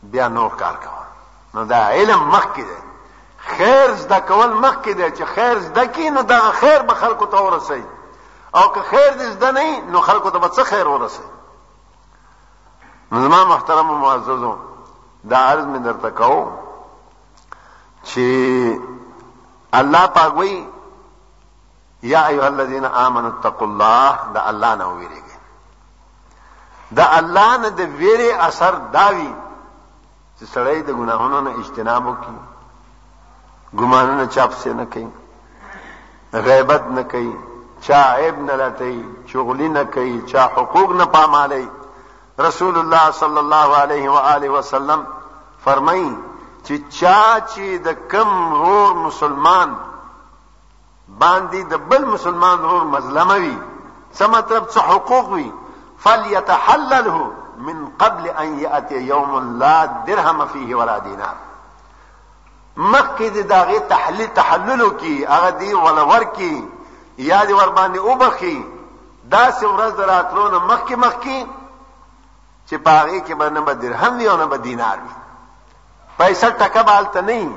بیا 0.03 0.29
نور 0.29 0.51
کار 0.59 0.75
کا 0.85 0.91
نو 1.55 1.65
دا 1.65 1.89
علم 1.91 2.29
مخکې 2.33 2.59
دی 2.63 2.84
خیر 3.47 3.95
زده 3.95 4.20
کول 4.20 4.53
مخکې 4.53 4.88
دی 4.95 5.11
چې 5.16 5.24
خیر 5.24 5.59
زده 5.61 5.86
کی 5.86 6.11
نو 6.11 6.22
دغه 6.22 6.51
خیر 6.51 6.82
به 6.82 6.95
خلکو 6.95 7.26
ته 7.26 7.36
ورسوي 7.42 7.84
او 8.55 8.62
که 8.74 8.80
خیر 8.82 9.11
دې 9.12 9.34
زده 9.36 9.51
نه 9.53 9.80
نو 9.80 10.01
خلکو 10.01 10.30
ته 10.30 10.38
به 10.38 10.49
څه 10.49 10.62
خیر 10.62 10.88
ورسوي 10.88 11.26
نو 13.12 13.20
زما 13.22 13.45
محترم 13.45 13.86
معززو 14.01 14.57
دا 15.30 15.36
عرض 15.38 15.66
مې 15.74 15.78
درته 15.78 16.11
کوو 16.11 16.47
چې 18.05 18.78
الله 19.72 20.07
پاک 20.07 20.36
وایي 20.36 20.68
یا 22.03 22.26
ایها 22.26 22.47
الذین 22.47 22.84
آمنوا 22.84 23.28
اتقوا 23.30 23.66
الله 23.66 24.18
دا 24.34 24.42
الله 24.49 24.74
نه 24.74 24.84
ویریږي 24.95 25.34
دا 26.97 27.07
الله 27.16 27.57
نه 27.57 27.68
د 27.70 27.80
ویری 27.80 28.30
اثر 28.32 28.72
داوی 28.74 29.34
چې 30.40 30.45
سړی 30.55 30.82
د 30.82 30.90
ګناهونو 30.92 31.40
نه 31.40 31.51
اجتناب 31.61 32.07
وکړي 32.07 32.54
ګمانونه 33.81 34.25
چاپ 34.35 34.53
سے 34.62 34.70
نه 34.79 34.85
کوي 34.93 35.11
غیبت 36.49 36.85
نه 36.99 37.03
کوي 37.14 37.33
چا 37.87 38.03
عیب 38.16 38.37
نه 38.47 38.55
لټي 38.61 38.97
چغلی 39.31 39.68
نه 39.77 39.83
کوي 39.95 40.18
چا 40.33 40.43
حقوق 40.59 40.91
نه 41.01 41.05
پامالي 41.16 41.64
رسول 42.47 42.75
الله 42.83 43.05
صلی 43.20 43.39
الله 43.45 43.68
علیه 43.83 44.07
و 44.16 44.22
آله 44.35 44.49
وسلم 44.57 45.01
فرمایي 45.64 46.12
چې 46.66 46.75
چا 46.99 47.22
چې 47.51 47.66
د 47.87 47.89
کم 48.11 48.31
رور 48.64 48.91
مسلمان 49.07 49.70
باندې 51.22 51.61
د 51.70 51.75
بل 51.95 52.03
مسلمان 52.14 52.59
رور 52.72 52.85
مظلمه 52.97 53.37
وي 53.47 53.57
څه 54.16 54.25
مطلب 54.37 54.64
څه 54.75 54.81
حقوق 54.93 55.27
وي 55.35 55.49
فليتحلله 56.07 57.16
من 57.66 57.79
قبل 58.01 58.25
ان 58.45 58.51
ياتي 58.64 58.99
يوم 59.12 59.59
لا 59.64 59.77
درهم 60.07 60.47
فيه 60.55 60.75
ولا 60.83 60.99
دينار 61.09 61.35
مخ 62.77 63.07
کې 63.18 63.29
د 63.37 63.49
داغه 63.49 63.79
تحلیل 63.89 64.31
تحللو 64.35 64.91
کې 65.01 65.27
هغه 65.31 65.51
دی 65.61 65.75
ولور 65.75 66.25
کې 66.37 66.53
یا 67.31 67.41
دی 67.49 67.53
ور 67.53 67.70
باندې 67.79 67.99
وبخي 67.99 68.59
دا 69.35 69.51
سه 69.59 69.66
ورځ 69.68 69.93
دراتلو 70.01 70.61
مخ 70.70 70.81
کې 70.89 70.97
مخ 71.05 71.14
کې 71.25 71.39
چې 72.68 72.77
پاغه 72.87 73.18
کې 73.27 73.35
باندې 73.41 73.61
به 73.66 73.75
درهم 73.83 74.12
وي 74.18 74.29
او 74.31 74.37
نه 74.37 74.45
به 74.47 74.57
دینار 74.59 74.99
وي 75.05 75.14
پیسې 76.18 76.49
ټکه 76.61 76.83
بالته 76.83 77.20
نه 77.20 77.55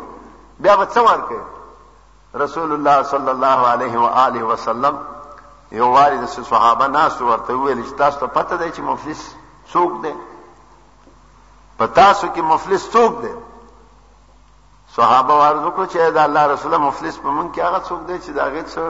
بیا 0.59 0.75
به 0.75 0.85
څه 0.93 0.99
ورکړي 1.09 1.41
رسول 2.35 2.71
الله 2.73 3.03
صلی 3.03 3.31
الله 3.35 3.59
علیه 3.73 3.97
و 3.99 4.05
آله 4.07 4.43
وسلم 4.43 4.95
یو 5.71 5.87
واری 5.91 6.17
د 6.19 6.25
صحابه 6.27 6.87
ناس 6.87 7.21
ورته 7.21 7.53
ویل 7.57 7.83
چې 7.87 7.91
تاسو 7.99 8.19
ته 8.19 8.27
پته 8.27 8.55
دی 8.57 8.71
چې 8.71 8.79
مفلس 8.79 9.21
څوک 9.73 9.91
دی 10.03 10.13
په 11.77 11.85
تاسو 11.87 12.27
کې 12.35 12.39
مفلس 12.43 12.83
څوک 12.95 13.13
دی 13.21 13.33
صحابه 14.97 15.33
عرض 15.47 15.59
وکړو 15.63 15.85
چې 15.93 15.97
دا 16.13 16.21
الله 16.27 16.47
رسول 16.51 16.77
مفلس 16.83 17.17
په 17.25 17.29
مونږ 17.29 17.55
کې 17.55 17.59
هغه 17.59 17.79
څوک 17.89 18.05
دی 18.07 18.15
چې 18.19 18.29
دا 18.37 18.43
هغه 18.45 18.63
څو 18.73 18.85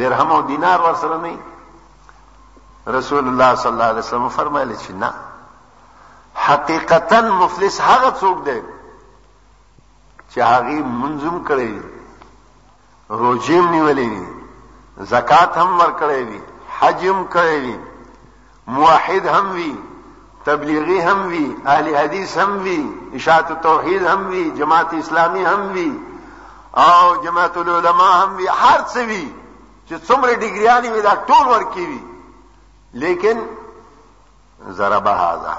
درهم 0.00 0.32
او 0.32 0.40
دینار 0.48 0.80
ورسره 0.86 1.16
نه 1.22 1.38
رسول 2.96 3.28
الله 3.28 3.54
صلی 3.62 3.72
الله 3.72 3.84
علیه 3.92 4.00
وسلم 4.06 4.28
فرمایلی 4.40 4.74
چې 4.76 4.90
نه 4.90 5.12
حقیقتا 6.48 7.20
مفلس 7.28 7.80
هغه 7.86 8.10
څوک 8.20 8.38
دی 8.50 8.58
چې 10.30 10.38
هغه 10.38 10.74
منظم 11.00 11.40
کړی 11.48 11.72
روزیم 13.22 13.66
نیولې 13.72 14.24
زکات 15.14 15.56
هم 15.62 15.78
ورکړې 15.78 16.20
وي 16.28 16.40
حج 16.78 17.06
هم 17.06 17.26
کړی 17.32 17.56
وي 17.64 17.78
موحد 18.76 19.26
هم 19.36 19.50
وي 19.58 19.74
تبلیغی 20.48 20.98
هم 21.00 21.26
وی 21.28 21.56
اهل 21.66 21.86
حدیث 21.96 22.38
هم 22.38 22.62
وی 22.62 22.92
اشاعت 23.14 23.60
توحید 23.62 24.02
هم 24.02 24.28
وی 24.28 24.50
جماعت 24.50 24.94
اسلامی 24.94 25.44
هم 25.44 25.72
وی 25.72 25.92
او 26.82 27.24
جماعت 27.24 27.56
العلماء 27.62 28.12
هم 28.22 28.36
وی 28.36 28.46
هر 28.48 28.80
څه 28.92 28.96
وی 29.10 29.24
چې 29.88 29.92
څومره 30.08 30.32
ډیګریانی 30.44 30.88
وی 30.94 31.02
دا 31.02 31.14
ټول 31.28 31.46
ورکی 31.52 31.84
وی 31.90 32.00
لیکن 33.02 33.38
ضرب 34.70 35.06
هذا 35.06 35.54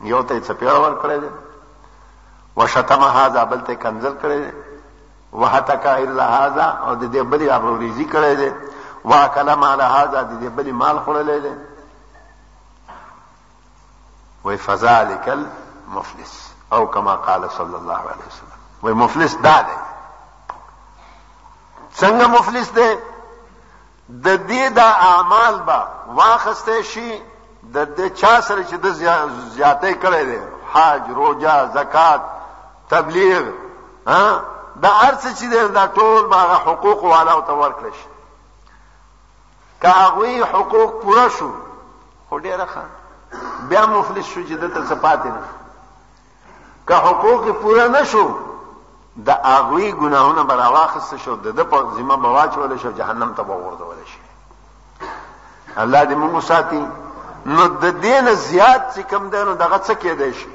یو 0.00 0.22
ته 0.22 0.40
څه 0.40 0.52
پیور 0.60 0.78
ور 0.84 0.94
کړی 1.04 1.18
دی 1.24 1.30
وشتم 2.56 3.02
هذا 3.04 3.44
بل 3.44 3.60
ته 3.66 3.74
کنزل 3.74 4.14
کړی 4.22 4.38
دی 4.44 4.52
وهتک 5.32 5.86
الا 5.86 6.26
هذا 6.40 6.68
او 6.86 6.94
د 6.94 7.12
دې 7.12 7.22
بلی 7.32 7.50
ابرو 7.50 7.78
ریزی 7.78 8.06
کړی 8.12 8.34
دی 8.34 8.50
واکلم 9.04 9.64
علی 9.72 9.88
هذا 9.96 10.22
د 10.22 10.32
دې 10.42 10.50
بلی 10.58 10.72
مال 10.72 10.96
خورلې 11.08 11.40
دی 11.48 11.52
وای 14.44 14.56
فذلک 14.56 15.28
المفلس 15.28 16.50
او 16.72 16.86
کما 16.86 17.14
قال 17.16 17.48
صلی 17.50 17.74
الله 17.74 17.94
علیه 17.98 18.06
وسلم 18.28 18.56
وای 18.82 18.92
مفلس 18.94 19.34
دا 19.36 19.60
دی 19.62 19.72
څنګه 21.96 22.26
مفلس 22.26 22.70
دی 22.74 22.98
د 24.24 24.38
دې 24.48 24.72
د 24.74 24.78
اعمال 24.78 25.58
با 25.62 25.88
واخسته 26.14 26.82
شي 26.82 27.22
د 27.74 27.88
دې 27.96 28.10
چا 28.20 28.40
سره 28.40 28.64
چې 28.64 28.74
د 28.74 28.88
زیاتې 29.56 29.94
کړي 30.02 30.24
دی 30.30 30.40
حاج 30.74 31.02
روزه 31.14 31.68
زکات 31.74 32.20
تبلیغ 32.90 33.42
ها 34.06 34.40
دا 34.82 34.90
ارڅ 35.00 35.22
چې 35.22 35.40
دی 35.50 35.68
دا 35.68 35.86
ټول 35.94 36.22
باغه 36.30 36.54
حقوق 36.54 37.04
والا 37.04 37.32
او 37.32 37.40
تور 37.40 37.72
کړی 37.72 37.94
شي 37.94 38.08
که 39.82 39.88
هغه 39.88 40.44
حقوق 40.44 41.02
پوره 41.02 41.28
شو 41.28 41.50
خو 42.28 42.38
ډیره 42.38 42.64
خان 42.74 42.88
بیا 43.68 43.84
مفلس 43.86 44.24
شو 44.24 44.40
چې 44.48 44.52
دته 44.56 44.86
صفات 44.86 45.26
نه 45.26 45.32
که 46.88 46.94
حقوق 46.94 47.50
پوره 47.62 47.88
نشو 47.88 48.36
د 49.26 49.30
اغوی 49.44 49.92
ګناهونه 49.92 50.42
بر 50.42 50.56
واخص 50.74 51.14
شو 51.24 51.34
د 51.36 51.60
په 51.64 51.76
ذمہ 51.96 52.16
بواچ 52.22 52.52
ول 52.58 52.78
شو 52.82 52.90
جهنم 53.00 53.34
ته 53.34 53.42
ورغورځول 53.42 54.00
شي 54.12 54.18
الله 55.82 56.04
دې 56.04 56.14
موږ 56.20 56.42
ساتي 56.46 56.80
نو 57.46 57.66
د 57.82 57.84
دین 58.06 58.34
زیات 58.34 58.82
چې 58.94 59.00
کم 59.10 59.28
ده 59.34 59.40
نو 59.44 59.52
دغه 59.54 59.78
څه 59.78 59.94
کېدای 60.04 60.32
شي 60.44 60.50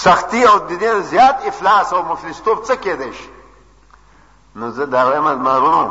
سختی 0.00 0.42
او 0.44 0.58
د 0.58 0.72
دین 0.84 0.96
زیات 1.14 1.36
افلاس 1.46 1.88
او 1.92 2.00
مفلسټوب 2.02 2.58
څه 2.66 2.74
کېدای 2.82 3.12
شي 3.22 3.30
نو 4.56 4.64
زه 4.70 4.84
دا 4.98 5.02
وایم 5.06 5.26
مرونو 5.38 5.90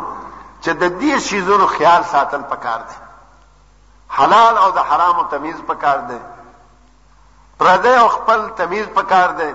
چې 0.61 0.69
د 0.83 0.85
دې 1.01 1.13
شیزونو 1.29 1.65
خیال 1.77 2.01
ساتل 2.13 2.41
پکار 2.51 2.81
دي 2.91 2.99
حلال 4.09 4.57
او 4.57 4.71
د 4.71 4.77
حرامو 4.89 5.23
تمیز 5.31 5.55
پکار 5.67 5.97
دی 6.09 6.19
پردې 7.59 7.93
او 8.01 8.07
خپل 8.17 8.39
تمیز 8.57 8.85
پکار 8.97 9.29
دی 9.37 9.51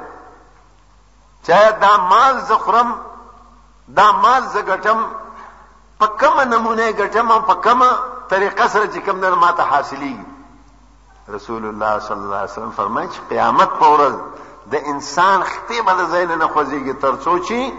چا 1.46 1.70
دا 1.82 1.96
مال 2.10 2.34
زخرم 2.48 2.88
دا 3.96 4.12
مال 4.12 4.42
زګټم 4.54 4.98
په 5.98 6.06
کوم 6.20 6.40
نمونه 6.40 6.86
ګټم 6.92 7.26
او 7.34 7.40
په 7.40 7.54
کوم 7.64 7.80
طریقه 8.28 8.66
سره 8.68 8.86
چې 8.94 8.98
کوم 9.06 9.16
نه 9.20 9.30
ماته 9.34 9.62
حاصلېږي 9.72 10.26
رسول 11.28 11.64
الله 11.66 11.98
صلی 12.00 12.20
الله 12.24 12.36
علیه 12.40 12.52
وسلم 12.52 12.70
فرمایي 12.76 13.08
چې 13.08 13.20
قیامت 13.30 13.70
په 13.80 13.86
ورځ 13.94 14.14
د 14.72 14.74
انسان 14.86 15.42
خپې 15.42 15.78
به 15.86 15.92
د 16.00 16.02
ځین 16.12 16.30
نه 16.42 16.46
خوځيږي 16.54 16.94
تر 17.02 17.14
څو 17.24 17.34
چې 17.48 17.72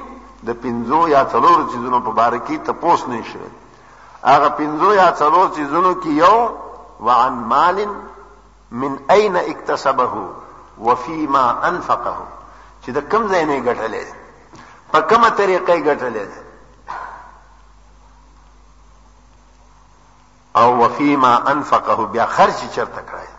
د 0.48 0.50
پنځو 0.64 1.08
یا 1.10 1.26
څلورو 1.32 1.66
چیزونو 1.72 2.00
په 2.02 2.12
باره 2.12 2.38
کې 2.48 2.56
تپوس 2.68 3.02
نه 3.08 3.24
شي 3.30 3.46
هغه 4.24 4.50
پنځو 4.58 4.94
یا 4.94 5.10
څلور 5.18 5.48
چیزونو 5.56 5.94
کې 6.04 6.10
یو 6.10 6.50
وعن 7.10 7.34
مال 7.54 7.82
من 8.84 8.98
اين 9.10 9.36
اكتسبه 9.38 10.12
وفيما 10.90 11.44
انفقه 11.70 12.18
چې 12.84 12.90
د 12.98 13.08
کم 13.14 13.28
ځای 13.32 13.44
نه 13.46 13.58
ګټلې 13.68 14.06
په 14.92 15.00
کومه 15.02 15.30
طریقې 15.30 15.78
ګټلې 15.88 16.28
او 20.56 20.70
وفيما 20.82 21.34
انفقه 21.54 21.96
بیا 22.16 22.26
خرج 22.38 22.58
چرته 22.76 23.02
کړای 23.12 23.30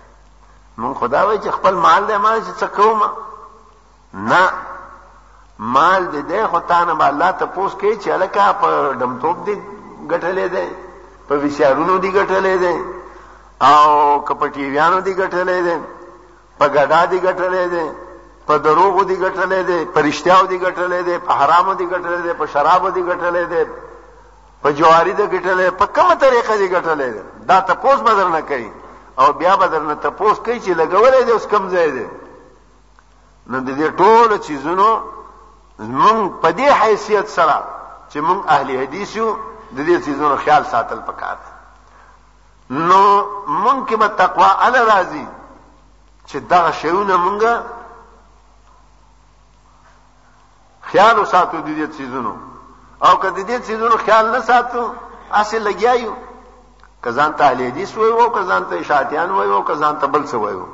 مون 0.82 0.94
خدا 1.00 1.24
وای 1.26 1.38
چې 1.44 1.50
خپل 1.60 1.74
مال 1.86 2.02
دې 2.08 2.16
ما 2.24 2.32
چې 2.44 2.52
څکوم 2.60 3.00
نه 4.12 4.44
مال 5.76 6.02
دې 6.12 6.22
ده 6.30 6.46
خو 6.52 6.58
تا 6.72 6.84
نه 6.84 7.04
الله 7.08 7.30
ته 7.42 7.46
پوس 7.46 7.72
کې 7.80 8.04
چې 8.04 8.08
الکه 8.08 8.52
په 8.60 8.68
دمتوب 9.04 9.36
دې 9.48 9.56
ګټلې 10.10 10.46
ده 10.54 10.64
په 11.28 11.34
وشارونو 11.44 11.94
دی 12.04 12.10
ګټلې 12.18 12.56
ده 12.64 12.74
او 13.72 13.90
کپټي 14.28 14.64
ویانو 14.72 14.98
دی 15.06 15.12
ګټلې 15.20 15.58
ده 15.66 15.76
په 16.58 16.66
ګډا 16.76 17.02
دی 17.10 17.18
ګټلې 17.26 17.64
ده 17.74 17.84
په 18.46 18.54
دروغو 18.64 19.02
دی 19.10 19.16
ګټلې 19.24 19.60
ده 19.70 19.76
په 19.94 19.98
رښتیاو 20.08 20.44
دی 20.50 20.58
ګټلې 20.64 21.00
ده 21.08 21.14
په 21.26 21.32
حرامو 21.38 21.72
دی 21.80 21.86
ګټلې 21.92 22.20
ده 22.26 22.32
په 22.34 22.46
شرابو 22.52 22.88
دی 22.96 23.02
ګټلې 23.10 23.44
ده 23.52 23.62
په 24.62 24.68
جواری 24.78 25.12
دی 25.12 25.26
ګټلې 25.34 25.68
په 25.78 25.86
کومه 25.94 26.14
طریقه 26.14 26.54
دی 26.58 26.68
ګټلې 26.74 27.08
ده 27.16 27.22
دا 27.50 27.58
تاسو 27.68 28.02
بدر 28.08 28.28
نه 28.36 28.40
کوي 28.50 28.70
او 29.20 29.32
بیا 29.38 29.54
بدر 29.62 29.80
نه 29.88 29.94
تاسو 29.94 30.42
کوي 30.46 30.58
چې 30.64 30.72
لګولې 30.80 31.22
ده 31.28 31.32
اوس 31.34 31.46
کم 31.52 31.64
ځای 31.74 31.90
ده 31.96 32.06
نو 33.50 33.56
د 33.66 33.70
دې 33.78 33.88
ټولو 34.00 34.36
چیزونو 34.46 34.86
زمون 35.86 36.18
په 36.42 36.48
دې 36.58 36.68
حیثیت 36.80 37.26
سره 37.36 37.54
چې 38.12 38.18
مونږ 38.26 38.40
اهل 38.54 38.68
حدیث 38.82 39.16
یو 39.16 39.28
د 39.76 39.80
دې 39.80 40.00
چیزونو 40.04 40.36
خیال 40.44 40.62
ساتل 40.72 40.98
پکار 41.08 41.36
نو 42.70 43.02
مونږ 43.64 43.78
کې 43.86 43.96
به 44.02 44.08
تقوا 44.22 44.50
ال 44.66 44.74
راځي 44.88 45.26
چې 46.26 46.36
دا 46.50 46.72
شیونه 46.80 47.16
مونږه 47.16 47.54
خیال 50.90 51.18
وساتو 51.18 51.60
د 51.60 51.68
دې 51.68 51.96
چیزونو 51.98 52.34
او 53.04 53.20
که 53.22 53.30
د 53.30 53.38
دې 53.46 53.66
چیزونو 53.70 53.96
خیال 54.04 54.30
نه 54.30 54.40
ساتو 54.50 54.84
اصل 55.40 55.68
لګیایو 55.70 56.12
کزان 57.06 57.32
ته 57.40 57.44
حدیث 57.54 57.96
وایو 57.96 58.20
او 58.22 58.28
کزان 58.36 58.64
ته 58.70 58.82
شاتیان 58.90 59.30
وایو 59.30 59.52
او 59.54 59.62
کزان 59.70 59.98
ته 60.04 60.06
بل 60.06 60.26
څه 60.26 60.34
وایو 60.44 60.64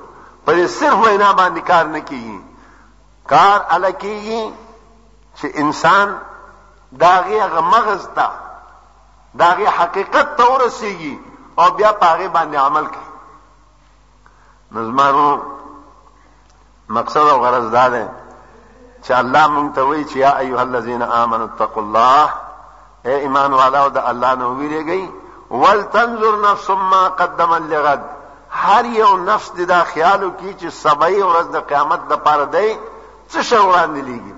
پر 0.47 0.67
صرف 0.81 1.07
وینا 1.07 1.33
باندې 1.37 1.59
کار 1.71 1.87
نه 1.95 2.01
کیږي 2.05 2.41
کار 3.29 3.61
الکیږي 3.71 4.53
چې 5.37 5.47
انسان 5.65 6.19
داغه 7.07 7.47
غمغز 7.55 8.07
تا 8.15 8.29
داغي 9.35 9.67
حقیقت 9.67 10.37
ته 10.37 10.45
ورسیږي 10.53 11.19
او 11.59 11.71
بیا 11.71 11.93
پاغه 11.93 12.29
باندې 12.29 12.57
عمل 12.57 12.87
کوي 12.87 13.09
نظمارو 14.73 15.43
مقصد 16.89 17.27
او 17.35 17.39
غرض 17.45 17.71
دا 17.71 17.89
ده 17.89 18.09
چې 19.05 19.11
الله 19.23 19.47
مونږ 19.55 19.75
ته 19.75 19.83
وایي 19.83 20.05
چې 20.11 20.17
یا 20.17 20.33
ایها 20.39 20.63
الذین 20.63 21.03
آمنوا 21.03 21.47
اتقوا 21.51 21.83
الله 21.83 22.29
اے 23.07 23.15
ایمان 23.25 23.53
والو 23.61 23.89
د 23.89 23.99
الله 24.11 24.35
نو 24.35 24.49
ویریږي 24.59 25.05
ولتنظر 25.51 26.41
نفس 26.51 26.71
ما 26.71 27.09
قدم 27.09 27.55
لغد 27.55 28.03
هر 28.51 28.85
یو 28.85 29.17
نفس 29.17 29.51
دا 29.69 29.83
خیالو 29.85 30.31
کی 30.31 30.55
چې 30.61 30.67
سبای 30.69 31.23
ورځ 31.23 31.47
د 31.55 31.67
قیامت 31.69 32.01
د 32.09 32.13
پاره 32.17 32.45
دی 32.45 32.79
څه 33.31 33.41
شو 33.43 33.63
وړاندې 33.73 34.03
لیږي 34.09 34.38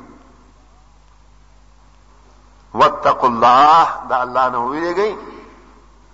واتقوا 2.74 3.28
الله 3.28 3.86
دا 4.08 4.16
الله 4.22 4.48
نه 4.48 4.58
ویریږئ 4.58 5.12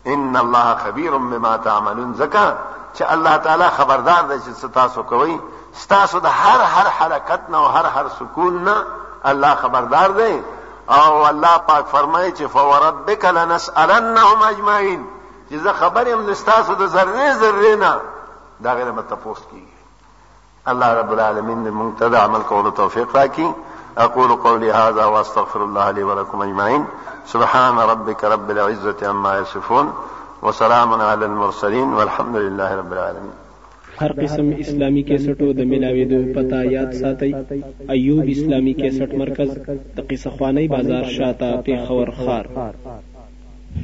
ان 0.07 0.37
الله 0.37 0.75
خبير 0.75 1.17
بما 1.17 1.57
تعملون 1.57 2.15
زكا 2.15 2.57
چې 2.99 3.03
الله 3.11 3.37
تعالی 3.37 3.69
خبردار 3.69 4.23
دی 4.29 4.39
چې 4.41 4.67
تاسو 4.75 5.03
کوي 5.03 5.41
تاسو 5.89 6.19
د 6.21 6.27
هر 6.27 6.61
هر 6.61 6.89
حرکت 6.89 7.41
نه 7.49 7.59
او 7.59 7.67
هر 7.67 7.87
هر 7.87 8.09
سکون 8.09 8.65
نه 8.65 8.77
الله 9.25 9.55
خبردار 9.55 10.09
دی 10.11 10.43
او 10.89 11.27
الله 11.27 11.59
پاک 11.59 11.87
فرمایي 11.87 12.33
چې 12.33 12.43
فوربک 12.43 13.25
لنسالنهم 13.25 14.43
اجمعين 14.43 15.07
چې 15.51 15.55
زه 15.55 15.73
خبر 15.73 16.09
يم 16.09 16.33
تاسو 16.33 16.75
د 16.75 16.87
ذره 16.87 17.33
ذره 17.33 17.75
نه 17.77 18.01
دا 18.61 18.75
غره 18.75 18.91
متفوس 18.91 19.39
کیږي 19.39 19.77
الله 20.67 20.95
رب 20.95 21.13
العالمین 21.13 21.59
دې 21.67 21.71
موږ 21.75 21.99
ته 22.13 22.19
عمل 22.25 22.43
کولو 22.43 22.71
توفیق 22.71 23.17
راکړي 23.17 23.53
أقول 23.99 24.29
قولي 24.37 24.73
هذا 24.73 25.05
وأستغفر 25.05 25.65
الله 25.65 25.91
لي 25.91 26.03
ولكم 26.03 26.43
أجمعين 26.43 26.85
سبحان 27.27 27.75
ربك 27.77 28.25
رب 28.25 28.51
العزة 28.51 29.09
عما 29.09 29.39
يصفون 29.39 29.93
وسلام 30.43 30.93
على 30.93 31.27
المرسلين 31.27 31.89
والحمد 31.93 32.37
لله 32.37 32.75
رب 32.75 32.93
العالمين 32.93 33.33
هر 33.99 34.13
قسم 34.13 34.49
اسلامی 34.61 35.03
کے 35.03 35.17
کیسټو 35.17 35.53
د 35.53 36.11
دو 36.11 36.19
پتا 36.35 36.57
یاد 36.73 36.93
ساتي 37.01 37.33
ایوب 37.91 38.25
اسلامی 38.37 38.73
کے 38.83 38.91
سٹ 38.99 39.15
مرکز 39.23 39.57
د 39.97 40.07
قصه 40.11 40.53
بازار 40.77 41.09
شاتا 41.17 41.55
پی 41.65 41.77
خور 41.87 42.09
خار 42.23 42.49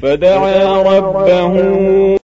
فدعا 0.02 0.96
ربه 0.96 2.16